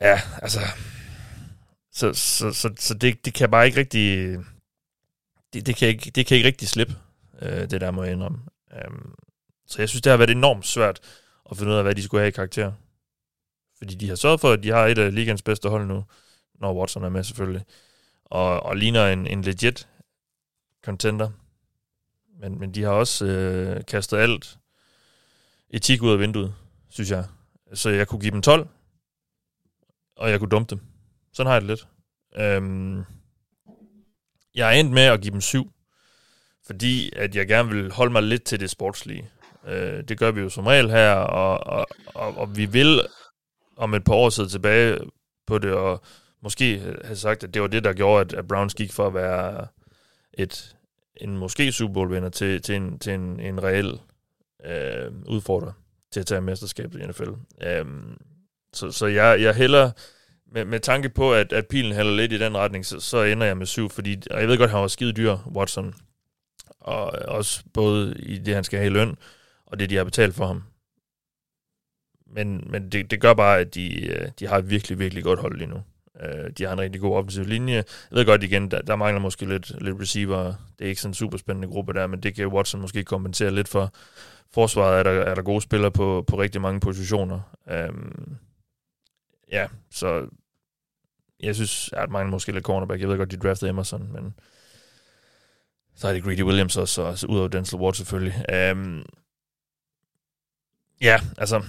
[0.00, 0.60] Ja, altså...
[1.92, 4.38] Så, så, så, så det, det kan bare ikke rigtig...
[5.52, 6.94] Det, det, kan ikke, det kan ikke rigtig slippe,
[7.42, 8.38] øh, det der må jeg indrømme.
[8.88, 9.14] Um,
[9.66, 11.00] så jeg synes, det har været enormt svært
[11.50, 12.72] at finde ud af, hvad de skulle have i karakter.
[13.78, 16.04] Fordi de har sørget for, at de har et af ligens bedste hold nu,
[16.54, 17.64] når Watson er med selvfølgelig,
[18.24, 19.88] og, og ligner en, en legit
[20.84, 21.30] contender.
[22.40, 24.58] Men, men de har også øh, kastet alt
[25.70, 26.54] etik ud af vinduet,
[26.88, 27.24] synes jeg.
[27.74, 28.68] Så jeg kunne give dem 12,
[30.18, 30.80] og jeg kunne dumpe dem.
[31.32, 31.88] Sådan har jeg det lidt.
[32.36, 33.04] Øhm,
[34.54, 35.72] jeg er endt med at give dem 7,
[36.66, 39.30] fordi at jeg gerne vil holde mig lidt til det sportslige.
[39.66, 43.00] Øh, det gør vi jo som regel her, og, og, og, og vi vil
[43.76, 44.98] om et par år sidde tilbage
[45.46, 46.02] på det, og
[46.42, 49.14] måske have sagt, at det var det, der gjorde, at, at Browns gik for at
[49.14, 49.66] være
[50.34, 50.76] et,
[51.16, 54.00] en måske Super Bowl vinder til, til, en, til en, en reel
[54.64, 55.72] øh, udfordrer
[56.12, 57.30] til at tage mesterskabet i NFL.
[57.62, 57.86] Øh,
[58.72, 59.90] så, så jeg, jeg hælder
[60.52, 63.46] med, med tanke på, at, at pilen hælder lidt i den retning, så, så ender
[63.46, 65.94] jeg med syv, fordi og jeg ved godt, at han var skide dyr, Watson,
[66.80, 69.16] og øh, også både i det, han skal have i løn,
[69.66, 70.62] og det, de har betalt for ham.
[72.26, 75.40] Men, men det, det gør bare, at de, øh, de har et virkelig, virkelig godt
[75.40, 75.82] hold lige nu.
[76.22, 77.74] Øh, de har en rigtig god offensiv linje.
[77.74, 80.44] Jeg ved godt igen, der, der mangler måske lidt, lidt receiver.
[80.78, 83.50] Det er ikke sådan en super spændende gruppe der, men det kan Watson måske kompensere
[83.50, 83.94] lidt for.
[84.54, 87.40] Forsvaret er der, er der gode spillere på, på rigtig mange positioner.
[87.88, 88.36] Um,
[89.52, 90.28] ja, så
[91.40, 93.00] jeg synes, at mange måske lidt cornerback.
[93.00, 94.34] Jeg ved godt, de draftede Emerson, men
[95.96, 98.34] så er det Greedy Williams også, og ud af Denzel Ward selvfølgelig.
[98.72, 99.04] Um,
[101.00, 101.64] ja, altså...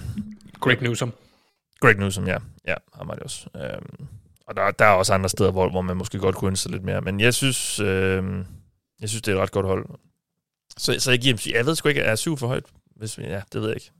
[0.60, 1.12] Greg Newsom.
[1.80, 2.36] Greg Newsom, ja.
[2.66, 3.48] Ja, ham var det også.
[3.54, 4.08] Um,
[4.46, 6.84] og der, der er også andre steder, hvor, hvor man måske godt kunne ønske lidt
[6.84, 7.00] mere.
[7.00, 8.44] Men jeg synes, øh,
[9.00, 9.86] jeg synes, det er et ret godt hold.
[10.76, 12.64] Så, så jeg giver dem, jeg ved sgu ikke, er syv for højt?
[12.96, 13.90] Hvis vi, ja, det ved jeg ikke.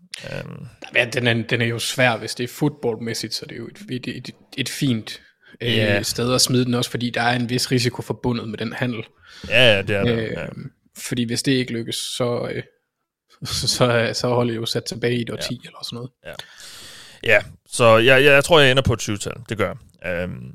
[0.45, 3.57] Um, ja, den, er, den er jo svær, hvis det er fodboldmæssigt, så det er
[3.57, 5.21] jo et, et, et, et fint
[5.61, 6.05] øh, yeah.
[6.05, 9.05] sted at smide den også, fordi der er en vis risiko forbundet med den handel.
[9.49, 10.19] Ja, ja det er det.
[10.19, 10.47] Øh, ja.
[10.99, 12.63] Fordi hvis det ikke lykkes, så, øh,
[13.45, 15.43] så, så, så holder jo sat tilbage i et år ja.
[15.43, 16.11] 10 eller sådan noget.
[16.27, 16.33] Ja,
[17.25, 19.37] ja så jeg, jeg, jeg tror, jeg ender på et 20-tal.
[19.49, 20.25] Det gør jeg.
[20.25, 20.53] Um,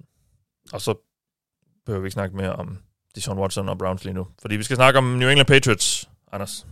[0.72, 0.96] og så
[1.86, 2.78] behøver vi ikke snakke mere om
[3.16, 4.28] Deshaun Watson og Browns lige nu.
[4.42, 6.66] Fordi vi skal snakke om New England Patriots, Anders.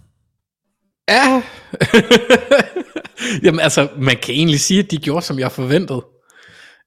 [1.09, 1.43] Ja.
[3.43, 6.05] Jamen altså, man kan egentlig sige, at de gjorde, som jeg forventede.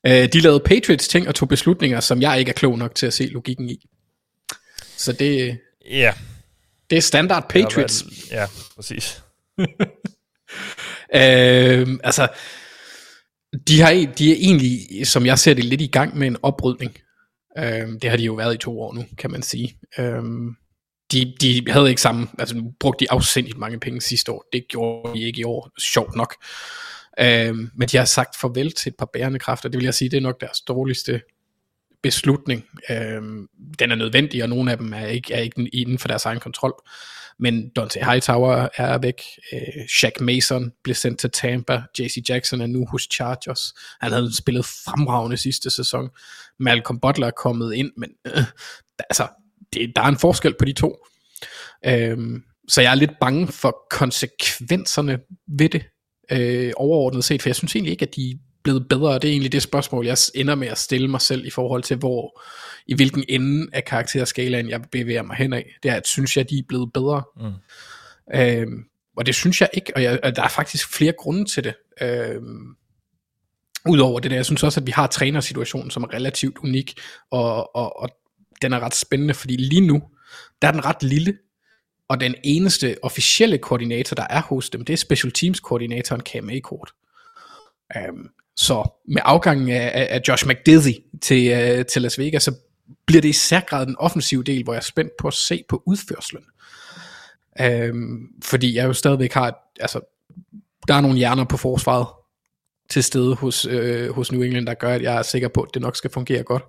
[0.09, 3.07] Uh, de lavede Patriots ting og tog beslutninger, som jeg ikke er klog nok til
[3.07, 3.87] at se logikken i.
[4.97, 5.59] Så det,
[5.91, 6.13] ja.
[6.91, 8.05] det er standard Patriots.
[8.31, 9.23] Ja, ja præcis.
[9.59, 9.67] uh,
[12.09, 12.29] altså,
[13.69, 16.99] de, har, de er egentlig, som jeg ser det, lidt i gang med en oprydning.
[17.59, 17.65] Uh,
[18.03, 19.79] det har de jo været i to år nu, kan man sige.
[19.99, 20.25] Uh,
[21.13, 24.45] de, de havde ikke samme, altså nu brugte de afsindigt mange penge sidste år.
[24.53, 26.35] Det gjorde de ikke i år, sjovt nok.
[27.21, 29.69] Øhm, men de har sagt farvel til et par bærende kræfter.
[29.69, 31.21] Det vil jeg sige, det er nok deres dårligste
[32.03, 32.65] beslutning.
[32.91, 36.25] Øhm, den er nødvendig, og nogle af dem er ikke, er ikke inden for deres
[36.25, 36.75] egen kontrol.
[37.39, 39.23] Men Dante Hightower er væk.
[39.53, 41.83] Øh, Shaq Mason blev sendt til Tampa.
[41.99, 43.75] JC Jackson er nu hos Chargers.
[44.01, 46.09] Han havde spillet fremragende sidste sæson.
[46.59, 48.43] Malcolm Butler er kommet ind, men øh,
[48.99, 49.29] altså,
[49.73, 50.97] det, der er en forskel på de to.
[51.87, 55.85] Øhm, så jeg er lidt bange for konsekvenserne ved det,
[56.33, 58.35] øh, overordnet set, for jeg synes egentlig ikke, at de er
[58.65, 61.47] blevet bedre, og det er egentlig det spørgsmål, jeg ender med at stille mig selv
[61.47, 62.43] i forhold til, hvor,
[62.87, 65.77] i hvilken ende af karakterskalaen jeg bevæger mig hen af.
[65.83, 67.23] Det er, at synes jeg, de er blevet bedre.
[67.37, 67.53] Mm.
[68.35, 68.85] Øhm,
[69.17, 71.75] og det synes jeg ikke, og, jeg, og der er faktisk flere grunde til det.
[72.03, 72.77] Øhm,
[73.89, 77.77] Udover det der, jeg synes også, at vi har trænersituationen, som er relativt unik, og,
[77.77, 78.09] og, og
[78.63, 80.03] den er ret spændende, fordi lige nu,
[80.63, 81.39] der er den ret lille,
[82.09, 86.51] og den eneste officielle koordinator, der er hos dem, det er special teams koordinatoren Cam
[86.51, 86.93] Akort.
[88.11, 92.55] Um, så med afgangen af, af Josh McDizzy til, uh, til Las Vegas, så
[93.07, 95.83] bliver det i særgrad den offensive del, hvor jeg er spændt på at se på
[95.87, 96.43] udførslen.
[97.91, 100.01] Um, fordi jeg jo stadigvæk har, altså,
[100.89, 102.07] der er nogle hjerner på forsvaret
[102.91, 105.71] til stede hos, øh, hos New England, der gør, at jeg er sikker på, at
[105.75, 106.63] det nok skal fungere godt.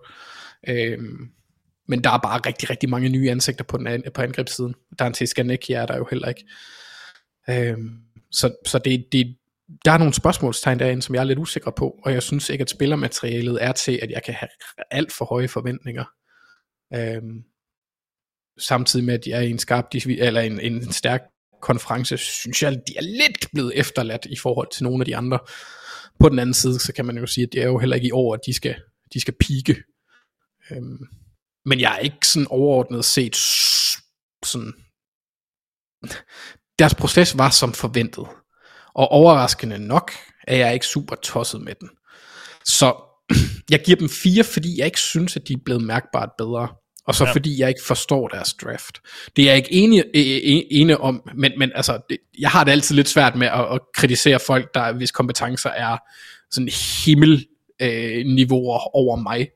[0.69, 1.30] Um,
[1.88, 4.76] men der er bare rigtig, rigtig mange nye ansigter på, den, på angrebssiden.
[4.99, 6.45] Der er en til Skanek, er der jo heller ikke.
[7.49, 7.99] Øhm,
[8.31, 9.38] så så det, det,
[9.85, 12.61] der er nogle spørgsmålstegn derinde, som jeg er lidt usikker på, og jeg synes ikke,
[12.61, 14.49] at spillermaterialet er til, at jeg kan have
[14.91, 16.05] alt for høje forventninger.
[16.95, 17.43] Øhm,
[18.59, 21.22] samtidig med, at jeg er en skarp, eller en, en stærk
[21.61, 25.39] konference, synes jeg, de er lidt blevet efterladt i forhold til nogle af de andre.
[26.19, 28.07] På den anden side, så kan man jo sige, at det er jo heller ikke
[28.07, 28.76] i år, at de skal,
[29.14, 29.76] de skal pike.
[30.72, 31.07] Øhm,
[31.68, 33.35] men jeg er ikke sådan overordnet set
[34.45, 34.73] sådan...
[36.80, 38.26] Deres proces var som forventet.
[38.95, 40.11] Og overraskende nok
[40.48, 41.89] er jeg ikke super tosset med den.
[42.65, 42.95] Så
[43.72, 46.68] jeg giver dem fire, fordi jeg ikke synes, at de er blevet mærkbart bedre.
[47.07, 47.31] Og så Ja.
[47.31, 49.02] fordi jeg ikke forstår deres draft.
[49.35, 52.64] Det er jeg ikke enig, e- e- enig om, men, men altså, det, jeg har
[52.64, 55.98] det altid lidt svært med at, at kritisere folk, der hvis kompetencer er
[56.52, 56.69] sådan
[57.06, 59.48] himmelniveauer øh, niveauer over mig,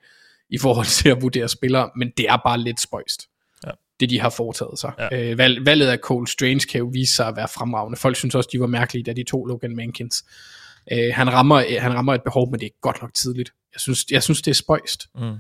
[0.51, 3.27] i forhold til at vurdere spillere, men det er bare lidt spøjst.
[3.65, 3.71] Ja.
[3.99, 4.91] Det de har foretaget sig.
[4.99, 5.31] Ja.
[5.31, 7.97] Øh, valg, valget af Cole Strange kan jo vise sig at være fremragende.
[7.97, 10.25] Folk synes også, de var mærkelige, da de tog Logan Mankins.
[10.91, 13.53] Øh, han, rammer, han rammer et behov, men det er godt nok tidligt.
[13.73, 15.07] Jeg synes, jeg synes det er spøjst.
[15.15, 15.37] Mm.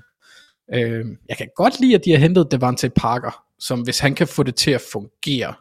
[0.73, 4.27] Øh, jeg kan godt lide, at de har hentet Devante Parker, som hvis han kan
[4.27, 5.53] få det til at fungere,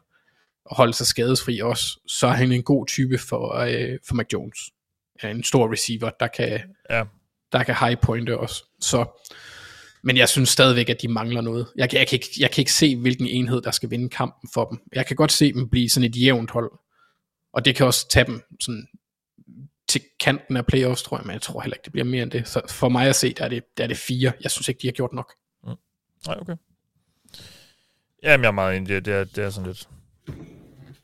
[0.64, 4.26] og holde sig skadesfri også, så er han en god type for, øh, for Mac
[4.32, 4.58] Jones.
[5.22, 6.60] Ja, En stor receiver, der kan,
[6.90, 7.02] Ja
[7.52, 8.64] der kan high pointe også.
[8.80, 9.04] Så,
[10.02, 11.68] men jeg synes stadigvæk, at de mangler noget.
[11.76, 14.64] Jeg, jeg, kan ikke, jeg kan ikke se, hvilken enhed, der skal vinde kampen for
[14.64, 14.78] dem.
[14.92, 16.72] Jeg kan godt se dem blive sådan et jævnt hold.
[17.52, 18.86] Og det kan også tage dem sådan
[19.88, 22.30] til kanten af playoffs, tror jeg, men jeg tror heller ikke, det bliver mere end
[22.30, 22.48] det.
[22.48, 24.32] Så for mig at se, der er det, der er det fire.
[24.42, 25.32] Jeg synes ikke, de har gjort nok.
[25.64, 25.74] Mm.
[26.26, 26.56] Nej, okay.
[28.22, 28.88] Jamen, jeg er meget enig.
[28.88, 29.88] Det, det, er, det er sådan lidt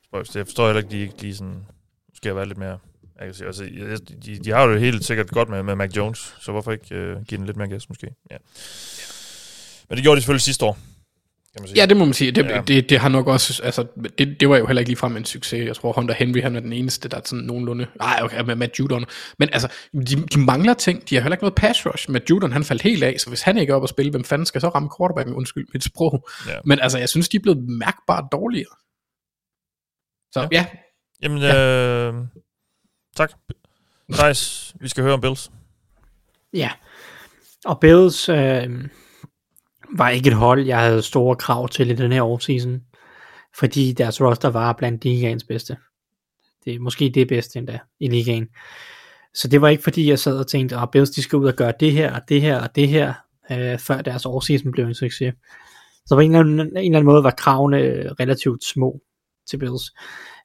[0.05, 0.36] spøjst.
[0.36, 1.66] Jeg forstår heller ikke, de ikke lige sådan...
[2.14, 2.78] Skal jeg være lidt mere
[3.18, 3.47] aggressiv.
[3.47, 6.52] Altså, jeg- de, de har jo det helt sikkert godt med, med Mac Jones, så
[6.52, 8.06] hvorfor ikke øh, give den lidt mere gas, måske?
[8.30, 8.36] Ja.
[9.88, 10.72] Men det gjorde de selvfølgelig sidste år,
[11.52, 11.80] kan man sige.
[11.80, 12.30] Ja, det må man sige.
[12.30, 12.55] Det, Ja.
[12.56, 12.62] ja.
[12.62, 13.86] det, det har nok også, altså,
[14.18, 15.66] det, det var jo heller ikke ligefrem en succes.
[15.66, 18.55] Jeg tror, Hunter Henry, han er den eneste, der er sådan nogenlunde, nej, okay, med
[18.56, 19.05] Matt Judon.
[19.38, 20.01] Men altså, de,
[20.34, 21.09] de mangler ting.
[21.10, 22.10] De har heller ikke noget pass rush.
[22.10, 24.24] Matt Judon, han faldt helt af, så hvis han ikke er oppe at spille, hvem
[24.24, 25.34] fanden skal så ramme quarterbacken?
[25.34, 26.28] Undskyld mit sprog.
[26.48, 26.52] Ja.
[26.64, 28.74] Men altså, jeg synes, de er blevet mærkbart dårligere.
[30.32, 30.48] Så Ja.
[30.52, 30.66] ja, ja
[31.22, 32.14] Jamen, øh,
[33.16, 33.32] tak.
[34.12, 35.51] Thijs, vi skal høre om Bills.
[36.52, 36.70] Ja.
[37.64, 38.88] Og Bills øh,
[39.97, 42.80] var ikke et hold, jeg havde store krav til i den her offseason.
[43.59, 45.76] Fordi deres roster var blandt ligaens bedste.
[46.64, 48.48] Det er måske det bedste endda i ligaen.
[49.34, 51.55] Så det var ikke fordi, jeg sad og tænkte, at Bills de skal ud og
[51.55, 53.14] gøre det her, og det her, og det her,
[53.51, 55.34] øh, før deres offseason blev en succes.
[56.06, 57.78] Så på en eller anden, en eller anden måde var kravene
[58.20, 59.01] relativt små
[59.51, 59.93] til Bills.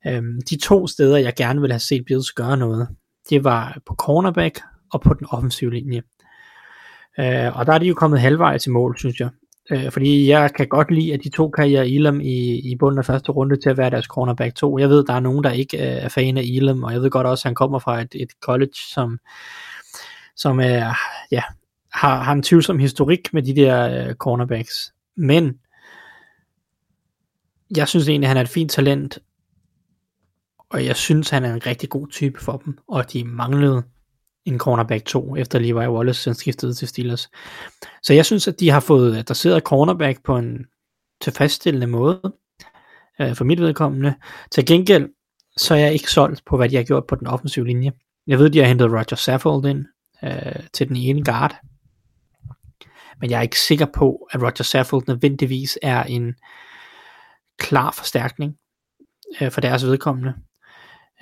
[0.08, 2.88] Øhm, de to steder, jeg gerne ville have set Bills gøre noget,
[3.30, 4.62] det var på cornerback
[4.94, 6.02] og på den offensive linje.
[7.20, 9.30] Øh, og der er de jo kommet halvvejs i mål, synes jeg.
[9.72, 13.06] Øh, fordi jeg kan godt lide, at de to karriere Elam i, i bunden af
[13.06, 14.78] første runde til at være deres cornerback 2.
[14.78, 17.10] Jeg ved, der er nogen, der ikke øh, er fan af Elam, og jeg ved
[17.10, 19.20] godt også, at han kommer fra et, et college, som,
[20.36, 20.94] som er,
[21.32, 21.44] ja,
[21.94, 24.94] har, har en tvivlsom historik med de der øh, cornerbacks.
[25.18, 25.60] Men
[27.78, 29.20] jeg synes egentlig, at han er et fint talent,
[30.74, 33.84] og jeg synes, han er en rigtig god type for dem, og de manglede
[34.46, 37.30] en cornerback 2, efter Levi Wallace skiftede til Steelers.
[38.04, 40.66] Så jeg synes, at de har fået adresseret cornerback på en
[41.22, 42.22] tilfredsstillende måde,
[43.22, 44.14] øh, for mit vedkommende.
[44.52, 45.10] Til gengæld,
[45.58, 47.92] så er jeg ikke solgt på, hvad de har gjort på den offensive linje.
[48.28, 49.86] Jeg ved, de har hentet Roger Saffold ind
[50.24, 51.56] øh, til den ene guard,
[53.22, 56.36] men jeg er ikke sikker på, at Roger Saffold nødvendigvis er en
[57.60, 58.56] klar forstærkning
[59.42, 60.34] øh, for deres vedkommende.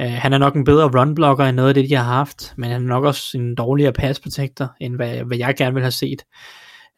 [0.02, 2.70] Øh, han er nok en bedre runblocker end noget af det, de har haft, men
[2.70, 5.92] han er nok også en dårligere pass protector, end hvad, hvad jeg gerne vil have
[5.92, 6.24] set.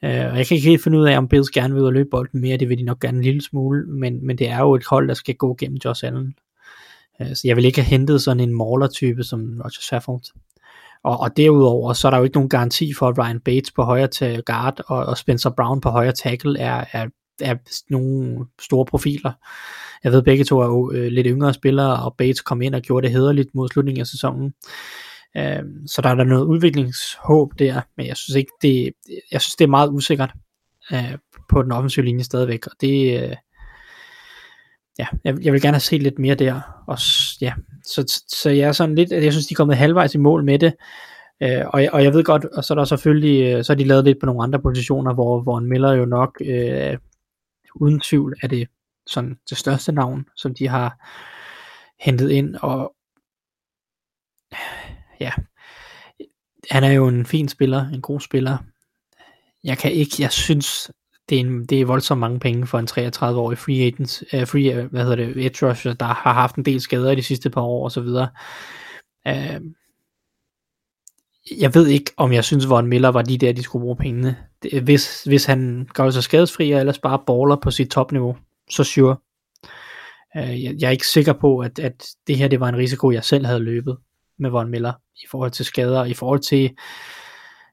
[0.04, 1.94] Øh, og jeg kan ikke helt finde ud af, om Bills gerne vil ud og
[1.94, 4.60] løbe bolden mere, det vil de nok gerne en lille smule, men, men det er
[4.60, 6.34] jo et hold, der skal gå gennem Josh Allen.
[7.22, 10.24] Øh, så jeg vil ikke have hentet sådan en mauler-type som Roger Saffold.
[11.04, 13.84] Og, og derudover, så er der jo ikke nogen garanti for, at Ryan Bates på
[13.84, 17.08] højre til guard og, og Spencer Brown på højre tackle er, er,
[17.42, 17.56] er
[17.90, 19.32] nogle store profiler.
[20.04, 22.82] Jeg ved, begge to er jo øh, lidt yngre spillere, og Bates kom ind og
[22.82, 24.54] gjorde det hederligt mod slutningen af sæsonen.
[25.38, 28.94] Øh, så der er der noget udviklingshåb der, men jeg synes ikke, det,
[29.32, 30.32] jeg synes, det er meget usikkert
[30.92, 31.18] øh,
[31.50, 33.36] på den offensive linje stadigvæk, og det, øh,
[35.00, 36.98] ja, jeg, jeg vil gerne have set lidt mere der, og
[37.42, 37.54] ja,
[37.86, 40.44] så, så, så jeg er sådan lidt, jeg synes, de er kommet halvvejs i mål
[40.44, 40.74] med det,
[41.44, 43.78] øh, og, jeg, og jeg ved godt, og så er der selvfølgelig, øh, så har
[43.78, 46.98] de lavet lidt på nogle andre positioner, hvor, hvor en Miller jo nok, øh,
[47.76, 48.68] uden tvivl, er det
[49.08, 51.08] sådan det største navn, som de har
[52.00, 52.96] hentet ind, og
[55.20, 55.32] ja,
[56.72, 58.58] han er jo en fin spiller, en god spiller.
[59.64, 60.92] Jeg kan ikke, jeg synes,
[61.30, 64.84] det er, en, det er voldsomt mange penge for en 33-årig free agent, uh, free,
[64.84, 67.50] uh, hvad hedder det, edge rusher, der har haft en del skader i de sidste
[67.50, 68.30] par år og så videre.
[69.30, 69.62] Uh,
[71.60, 74.38] jeg ved ikke, om jeg synes, Von Miller var lige der, de skulle bruge pengene.
[74.64, 78.38] Det, hvis, hvis han gør sig skadesfri, eller bare baller på sit topniveau,
[78.70, 79.18] så sure.
[80.36, 83.12] Uh, jeg, jeg er ikke sikker på, at, at det her det var en risiko,
[83.12, 83.98] jeg selv havde løbet
[84.40, 86.72] med Von Miller, i forhold til skader, i forhold til,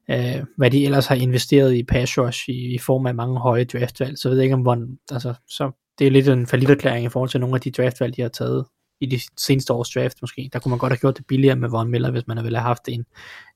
[0.09, 3.63] øh, hvad de ellers har investeret i pass rush, i, i form af mange høje
[3.63, 7.09] draftvalg, så ved jeg ikke om Von, altså, så det er lidt en forlitterklæring i
[7.09, 8.65] forhold til nogle af de draftvalg, de har taget
[9.01, 10.49] i de seneste års draft måske.
[10.53, 12.67] Der kunne man godt have gjort det billigere med Von Miller, hvis man ville have
[12.67, 13.05] haft en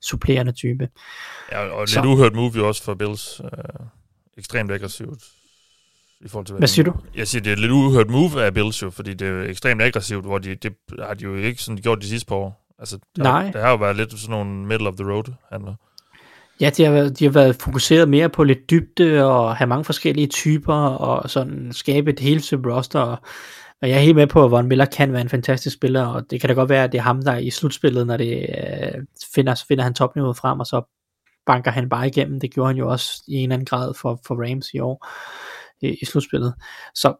[0.01, 0.89] supplerende type.
[1.51, 3.41] Ja, og Så- lidt uhørt move jo også for Bills.
[3.43, 3.49] Øh,
[4.37, 5.23] ekstremt aggressivt
[6.21, 6.93] I forhold til, Hvad siger du?
[7.15, 10.25] Jeg siger, det er lidt uhørt move af Bills jo, fordi det er ekstremt aggressivt,
[10.25, 12.73] hvor de, det har de jo ikke sådan gjort de sidste par år.
[12.79, 13.51] Altså, der, Nej.
[13.51, 15.75] Der har jo været lidt sådan nogle middle of the road handler.
[16.61, 19.83] Ja, de har, været, de har været fokuseret mere på lidt dybde og have mange
[19.85, 22.99] forskellige typer og sådan skabe et helt type roster.
[22.99, 23.17] Og,
[23.83, 26.31] og jeg er helt med på, at Von Miller kan være en fantastisk spiller, og
[26.31, 29.03] det kan da godt være, at det er ham, der i slutspillet, når det øh,
[29.35, 30.81] finder, så finder han topniveauet frem, og så
[31.45, 32.39] banker han bare igennem.
[32.39, 35.07] Det gjorde han jo også i en eller anden grad for, for Rams i år
[35.81, 36.53] i, i slutspillet.
[36.95, 37.15] Så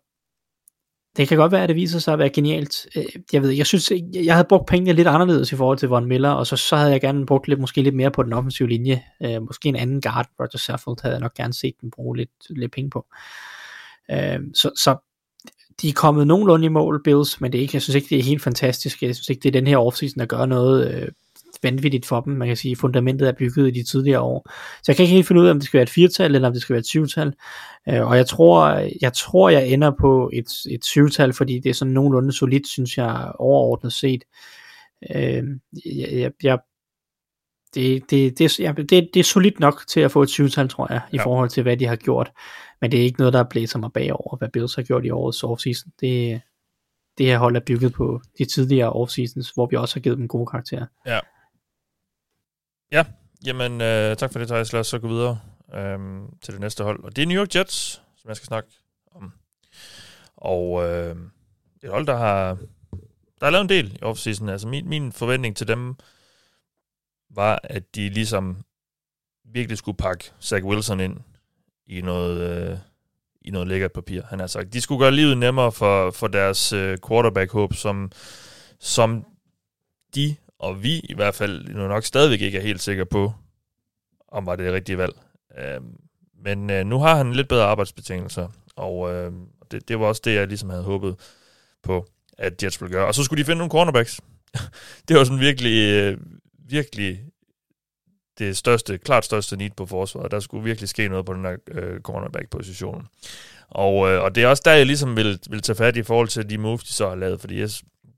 [1.17, 2.87] det kan godt være, at det viser sig at være genialt.
[2.95, 6.05] Øh, jeg ved, jeg synes, jeg havde brugt pengene lidt anderledes i forhold til Von
[6.05, 8.69] Miller, og så, så havde jeg gerne brugt lidt, måske lidt mere på den offensive
[8.69, 9.03] linje.
[9.23, 12.31] Øh, måske en anden guard, Roger Saffold, havde jeg nok gerne set dem bruge lidt,
[12.49, 13.05] lidt penge på.
[14.11, 14.97] Øh, så, så
[15.81, 18.19] de er kommet nogenlunde i mål, Bills, men det er ikke, jeg synes ikke, det
[18.19, 19.03] er helt fantastisk.
[19.03, 21.07] Jeg synes ikke, det er den her offseason, der gør noget øh,
[21.63, 22.33] vanvittigt for dem.
[22.33, 24.49] Man kan sige, fundamentet er bygget i de tidligere år.
[24.83, 26.47] Så jeg kan ikke helt finde ud af, om det skal være et firtal, eller
[26.47, 27.33] om det skal være et syvtal.
[27.89, 31.73] Øh, og jeg tror, jeg tror, jeg ender på et, et syvtal, fordi det er
[31.73, 34.23] sådan nogenlunde solidt, synes jeg, overordnet set.
[35.15, 35.43] Øh,
[35.85, 36.59] jeg, jeg, jeg,
[37.75, 40.93] det, det, det, ja, det, det er solidt nok til at få et syvtal, tror
[40.93, 41.25] jeg, i Ja.
[41.25, 42.31] forhold til, hvad de har gjort.
[42.81, 45.43] Men det er ikke noget, der blæser mig bagover, hvad Bills har gjort i årets
[45.43, 45.91] offseason.
[45.99, 46.41] Det,
[47.17, 50.27] det her hold er bygget på de tidligere offseasons, hvor vi også har givet dem
[50.27, 50.85] gode karakterer.
[52.91, 53.05] Ja,
[53.45, 54.73] jamen øh, tak for det, Thijs.
[54.73, 55.39] Lad os så gå videre
[55.75, 57.03] øhm, til det næste hold.
[57.03, 58.69] Og det er New York Jets, som jeg skal snakke
[59.11, 59.31] om.
[60.37, 61.15] Og øh,
[61.83, 62.57] et hold, der har,
[63.39, 64.49] der har lavet en del i offseason.
[64.49, 65.95] Altså min, min forventning til dem
[67.35, 68.57] var, at de ligesom
[69.53, 71.17] virkelig skulle pakke Zach Wilson ind
[71.87, 72.77] i noget, øh,
[73.41, 74.73] i noget lækkert papir, han har sagt.
[74.73, 78.11] De skulle gøre livet nemmere for, for deres øh, quarterback-håb, som,
[78.79, 79.25] som
[80.15, 83.33] de og vi i hvert fald nu nok stadigvæk ikke er helt sikre på,
[84.27, 85.13] om var det rigtige valg.
[85.57, 85.81] Øh,
[86.43, 89.31] men øh, nu har han lidt bedre arbejdsbetingelser, og øh,
[89.71, 91.15] det, det var også det, jeg ligesom havde håbet
[91.83, 92.05] på,
[92.37, 93.07] at Jets ville gøre.
[93.07, 94.21] Og så skulle de finde nogle cornerbacks.
[95.07, 96.17] det var sådan virkelig, øh,
[96.73, 97.19] virkelig
[98.39, 100.31] det største, klart største need på forsvaret.
[100.31, 103.07] Der skulle virkelig ske noget på den der øh, cornerback-position.
[103.69, 106.27] Og, øh, og det er også der, jeg ligesom vil, vil tage fat i forhold
[106.27, 107.69] til de moves, de så har lavet, fordi jeg,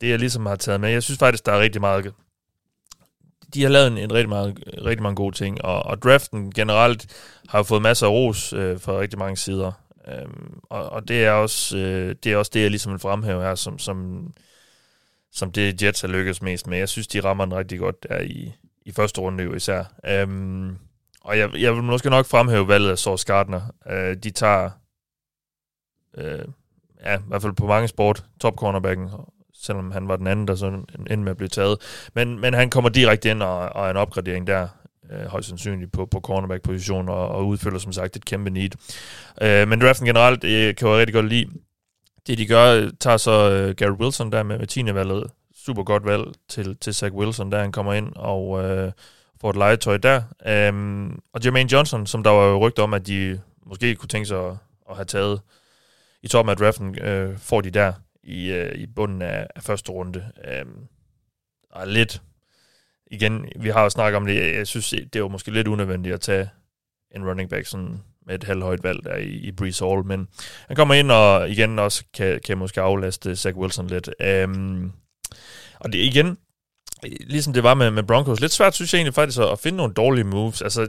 [0.01, 2.13] det, jeg ligesom har taget med, jeg synes faktisk, der er rigtig meget
[3.53, 7.07] de har lavet en, en rigtig, meget, rigtig mange gode ting, og, og draften generelt
[7.49, 9.71] har fået masser af ros øh, fra rigtig mange sider.
[10.07, 13.41] Øhm, og, og det er også øh, det er også det, jeg ligesom vil fremhæve
[13.41, 14.27] her, som, som,
[15.35, 16.77] som det Jets har lykkes mest med.
[16.77, 18.53] Jeg synes, de rammer den rigtig godt der i,
[18.85, 19.83] i første runde jo især.
[20.05, 20.77] Øhm,
[21.21, 23.61] og jeg, jeg vil måske nok fremhæve valget af Sauce Gardner.
[23.89, 24.69] Øh, de tager
[26.17, 26.45] øh,
[27.03, 29.09] ja, i hvert fald på mange sport, top cornerbacken,
[29.53, 31.77] selvom han var den anden, der så endte med at blive taget.
[32.13, 34.67] Men, men han kommer direkte ind og, og er en opgradering der,
[35.11, 38.69] øh, højst sandsynligt på, på cornerback-position, og, og udfylder som sagt et kæmpe need.
[39.41, 41.49] Øh, men draften generelt øh, kan jeg rigtig godt lide.
[42.27, 44.93] Det de gør, tager så øh, Garrett Wilson der med, med 10.
[44.93, 45.31] valget.
[45.55, 48.91] Super godt valg til, til Zach Wilson, der han kommer ind og øh,
[49.41, 50.21] får et legetøj der.
[50.69, 54.25] Um, og Jermaine Johnson, som der var jo rygter om, at de måske kunne tænke
[54.25, 54.57] sig at,
[54.89, 55.41] at have taget
[56.21, 57.93] i toppen af draften, øh, får de der
[58.23, 60.31] i, øh, i bunden af, af første runde.
[60.61, 60.87] Um,
[61.71, 62.21] og lidt,
[63.11, 66.21] igen, vi har jo snakket om det, jeg synes, det var måske lidt unødvendigt at
[66.21, 66.49] tage
[67.15, 70.27] en running back sådan med et halvhøjt valg der i, i Breeze Hall, men
[70.67, 74.09] han kommer ind og igen også kan, kan måske aflaste Zach Wilson lidt.
[74.45, 74.91] Um,
[75.79, 76.37] og det igen,
[77.03, 79.77] ligesom det var med, med Broncos, lidt svært synes jeg egentlig faktisk at, at finde
[79.77, 80.61] nogle dårlige moves.
[80.61, 80.87] Altså,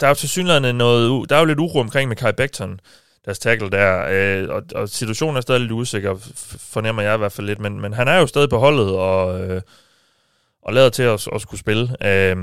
[0.00, 2.80] der er jo til synligheden noget, der er jo lidt uro omkring med Kai Becton,
[3.24, 6.16] deres tackle der, øh, og, og situationen er stadig lidt usikker,
[6.58, 9.40] fornemmer jeg i hvert fald lidt, men, men han er jo stadig på holdet, og,
[9.40, 9.62] øh,
[10.62, 12.06] og lader til at, at skulle spille.
[12.06, 12.36] Øh,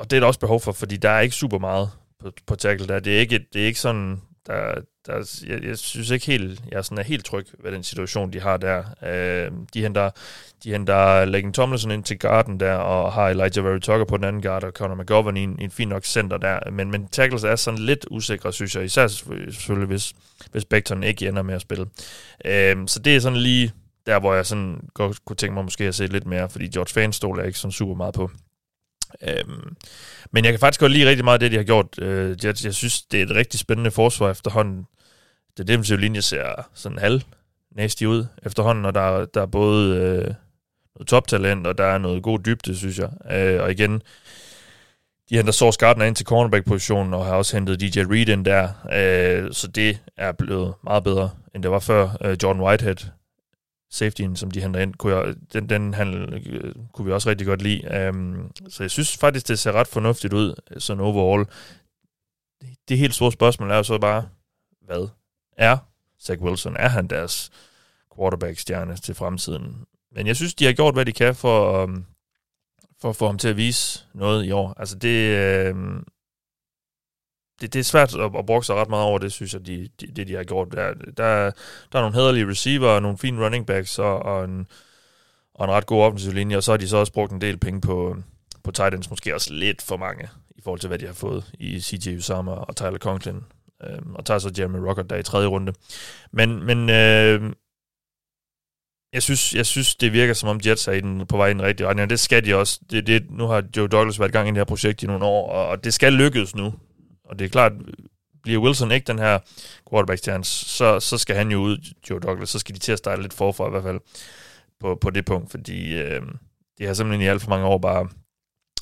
[0.00, 2.56] og det er der også behov for, fordi der er ikke super meget på, på
[2.56, 3.00] tackle der.
[3.00, 6.84] Det er ikke, det er ikke sådan, der, der, jeg, jeg synes ikke helt, jeg
[6.84, 8.84] sådan er helt tryg ved den situation, de har der.
[9.02, 10.10] Øh, de henter,
[10.64, 14.24] de henter Lagan Tomlinson ind til garden der, og har Elijah Very Tucker på den
[14.24, 16.70] anden guard, og Conor McGovern i en, en fin nok center der.
[16.70, 20.14] Men, men tackles er sådan lidt usikre, synes jeg, især selvfølgelig, hvis,
[20.50, 21.86] hvis Becton ikke ender med at spille.
[22.44, 23.72] Øh, så det er sådan lige
[24.06, 26.92] der, hvor jeg sådan godt kunne tænke mig måske at se lidt mere, fordi George
[26.92, 28.30] Fan stoler jeg ikke sådan super meget på.
[29.22, 29.76] Øhm,
[30.30, 31.98] men jeg kan faktisk godt lide rigtig meget af det, de har gjort.
[31.98, 34.86] Øh, jeg, jeg synes, det er et rigtig spændende forsvar efterhånden.
[35.56, 37.22] Det defensive linje ser sådan halv
[37.76, 40.34] nasty ud efterhånden, og der, der er både øh,
[40.94, 43.10] noget toptalent, og der er noget god dybde, synes jeg.
[43.32, 44.02] Øh, og igen,
[45.30, 48.68] de henter Source Gardner ind til cornerback-positionen, og har også hentet DJ Reed ind der,
[48.92, 52.08] øh, så det er blevet meget bedre, end det var før.
[52.24, 52.96] Øh, Jordan Whitehead,
[53.90, 57.46] safetyen, som de henter ind, kunne jeg, den, den handel øh, kunne vi også rigtig
[57.46, 58.08] godt lide.
[58.08, 61.46] Um, så jeg synes faktisk, det ser ret fornuftigt ud, sådan overall.
[62.88, 64.28] Det helt store spørgsmål er jo så bare,
[64.80, 65.08] hvad
[65.56, 65.78] er
[66.22, 67.50] Zach Wilson, er han deres
[68.16, 69.84] quarterback-stjerne til fremtiden.
[70.12, 72.04] Men jeg synes, de har gjort, hvad de kan for, um,
[73.00, 74.74] for at få ham til at vise noget i år.
[74.76, 75.74] Altså det, øh,
[77.60, 79.88] det, det er svært at, at brokke sig ret meget over, det synes jeg, de,
[80.00, 80.72] de, det de har gjort.
[80.72, 81.50] Der, der,
[81.92, 84.66] der er nogle hederlige receiver, nogle fine running backs, og, og, en,
[85.54, 87.56] og en ret god offensiv linje, og så har de så også brugt en del
[87.56, 88.16] penge på,
[88.64, 91.80] på Titans, måske også lidt for mange, i forhold til, hvad de har fået i
[91.80, 93.40] CJ Usama og Tyler Conklin.
[93.84, 95.72] Øh, og tager så Jeremy Rocker der i tredje runde.
[96.32, 97.52] Men, men øh,
[99.12, 101.50] jeg synes, jeg synes, det virker som om Jets er i den, på vej i
[101.50, 102.80] den rigtige retning, og det skal de også.
[102.90, 105.24] Det, det, nu har Joe Douglas været i gang i det her projekt i nogle
[105.24, 106.74] år, og det skal lykkes nu.
[107.28, 107.72] Og det er klart,
[108.42, 109.38] bliver Wilson ikke den her
[109.90, 111.78] quarterback så, så skal han jo ud,
[112.10, 114.00] Joe Douglas, så skal de til at starte lidt forfra i hvert fald
[114.80, 116.22] på, på det punkt, fordi øh,
[116.78, 118.08] det har simpelthen i alt for mange år bare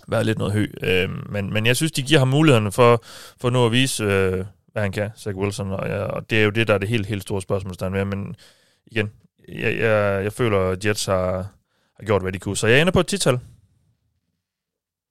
[0.08, 0.66] været lidt noget hø.
[0.82, 3.04] Øh, men, men jeg synes, de giver ham mulighederne for,
[3.40, 6.44] for nu at vise, øh, hvad han kan, Zach Wilson, og, ja, og det er
[6.44, 8.36] jo det, der er det helt, helt store spørgsmål, med, men
[8.86, 9.10] igen,
[9.48, 11.32] jeg, jeg, jeg føler, at Jets har,
[11.96, 12.56] har gjort, hvad de kunne.
[12.56, 13.38] Så jeg ender på et tital.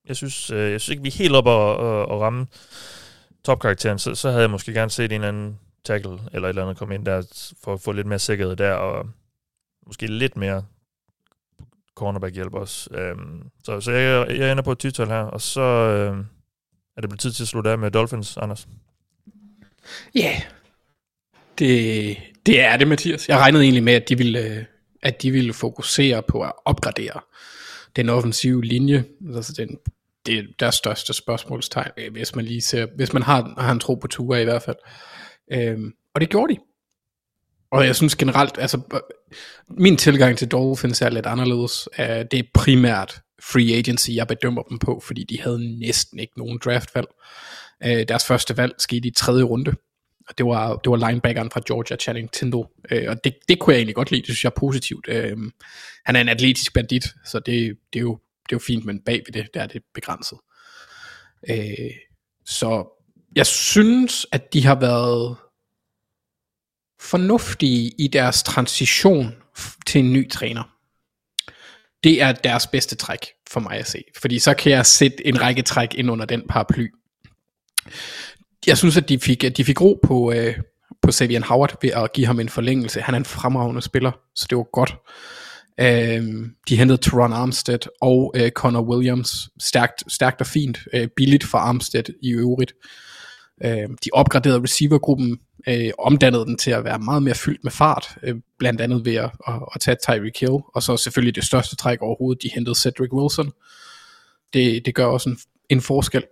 [0.07, 2.47] Jeg synes, øh, jeg synes ikke, vi er helt oppe at, at, at ramme
[3.45, 3.99] topkarakteren.
[3.99, 6.77] Så, så havde jeg måske gerne set en eller anden tackle eller et eller andet
[6.77, 9.09] komme ind der, for at få lidt mere sikkerhed der, og
[9.87, 10.65] måske lidt mere
[11.95, 12.89] cornerback-hjælp også.
[12.93, 16.17] Øhm, så, så jeg, jeg ender på et tital her, og så øh,
[16.97, 18.67] er det blevet tid til at slutte af med Dolphins, Anders.
[20.15, 20.41] Ja, yeah.
[21.59, 23.29] det, det er det, Mathias.
[23.29, 24.63] Jeg regnede egentlig med, at de ville, øh,
[25.01, 27.19] at de ville fokusere på at opgradere
[27.95, 29.05] den offensive linje.
[29.35, 29.77] Altså den,
[30.25, 33.79] det er deres største spørgsmålstegn, øh, hvis man lige ser, hvis man har, har en
[33.79, 34.77] tro på Tua i hvert fald.
[35.51, 36.59] Øhm, og det gjorde de.
[37.71, 39.01] Og jeg synes generelt, altså
[39.69, 41.89] min tilgang til Dolphins er lidt anderledes.
[41.99, 46.33] Øh, det er primært free agency, jeg bedømmer dem på, fordi de havde næsten ikke
[46.37, 47.07] nogen draftvalg.
[47.85, 49.73] Uh, deres første valg skete i tredje runde,
[50.29, 52.63] og det var, det var linebackeren fra Georgia, Channing Tindall.
[52.91, 55.05] Øh, og det, det kunne jeg egentlig godt lide, det synes jeg er positivt.
[55.09, 55.37] Øh,
[56.05, 58.19] han er en atletisk bandit, så det, det, er jo,
[58.49, 60.37] det er jo fint, men bag ved det, der er det begrænset.
[61.49, 61.91] Øh,
[62.45, 62.87] så
[63.35, 65.37] jeg synes, at de har været
[67.01, 69.35] fornuftige i deres transition
[69.87, 70.63] til en ny træner.
[72.03, 75.41] Det er deres bedste træk for mig at se, fordi så kan jeg sætte en
[75.41, 76.87] række træk ind under den paraply
[78.67, 80.57] jeg synes, at de fik, at de fik ro på, øh,
[81.01, 83.01] på Savian Howard ved at give ham en forlængelse.
[83.01, 84.95] Han er en fremragende spiller, så det var godt.
[85.79, 89.49] Øh, de hentede Teron Armstead og øh, Connor Williams.
[89.59, 90.77] Stærkt, stærkt og fint.
[90.93, 92.73] Øh, billigt for Armstead i øvrigt.
[93.63, 98.17] Øh, de opgraderede receivergruppen, øh, omdannede den til at være meget mere fyldt med fart,
[98.23, 101.75] øh, blandt andet ved at, at, at tage Tyreek Hill, og så selvfølgelig det største
[101.75, 103.51] træk overhovedet, de hentede Cedric Wilson.
[104.53, 105.37] Det, det gør også en,
[105.69, 106.23] en forskel.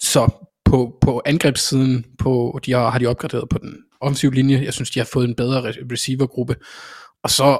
[0.00, 0.28] Så
[0.64, 4.62] på, på angrebssiden, på, de har, har de opgraderet på den offensive linje.
[4.64, 6.56] Jeg synes, de har fået en bedre receivergruppe.
[7.22, 7.58] Og så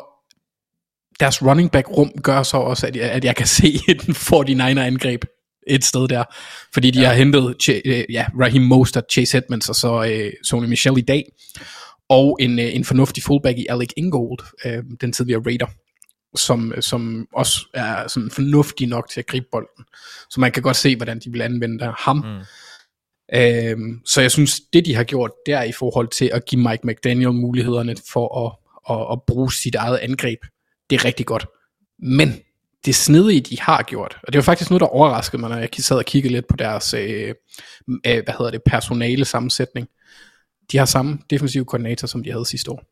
[1.20, 4.80] deres running back rum gør så også, at jeg, at jeg kan se den 49er
[4.80, 5.24] angreb
[5.66, 6.24] et sted der,
[6.74, 7.06] fordi de ja.
[7.06, 11.24] har hentet uh, ja, Raheem Mostert, Chase Edmonds og så uh, Sony Michel i dag,
[12.08, 15.66] og en, uh, en fornuftig fullback i Alec Ingold, uh, den tidligere Raider,
[16.36, 19.84] som, som også er sådan fornuftig nok til at gribe bolden.
[20.30, 22.16] Så man kan godt se, hvordan de vil anvende ham.
[22.16, 22.44] Mm
[23.32, 26.86] Øhm, så jeg synes, det de har gjort der i forhold til at give Mike
[26.86, 28.52] McDaniel mulighederne for at,
[28.90, 30.38] at, at bruge sit eget angreb,
[30.90, 31.46] det er rigtig godt.
[31.98, 32.28] Men
[32.84, 35.68] det snedige, de har gjort, og det var faktisk noget, der overraskede mig, når jeg
[35.78, 37.34] sad og kiggede lidt på deres øh,
[37.88, 39.88] øh, hvad hedder det, personale sammensætning.
[40.72, 42.82] De har samme defensive koordinator, som de havde sidste år.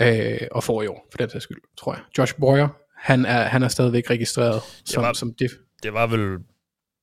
[0.00, 2.02] Øh, og for i år, for den sags skyld, tror jeg.
[2.18, 5.50] Josh Boyer, han er, han er stadigvæk registreret som, var, som def.
[5.82, 6.38] Det var vel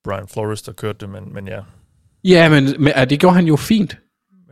[0.03, 1.61] Brian Flores, der kørte det, men, men ja.
[2.23, 3.97] Ja, men, men det gjorde han jo fint.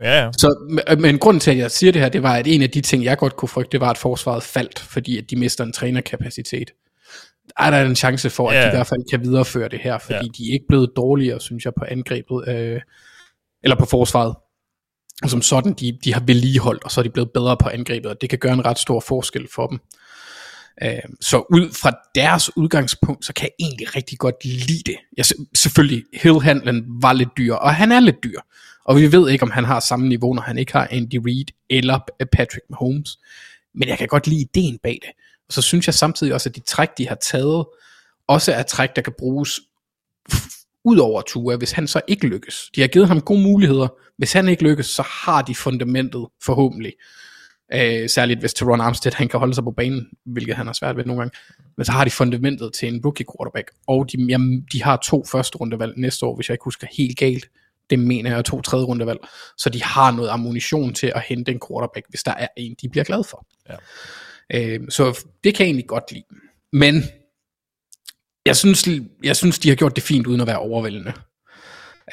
[0.02, 0.30] Ja, ja.
[0.32, 2.80] Så, men grunden til, at jeg siger det her, det var, at en af de
[2.80, 5.72] ting, jeg godt kunne frygte, det var, at forsvaret faldt, fordi at de mister en
[5.72, 6.70] trænerkapacitet.
[7.58, 8.62] Er der en chance for, at ja.
[8.62, 10.30] de i hvert fald kan videreføre det her, fordi ja.
[10.38, 12.80] de er ikke blevet dårligere, synes jeg, på angrebet, øh,
[13.62, 14.34] eller på forsvaret.
[15.22, 18.10] Og som sådan, de, de har vedligeholdt, og så er de blevet bedre på angrebet,
[18.10, 19.80] og det kan gøre en ret stor forskel for dem.
[20.82, 24.96] Øh, så ud fra deres udgangspunkt, så kan jeg egentlig rigtig godt lide det.
[25.16, 28.40] Jeg, selvfølgelig, Hill-handlen var lidt dyr, og han er lidt dyr.
[28.84, 31.46] Og vi ved ikke, om han har samme niveau, når han ikke har Andy Reid
[31.70, 31.98] eller
[32.32, 33.18] Patrick Mahomes.
[33.74, 35.10] Men jeg kan godt lide ideen bag det.
[35.48, 37.66] Og så synes jeg samtidig også, at de træk, de har taget,
[38.28, 39.60] også er træk, der kan bruges
[40.84, 42.56] ud over Tua, hvis han så ikke lykkes.
[42.76, 43.88] De har givet ham gode muligheder.
[44.18, 46.92] Hvis han ikke lykkes, så har de fundamentet forhåbentlig
[47.72, 50.96] Øh, særligt hvis Teron Armstead han kan holde sig på banen, hvilket han har svært
[50.96, 51.38] ved nogle gange.
[51.76, 55.24] Men så har de fundamentet til en rookie quarterback, og de, jamen, de har to
[55.24, 57.46] første rundevalg næste år, hvis jeg ikke husker helt galt.
[57.90, 59.18] Det mener jeg er to tredje rundevalg.
[59.58, 62.88] Så de har noget ammunition til at hente en quarterback, hvis der er en, de
[62.88, 63.46] bliver glad for.
[63.68, 63.76] Ja.
[64.54, 66.24] Øh, så det kan jeg egentlig godt lide.
[66.72, 67.02] Men
[68.46, 68.88] jeg synes,
[69.24, 71.12] jeg synes, de har gjort det fint, uden at være overvældende.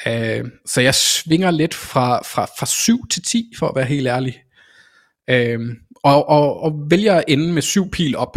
[0.06, 4.06] Øh, så jeg svinger lidt fra, fra, fra 7 til 10, for at være helt
[4.06, 4.42] ærlig.
[5.30, 5.60] Øh,
[6.02, 8.36] og, og, og vælger at ende med syv pil op.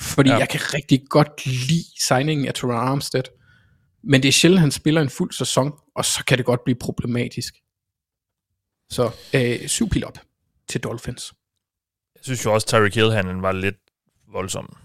[0.00, 0.36] Fordi ja.
[0.36, 3.22] Jeg kan rigtig godt lide signingen af Teron Armstead.
[4.06, 6.76] Men det er sjældent, han spiller en fuld sæson, og så kan det godt blive
[6.76, 7.54] problematisk.
[8.90, 10.18] Så øh, syv pil op
[10.68, 11.32] til Dolphins.
[12.14, 13.76] Jeg synes jo også, Tyreek Hill, han var lidt
[14.32, 14.76] voldsom.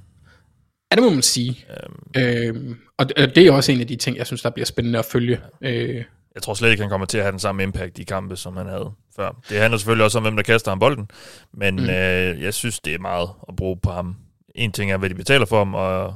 [0.91, 1.65] Ja, det må man sige.
[1.69, 4.99] Øhm, Øhm, og det er også en af de ting, jeg synes, der bliver spændende
[4.99, 5.41] at følge.
[5.61, 6.03] Øh,
[6.35, 8.57] jeg tror slet ikke, han kommer til at have den samme impact i kampe, som
[8.57, 9.41] han havde før.
[9.49, 11.11] Det handler selvfølgelig også om, hvem der kaster ham bolden,
[11.53, 11.89] men mm.
[11.89, 14.15] øh, jeg synes, det er meget at bruge på ham.
[14.55, 16.15] En ting er, hvad de betaler for ham og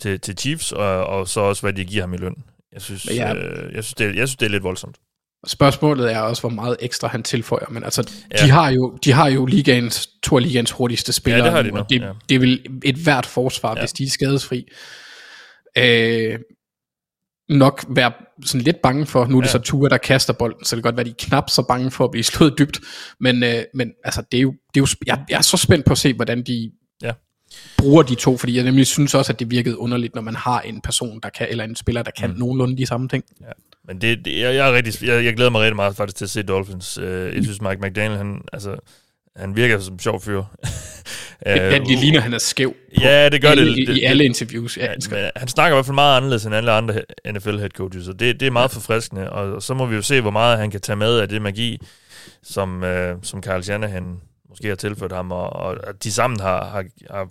[0.00, 2.34] til, til Chiefs, og, og så også, hvad de giver ham i løn.
[2.72, 3.34] Jeg synes, ja.
[3.34, 4.96] øh, jeg synes, det, er- jeg synes det er lidt voldsomt.
[5.46, 7.66] spørgsmålet er også, hvor meget ekstra han tilføjer.
[7.70, 8.44] Men altså, Ja.
[8.46, 11.44] de, har jo, de har jo ligaens, to af ligaens hurtigste spillere.
[11.44, 12.12] det har de nu, og det, ja.
[12.28, 13.80] det er vel et hvert forsvar, Ja.
[13.82, 14.66] hvis de er skadesfri.
[15.78, 16.38] Øh,
[17.48, 18.12] nok være
[18.44, 19.52] sådan lidt bange for, nu er det Ja.
[19.52, 21.90] så Tua, der kaster bolden, så det kan godt være, de er knap så bange
[21.90, 22.80] for at blive slået dybt,
[23.20, 25.84] men, øh, men altså, det er jo, det er jo, jeg, jeg er så spændt
[25.86, 26.68] på at se, hvordan de Ja.
[27.78, 30.60] Bruger de to, fordi jeg nemlig synes også, at det virkede underligt, når man har
[30.60, 32.36] en person, der kan, eller en spiller, der kan mm.
[32.38, 33.24] nogenlunde de samme ting.
[33.88, 36.24] Men det, det jeg, jeg, er rigtig, jeg, jeg glæder mig rigtig meget faktisk til
[36.24, 36.98] at se Dolphins.
[36.98, 38.76] Øh, jeg synes, Mike McDaniel, han, altså,
[39.36, 40.42] han virker som en sjov fyr.
[41.46, 43.88] Det, det ligner, han er skæv Ja, det gør alle, det.
[43.88, 44.76] i, i alle interviews.
[44.76, 47.02] Ja, Ja, men han snakker i hvert fald meget anderledes end alle andre
[47.32, 50.02] NFL head coaches, og det, det er meget forfriskende, og, og så må vi jo
[50.02, 51.78] se, hvor meget han kan tage med af det magi,
[52.42, 56.84] som, øh, som Carl Shanahan måske har tilført ham, og, og de sammen har, har,
[57.10, 57.28] har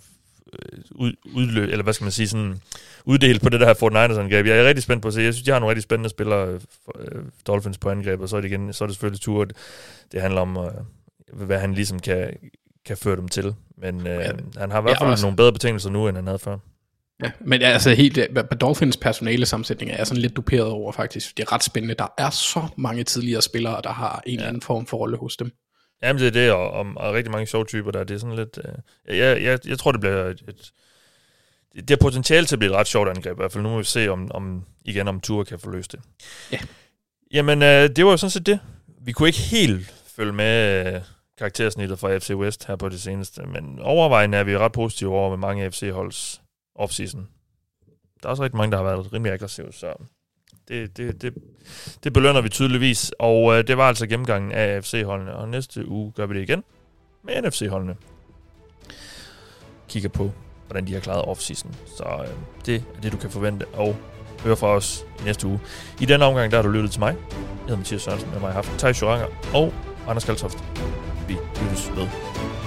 [0.90, 2.60] ud, udløb, eller hvad skal man sige, sådan
[3.04, 4.46] uddelt på det der her 49ers-angreb.
[4.46, 5.20] Jeg er rigtig spændt på at se.
[5.20, 8.28] Jeg synes, de har nogle rigtig spændende spillere, øh, for, øh, Dolphins på angreb, og
[8.28, 9.46] så er det igen, så er det selvfølgelig tur.
[10.12, 12.30] Det handler om, øh, hvad han ligesom kan,
[12.86, 13.54] kan føre dem til.
[13.78, 14.30] Men øh, Ja.
[14.56, 16.56] han har i hvert Ja, fald også- nogle bedre betingelser nu, end han havde før.
[17.24, 18.26] Ja, men altså helt, øh,
[18.60, 21.36] Dolphins personale sammensætning er jeg sådan lidt duperet over faktisk.
[21.36, 21.94] Det er ret spændende.
[21.94, 24.36] Der er så mange tidligere spillere, der har en ja.
[24.36, 25.50] eller anden form for rolle hos dem.
[26.02, 28.04] Jamen, det er det, og, og, og rigtig mange sjove typer der.
[28.04, 28.58] Det er sådan lidt...
[29.08, 30.72] Øh, jeg, jeg, jeg tror, det bliver et, et...
[31.74, 33.62] Det har potentiale til at blive et ret sjovt angreb, i hvert fald.
[33.62, 36.00] Nu må vi se, om, om igen, om Ture kan få løst det.
[36.52, 36.58] Ja.
[37.32, 38.60] Jamen, øh, det var jo sådan set det.
[39.00, 41.02] Vi kunne ikke helt følge med øh,
[41.38, 45.30] karaktersnittet fra FC West her på det seneste, men overvejende er vi ret positive over
[45.30, 46.40] med mange FC-holds
[46.74, 47.28] offseason.
[48.22, 49.94] Der er også rigtig mange, der har været rimelig aggressive, så
[50.68, 51.34] det, det, det,
[52.04, 53.12] det belønner vi tydeligvis.
[53.18, 56.64] Og øh, det var altså gennemgangen af AFC-holdene, og næste uge gør vi det igen
[57.24, 57.94] med NFC-holdene.
[59.88, 60.30] Kigger på,
[60.66, 61.74] hvordan de har klaret offseason.
[61.96, 62.28] Så øh,
[62.66, 63.96] det er det, du kan forvente og
[64.44, 65.60] høre fra os i næste uge.
[66.00, 67.16] I denne omgang, der har du lyttet til mig.
[67.30, 69.72] Jeg hedder Mathias Sørensen, og mig har haft Thijs Joranger og
[70.08, 70.58] Anders Kaltoft.
[71.28, 72.57] Vi lyttes med.